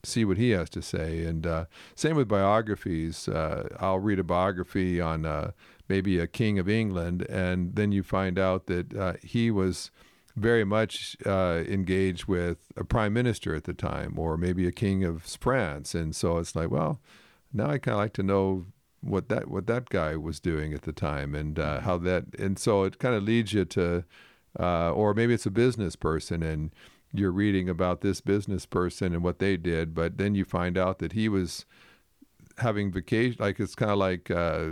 see 0.04 0.24
what 0.24 0.36
he 0.36 0.50
has 0.50 0.70
to 0.70 0.82
say. 0.82 1.24
And 1.24 1.46
uh, 1.46 1.64
same 1.94 2.16
with 2.16 2.28
biographies. 2.28 3.28
Uh, 3.28 3.68
I'll 3.80 3.98
read 3.98 4.18
a 4.18 4.24
biography 4.24 5.00
on 5.00 5.26
uh, 5.26 5.52
maybe 5.88 6.18
a 6.18 6.26
king 6.26 6.58
of 6.58 6.68
England, 6.68 7.22
and 7.28 7.74
then 7.74 7.92
you 7.92 8.02
find 8.02 8.38
out 8.38 8.66
that 8.66 8.94
uh, 8.96 9.14
he 9.22 9.50
was 9.50 9.90
very 10.36 10.64
much 10.64 11.16
uh, 11.26 11.64
engaged 11.66 12.26
with 12.26 12.58
a 12.76 12.84
prime 12.84 13.12
minister 13.12 13.54
at 13.54 13.64
the 13.64 13.74
time, 13.74 14.18
or 14.18 14.36
maybe 14.36 14.66
a 14.66 14.72
king 14.72 15.04
of 15.04 15.22
France. 15.22 15.94
And 15.94 16.14
so 16.14 16.38
it's 16.38 16.54
like, 16.54 16.70
well, 16.70 17.00
now 17.52 17.70
I 17.70 17.78
kind 17.78 17.94
of 17.94 17.98
like 17.98 18.12
to 18.14 18.22
know 18.22 18.66
what 19.00 19.28
that 19.28 19.48
what 19.48 19.66
that 19.68 19.88
guy 19.90 20.16
was 20.16 20.40
doing 20.40 20.74
at 20.74 20.82
the 20.82 20.92
time, 20.92 21.34
and 21.34 21.58
uh, 21.58 21.80
how 21.80 21.98
that. 21.98 22.24
And 22.38 22.58
so 22.58 22.84
it 22.84 22.98
kind 22.98 23.14
of 23.14 23.22
leads 23.22 23.52
you 23.52 23.64
to, 23.64 24.04
or 24.58 25.14
maybe 25.14 25.34
it's 25.34 25.46
a 25.46 25.50
business 25.50 25.96
person 25.96 26.42
and 26.42 26.70
you're 27.12 27.32
reading 27.32 27.68
about 27.68 28.00
this 28.00 28.20
business 28.20 28.66
person 28.66 29.14
and 29.14 29.22
what 29.22 29.38
they 29.38 29.56
did, 29.56 29.94
but 29.94 30.18
then 30.18 30.34
you 30.34 30.44
find 30.44 30.76
out 30.76 30.98
that 30.98 31.12
he 31.12 31.28
was 31.28 31.64
having 32.58 32.92
vacation. 32.92 33.36
Like 33.38 33.58
it's 33.60 33.74
kind 33.74 33.90
of 33.90 33.98
like 33.98 34.30
uh, 34.30 34.70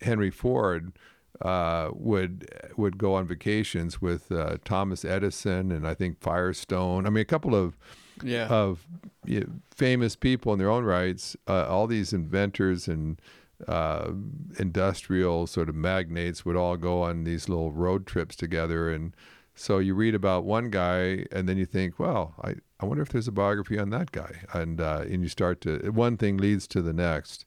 Henry 0.00 0.30
Ford 0.30 0.92
uh, 1.40 1.90
would 1.92 2.48
would 2.76 2.98
go 2.98 3.14
on 3.14 3.26
vacations 3.26 4.00
with 4.00 4.30
uh, 4.30 4.58
Thomas 4.64 5.04
Edison 5.04 5.72
and 5.72 5.86
I 5.86 5.94
think 5.94 6.20
Firestone. 6.20 7.06
I 7.06 7.10
mean, 7.10 7.22
a 7.22 7.26
couple 7.26 7.54
of 7.54 7.76
yeah. 8.22 8.46
of 8.46 8.86
you 9.24 9.40
know, 9.40 9.46
famous 9.74 10.14
people 10.14 10.52
in 10.52 10.58
their 10.58 10.70
own 10.70 10.84
rights. 10.84 11.36
Uh, 11.48 11.66
all 11.66 11.86
these 11.86 12.12
inventors 12.12 12.86
and 12.86 13.20
uh, 13.66 14.12
industrial 14.58 15.46
sort 15.46 15.68
of 15.68 15.74
magnates 15.74 16.44
would 16.44 16.56
all 16.56 16.76
go 16.76 17.02
on 17.02 17.24
these 17.24 17.48
little 17.48 17.72
road 17.72 18.06
trips 18.06 18.36
together 18.36 18.90
and 18.90 19.14
so 19.54 19.78
you 19.78 19.94
read 19.94 20.14
about 20.14 20.44
one 20.44 20.70
guy, 20.70 21.26
and 21.30 21.48
then 21.48 21.56
you 21.56 21.66
think, 21.66 21.98
well, 21.98 22.34
I, 22.42 22.54
I 22.80 22.86
wonder 22.86 23.02
if 23.02 23.10
there's 23.10 23.28
a 23.28 23.32
biography 23.32 23.78
on 23.78 23.90
that 23.90 24.12
guy, 24.12 24.42
and 24.52 24.80
uh, 24.80 25.04
and 25.08 25.22
you 25.22 25.28
start 25.28 25.60
to 25.62 25.90
one 25.90 26.16
thing 26.16 26.36
leads 26.36 26.66
to 26.68 26.82
the 26.82 26.92
next, 26.92 27.44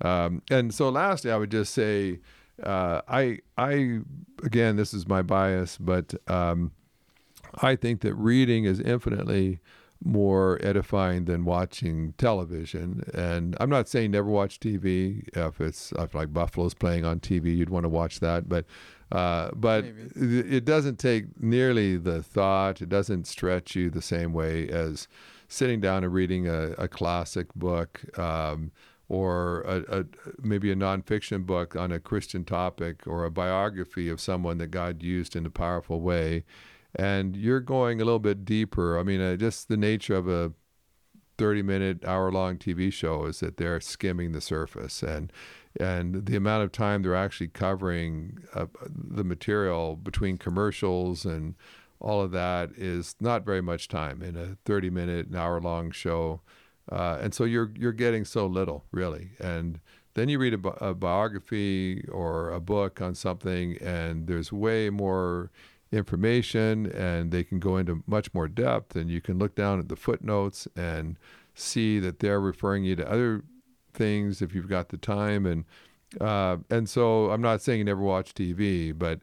um, 0.00 0.42
and 0.50 0.72
so 0.72 0.88
lastly, 0.88 1.30
I 1.30 1.36
would 1.36 1.50
just 1.50 1.72
say, 1.72 2.20
uh, 2.62 3.00
I 3.08 3.38
I 3.56 4.00
again 4.42 4.76
this 4.76 4.92
is 4.92 5.08
my 5.08 5.22
bias, 5.22 5.78
but 5.78 6.14
um, 6.28 6.72
I 7.62 7.76
think 7.76 8.02
that 8.02 8.14
reading 8.14 8.64
is 8.64 8.80
infinitely 8.80 9.60
more 10.04 10.58
edifying 10.62 11.24
than 11.24 11.44
watching 11.44 12.14
television. 12.18 13.04
And 13.14 13.56
I'm 13.60 13.70
not 13.70 13.88
saying 13.88 14.10
never 14.10 14.28
watch 14.28 14.60
TV. 14.60 15.28
If 15.36 15.60
it's 15.60 15.92
if 15.92 16.14
like 16.14 16.32
Buffalo's 16.32 16.74
playing 16.74 17.04
on 17.04 17.20
TV, 17.20 17.56
you'd 17.56 17.70
want 17.70 17.84
to 17.84 17.88
watch 17.88 18.20
that, 18.20 18.48
but 18.48 18.66
uh, 19.12 19.50
but 19.54 19.84
it 20.16 20.64
doesn't 20.64 20.98
take 20.98 21.40
nearly 21.40 21.96
the 21.96 22.22
thought. 22.22 22.82
It 22.82 22.88
doesn't 22.88 23.26
stretch 23.26 23.76
you 23.76 23.88
the 23.88 24.02
same 24.02 24.32
way 24.32 24.68
as 24.68 25.06
sitting 25.48 25.80
down 25.80 26.02
and 26.02 26.12
reading 26.12 26.48
a, 26.48 26.72
a 26.72 26.88
classic 26.88 27.54
book 27.54 28.18
um, 28.18 28.72
or 29.08 29.60
a, 29.62 30.00
a, 30.00 30.04
maybe 30.42 30.72
a 30.72 30.74
nonfiction 30.74 31.46
book 31.46 31.76
on 31.76 31.92
a 31.92 32.00
Christian 32.00 32.44
topic 32.44 33.06
or 33.06 33.24
a 33.24 33.30
biography 33.30 34.08
of 34.08 34.20
someone 34.20 34.58
that 34.58 34.68
God 34.68 35.02
used 35.02 35.36
in 35.36 35.46
a 35.46 35.50
powerful 35.50 36.00
way. 36.00 36.44
And 36.98 37.36
you're 37.36 37.60
going 37.60 38.00
a 38.00 38.04
little 38.04 38.18
bit 38.18 38.44
deeper. 38.44 38.98
I 38.98 39.02
mean, 39.02 39.20
uh, 39.20 39.36
just 39.36 39.68
the 39.68 39.76
nature 39.76 40.14
of 40.14 40.28
a 40.28 40.52
30 41.38 41.62
minute, 41.62 42.04
hour 42.04 42.32
long 42.32 42.56
TV 42.56 42.92
show 42.92 43.26
is 43.26 43.40
that 43.40 43.58
they're 43.58 43.80
skimming 43.80 44.32
the 44.32 44.40
surface. 44.40 45.02
And 45.02 45.30
and 45.78 46.26
the 46.26 46.36
amount 46.36 46.64
of 46.64 46.72
time 46.72 47.02
they're 47.02 47.14
actually 47.14 47.48
covering 47.48 48.38
uh, 48.54 48.66
the 48.86 49.24
material 49.24 49.96
between 49.96 50.38
commercials 50.38 51.24
and 51.24 51.54
all 52.00 52.20
of 52.20 52.30
that 52.32 52.70
is 52.76 53.16
not 53.20 53.44
very 53.44 53.60
much 53.60 53.88
time 53.88 54.22
in 54.22 54.36
a 54.36 54.56
30 54.64 54.90
minute 54.90 55.26
an 55.28 55.36
hour 55.36 55.60
long 55.60 55.90
show 55.90 56.40
uh, 56.90 57.18
and 57.20 57.34
so 57.34 57.44
you're 57.44 57.72
you're 57.76 57.92
getting 57.92 58.24
so 58.24 58.46
little 58.46 58.84
really 58.90 59.30
and 59.38 59.80
then 60.14 60.30
you 60.30 60.38
read 60.38 60.54
a, 60.54 60.58
bi- 60.58 60.76
a, 60.80 60.94
biography 60.94 62.02
or 62.10 62.50
a 62.50 62.60
book 62.60 63.02
on 63.02 63.14
something 63.14 63.76
and 63.78 64.26
there's 64.26 64.50
way 64.50 64.88
more 64.88 65.50
information 65.92 66.86
and 66.86 67.30
they 67.30 67.44
can 67.44 67.58
go 67.58 67.76
into 67.76 68.02
much 68.06 68.32
more 68.34 68.48
depth 68.48 68.96
and 68.96 69.10
you 69.10 69.20
can 69.20 69.38
look 69.38 69.54
down 69.54 69.78
at 69.78 69.88
the 69.88 69.96
footnotes 69.96 70.66
and 70.76 71.18
see 71.54 71.98
that 72.00 72.18
they're 72.18 72.40
referring 72.40 72.84
you 72.84 72.96
to 72.96 73.10
other 73.10 73.44
things 73.94 74.42
if 74.42 74.54
you've 74.54 74.68
got 74.68 74.88
the 74.88 74.96
time. 74.96 75.46
And 75.46 75.64
uh, 76.20 76.58
and 76.70 76.88
so 76.88 77.30
I'm 77.30 77.42
not 77.42 77.62
saying 77.62 77.78
you 77.78 77.84
never 77.84 78.02
watch 78.02 78.34
TV, 78.34 78.96
but 78.96 79.20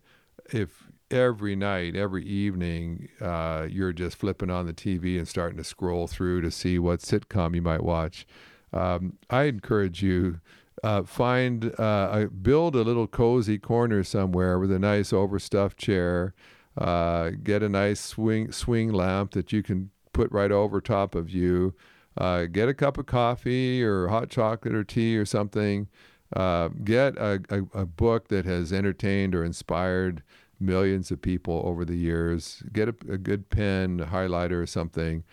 if 0.52 0.88
every 1.10 1.56
night, 1.56 1.96
every 1.96 2.26
evening, 2.26 3.08
uh, 3.22 3.68
you're 3.70 3.94
just 3.94 4.18
flipping 4.18 4.50
on 4.50 4.66
the 4.66 4.74
TV 4.74 5.18
and 5.18 5.28
starting 5.28 5.58
to 5.58 5.64
scroll 5.64 6.08
through 6.08 6.42
to 6.42 6.52
see 6.52 6.80
what 6.80 7.00
sitcom 7.00 7.56
you 7.56 7.62
might 7.62 7.84
watch, 7.84 8.26
um, 8.74 9.18
I 9.30 9.44
encourage 9.44 10.02
you 10.02 10.40
uh, 10.84 11.04
find 11.04 11.74
uh, 11.80 12.28
build 12.42 12.76
a 12.76 12.82
little 12.82 13.08
cozy 13.08 13.58
corner 13.58 14.04
somewhere 14.04 14.60
with 14.60 14.72
a 14.72 14.80
nice 14.80 15.14
overstuffed 15.14 15.78
chair. 15.78 16.34
Uh, 16.78 17.32
get 17.44 17.64
a 17.64 17.70
nice 17.70 18.00
swing 18.00 18.52
swing 18.52 18.92
lamp 18.92 19.32
that 19.32 19.52
you 19.52 19.64
can 19.64 19.92
put 20.12 20.32
right 20.32 20.52
over 20.52 20.82
top 20.82 21.16
of 21.16 21.30
you 21.30 21.74
uh, 22.18 22.46
get 22.46 22.70
a 22.70 22.74
cup 22.74 22.98
of 22.98 23.06
coffee 23.06 23.84
or 23.84 24.08
hot 24.08 24.30
chocolate 24.30 24.76
or 24.76 24.84
tea 24.84 25.18
or 25.18 25.26
something. 25.26 25.88
Uh, 26.36 26.70
get 26.84 27.16
a, 27.18 27.42
a, 27.50 27.82
a, 27.82 27.86
book 27.86 28.28
that 28.30 28.44
has 28.44 28.74
entertained 28.74 29.36
or 29.36 29.44
inspired 29.44 30.24
millions 30.60 31.12
of 31.12 31.22
people 31.22 31.62
over 31.64 31.86
the 31.86 31.96
years. 31.96 32.64
Get 32.72 32.90
a, 32.90 32.96
a 33.08 33.18
good 33.18 33.52
pen, 33.52 34.00
a 34.00 34.08
highlighter 34.08 34.62
or 34.62 34.66
something, 34.66 35.24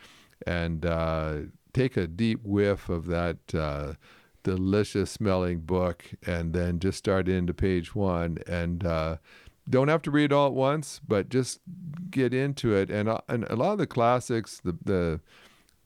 and 0.46 0.84
uh, 0.84 1.36
take 1.72 1.96
a 1.96 2.06
deep 2.06 2.40
whiff 2.44 2.90
of 2.90 3.06
that 3.06 3.96
delicious 4.42 5.11
smelling 5.11 5.61
book, 5.61 6.05
and 6.26 6.53
then 6.53 6.79
just 6.79 6.98
start 6.98 7.29
into 7.29 7.55
page 7.55 7.94
one. 7.94 8.38
And 8.46 8.85
uh, 8.85 9.16
don't 9.68 9.88
have 9.88 10.03
to 10.03 10.11
read 10.11 10.33
all 10.33 10.48
at 10.48 10.55
once, 10.55 11.00
but 11.07 11.29
just 11.29 11.61
get 12.11 12.35
into 12.35 12.74
it. 12.74 12.90
And, 12.90 13.09
uh, 13.09 13.20
and 13.29 13.44
a 13.44 13.57
lot 13.57 13.72
of 13.72 13.79
the 13.79 13.87
classics, 13.87 14.61
the, 14.62 14.76
the 14.85 15.20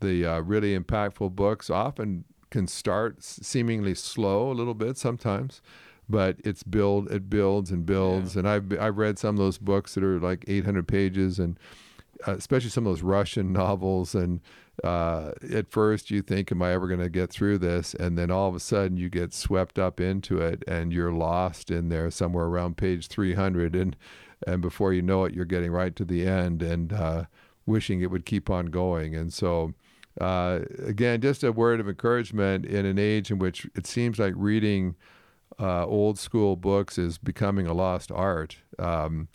the 0.01 0.27
uh, 0.27 0.41
really 0.41 0.79
impactful 0.79 1.35
books 1.35 1.71
often 1.71 2.25
can 2.51 2.67
start 2.67 3.23
seemingly 3.23 3.95
slow 3.95 4.51
a 4.51 4.53
little 4.53 4.75
bit 4.75 4.99
sometimes 4.99 5.63
but 6.09 6.37
it's 6.45 6.63
build 6.63 7.11
it 7.11 7.31
builds 7.31 7.71
and 7.71 7.87
builds 7.87 8.35
yeah. 8.35 8.41
and 8.41 8.49
I've 8.49 8.79
I've 8.79 8.99
read 8.99 9.19
some 9.19 9.35
of 9.35 9.39
those 9.39 9.59
books 9.59 9.95
that 9.95 10.05
are 10.05 10.21
like 10.21 10.45
800 10.47 10.87
pages 10.87 11.39
and 11.39 11.59
uh, 12.27 12.33
especially 12.33 12.71
some 12.71 12.87
of 12.87 12.93
those 12.93 13.03
Russian 13.03 13.53
novels 13.65 14.15
and 14.15 14.41
uh, 14.83 15.33
at 15.53 15.71
first 15.71 16.11
you 16.11 16.23
think 16.23 16.51
am 16.51 16.63
I 16.63 16.73
ever 16.73 16.89
going 16.89 17.01
to 17.01 17.09
get 17.09 17.31
through 17.31 17.59
this? 17.59 17.95
And 17.95 18.19
then 18.19 18.31
all 18.31 18.49
of 18.49 18.55
a 18.55 18.61
sudden 18.61 18.97
you 18.97 19.09
get 19.09 19.33
swept 19.33 19.79
up 19.79 20.01
into 20.01 20.41
it 20.41 20.65
and 20.67 20.93
you're 20.93 21.13
lost 21.13 21.71
in 21.71 21.89
there 21.89 22.11
somewhere 22.11 22.47
around 22.47 22.77
page 22.77 23.07
300 23.09 23.77
and 23.77 23.97
and 24.47 24.61
before 24.61 24.93
you 24.93 25.01
know 25.01 25.25
it 25.25 25.33
you're 25.33 25.45
getting 25.45 25.71
right 25.71 25.95
to 25.97 26.05
the 26.05 26.27
end 26.27 26.63
and 26.63 26.93
uh, 26.93 27.25
wishing 27.67 28.01
it 28.01 28.11
would 28.11 28.27
keep 28.27 28.51
on 28.51 28.67
going. 28.67 29.15
And 29.15 29.33
so 29.33 29.75
uh, 30.21 30.61
again, 30.85 31.21
just 31.21 31.43
a 31.45 31.53
word 31.53 31.81
of 31.81 31.89
encouragement 31.89 32.67
in 32.67 32.85
an 32.85 32.99
age 32.99 33.31
in 33.31 33.39
which 33.39 33.67
it 33.75 33.87
seems 33.87 34.19
like 34.19 34.35
reading 34.37 34.97
uh, 35.59 35.87
old 35.87 36.19
school 36.19 36.57
books 36.57 36.99
is 36.99 37.19
becoming 37.19 37.67
a 37.67 37.73
lost 37.73 38.11
art. 38.13 38.57
Um, 38.79 39.29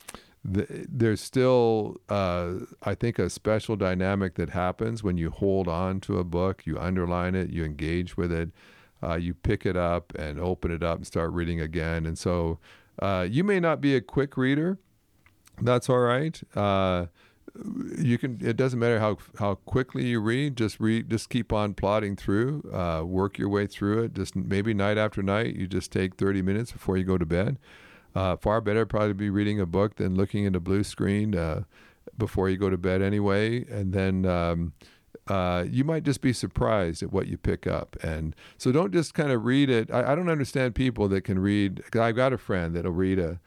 the, 0.43 0.85
there's 0.89 1.21
still, 1.21 1.97
uh, 2.07 2.51
I 2.83 2.95
think, 2.95 3.19
a 3.19 3.29
special 3.29 3.75
dynamic 3.75 4.35
that 4.35 4.51
happens 4.51 5.03
when 5.03 5.17
you 5.17 5.31
hold 5.31 5.67
on 5.67 5.99
to 6.01 6.17
a 6.17 6.23
book, 6.23 6.65
you 6.65 6.77
underline 6.77 7.35
it, 7.35 7.49
you 7.49 7.65
engage 7.65 8.15
with 8.15 8.31
it, 8.31 8.51
uh, 9.03 9.15
you 9.15 9.33
pick 9.33 9.65
it 9.65 9.75
up 9.75 10.13
and 10.17 10.39
open 10.39 10.71
it 10.71 10.83
up 10.83 10.97
and 10.97 11.07
start 11.07 11.31
reading 11.33 11.59
again. 11.59 12.05
And 12.05 12.17
so 12.17 12.59
uh, 13.01 13.27
you 13.29 13.43
may 13.43 13.59
not 13.59 13.81
be 13.81 13.95
a 13.95 14.01
quick 14.01 14.37
reader, 14.37 14.77
that's 15.61 15.89
all 15.89 15.99
right. 15.99 16.41
Uh, 16.55 17.07
you 17.97 18.17
can. 18.17 18.37
It 18.41 18.55
doesn't 18.55 18.79
matter 18.79 18.99
how 18.99 19.17
how 19.37 19.55
quickly 19.55 20.05
you 20.05 20.19
read. 20.19 20.55
Just 20.55 20.79
read. 20.79 21.09
Just 21.09 21.29
keep 21.29 21.51
on 21.51 21.73
plodding 21.73 22.15
through. 22.15 22.69
Uh, 22.71 23.03
work 23.03 23.37
your 23.37 23.49
way 23.49 23.67
through 23.67 24.03
it. 24.03 24.13
Just 24.13 24.35
maybe 24.35 24.73
night 24.73 24.97
after 24.97 25.21
night, 25.21 25.55
you 25.55 25.67
just 25.67 25.91
take 25.91 26.15
30 26.15 26.41
minutes 26.41 26.71
before 26.71 26.97
you 26.97 27.03
go 27.03 27.17
to 27.17 27.25
bed. 27.25 27.57
Uh, 28.15 28.35
far 28.35 28.61
better 28.61 28.85
probably 28.85 29.13
be 29.13 29.29
reading 29.29 29.59
a 29.59 29.65
book 29.65 29.95
than 29.95 30.15
looking 30.15 30.45
at 30.45 30.55
a 30.55 30.59
blue 30.59 30.83
screen 30.83 31.35
uh, 31.35 31.63
before 32.17 32.49
you 32.49 32.57
go 32.57 32.69
to 32.69 32.77
bed 32.77 33.01
anyway. 33.01 33.63
And 33.69 33.93
then 33.93 34.25
um, 34.25 34.73
uh, 35.27 35.65
you 35.69 35.83
might 35.83 36.03
just 36.03 36.21
be 36.21 36.33
surprised 36.33 37.03
at 37.03 37.13
what 37.13 37.27
you 37.27 37.37
pick 37.37 37.67
up. 37.67 37.95
And 38.01 38.35
so 38.57 38.71
don't 38.71 38.91
just 38.91 39.13
kind 39.13 39.31
of 39.31 39.45
read 39.45 39.69
it. 39.69 39.91
I, 39.91 40.11
I 40.11 40.15
don't 40.15 40.29
understand 40.29 40.75
people 40.75 41.07
that 41.09 41.21
can 41.21 41.39
read. 41.39 41.83
I've 41.93 42.15
got 42.15 42.33
a 42.33 42.37
friend 42.37 42.75
that'll 42.75 42.91
read 42.91 43.19
a 43.19 43.39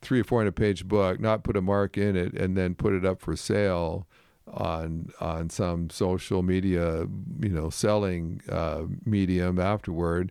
three 0.00 0.20
or 0.20 0.24
four 0.24 0.40
hundred 0.40 0.56
page 0.56 0.86
book, 0.86 1.18
not 1.18 1.44
put 1.44 1.56
a 1.56 1.62
mark 1.62 1.98
in 1.98 2.14
it, 2.14 2.34
and 2.34 2.56
then 2.56 2.74
put 2.74 2.92
it 2.92 3.04
up 3.04 3.20
for 3.20 3.34
sale 3.36 4.06
on 4.52 5.10
on 5.20 5.48
some 5.50 5.88
social 5.90 6.42
media, 6.42 7.06
you 7.40 7.48
know, 7.48 7.70
selling 7.70 8.40
uh, 8.48 8.82
medium 9.04 9.58
afterward. 9.58 10.30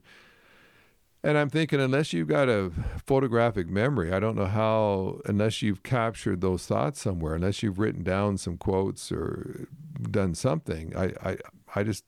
And 1.25 1.37
I'm 1.37 1.49
thinking, 1.49 1.79
unless 1.79 2.11
you've 2.11 2.27
got 2.27 2.49
a 2.49 2.69
photographic 3.05 3.69
memory, 3.69 4.11
I 4.11 4.19
don't 4.19 4.35
know 4.35 4.45
how, 4.45 5.21
unless 5.25 5.61
you've 5.61 5.81
captured 5.81 6.41
those 6.41 6.65
thoughts 6.65 7.01
somewhere, 7.01 7.35
unless 7.35 7.63
you've 7.63 7.79
written 7.79 8.03
down 8.03 8.37
some 8.37 8.57
quotes 8.57 9.09
or 9.09 9.67
done 10.01 10.35
something, 10.35 10.93
I, 10.97 11.13
I, 11.23 11.37
I 11.75 11.83
just, 11.83 12.03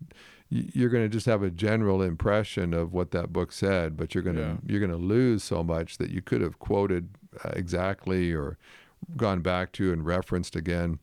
you're 0.49 0.89
going 0.89 1.05
to 1.05 1.09
just 1.09 1.27
have 1.27 1.43
a 1.43 1.49
general 1.49 2.01
impression 2.01 2.73
of 2.73 2.91
what 2.91 3.11
that 3.11 3.31
book 3.31 3.53
said, 3.53 3.95
but 3.95 4.13
you're 4.13 4.23
going 4.23 4.35
to, 4.35 4.41
Yeah. 4.41 4.57
you're 4.67 4.79
going 4.81 4.91
to 4.91 4.97
lose 4.97 5.43
so 5.45 5.63
much 5.63 5.97
that 5.97 6.09
you 6.09 6.21
could 6.21 6.41
have 6.41 6.59
quoted 6.59 7.07
uh, 7.43 7.51
exactly 7.53 8.33
or 8.33 8.57
gone 9.15 9.39
back 9.39 9.71
to 9.73 9.93
and 9.93 10.05
referenced 10.05 10.57
again. 10.57 10.99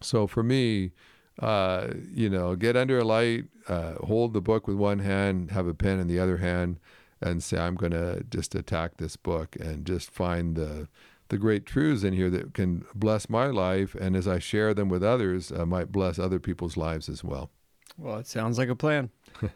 So 0.00 0.28
for 0.28 0.44
me, 0.44 0.92
uh, 1.40 1.88
you 2.14 2.30
know, 2.30 2.54
get 2.54 2.76
under 2.76 2.98
a 3.00 3.04
light, 3.04 3.46
uh, 3.66 3.94
hold 3.94 4.32
the 4.32 4.40
book 4.40 4.68
with 4.68 4.76
one 4.76 5.00
hand, 5.00 5.50
have 5.50 5.66
a 5.66 5.74
pen 5.74 5.98
in 5.98 6.06
the 6.06 6.20
other 6.20 6.36
hand, 6.36 6.78
and 7.22 7.42
say, 7.42 7.58
I'm 7.58 7.74
going 7.74 7.92
to 7.92 8.24
just 8.28 8.54
attack 8.54 8.96
this 8.96 9.16
book 9.16 9.56
and 9.56 9.86
just 9.86 10.10
find 10.10 10.56
the 10.56 10.88
the 11.28 11.38
great 11.38 11.64
truths 11.64 12.04
in 12.04 12.12
here 12.12 12.28
that 12.28 12.52
can 12.52 12.84
bless 12.94 13.30
my 13.30 13.46
life, 13.46 13.94
and 13.94 14.14
as 14.14 14.28
I 14.28 14.38
share 14.38 14.74
them 14.74 14.90
with 14.90 15.02
others, 15.02 15.50
uh, 15.50 15.64
might 15.64 15.90
bless 15.90 16.18
other 16.18 16.38
people's 16.38 16.76
lives 16.76 17.08
as 17.08 17.24
well. 17.24 17.50
Well, 17.96 18.18
it 18.18 18.26
sounds 18.26 18.58
like 18.58 18.68
a 18.68 18.76
plan. 18.76 19.08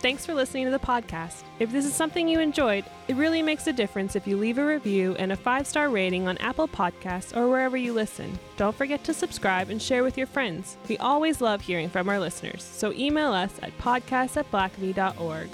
Thanks 0.00 0.26
for 0.26 0.34
listening 0.34 0.66
to 0.66 0.70
the 0.70 0.78
podcast. 0.78 1.44
If 1.58 1.72
this 1.72 1.86
is 1.86 1.94
something 1.94 2.28
you 2.28 2.38
enjoyed, 2.38 2.84
it 3.08 3.16
really 3.16 3.40
makes 3.40 3.66
a 3.66 3.72
difference 3.72 4.14
if 4.14 4.26
you 4.26 4.36
leave 4.36 4.58
a 4.58 4.66
review 4.66 5.16
and 5.18 5.32
a 5.32 5.36
five 5.36 5.66
star 5.66 5.88
rating 5.88 6.28
on 6.28 6.36
Apple 6.36 6.68
Podcasts 6.68 7.34
or 7.34 7.48
wherever 7.48 7.78
you 7.78 7.94
listen. 7.94 8.38
Don't 8.58 8.76
forget 8.76 9.02
to 9.04 9.14
subscribe 9.14 9.70
and 9.70 9.80
share 9.80 10.04
with 10.04 10.18
your 10.18 10.26
friends. 10.26 10.76
We 10.86 10.98
always 10.98 11.40
love 11.40 11.62
hearing 11.62 11.88
from 11.88 12.10
our 12.10 12.20
listeners, 12.20 12.62
so 12.62 12.92
email 12.92 13.32
us 13.32 13.52
at 13.62 13.76
podcast 13.78 14.36
at 14.36 14.52
blackaby.org. 14.52 15.48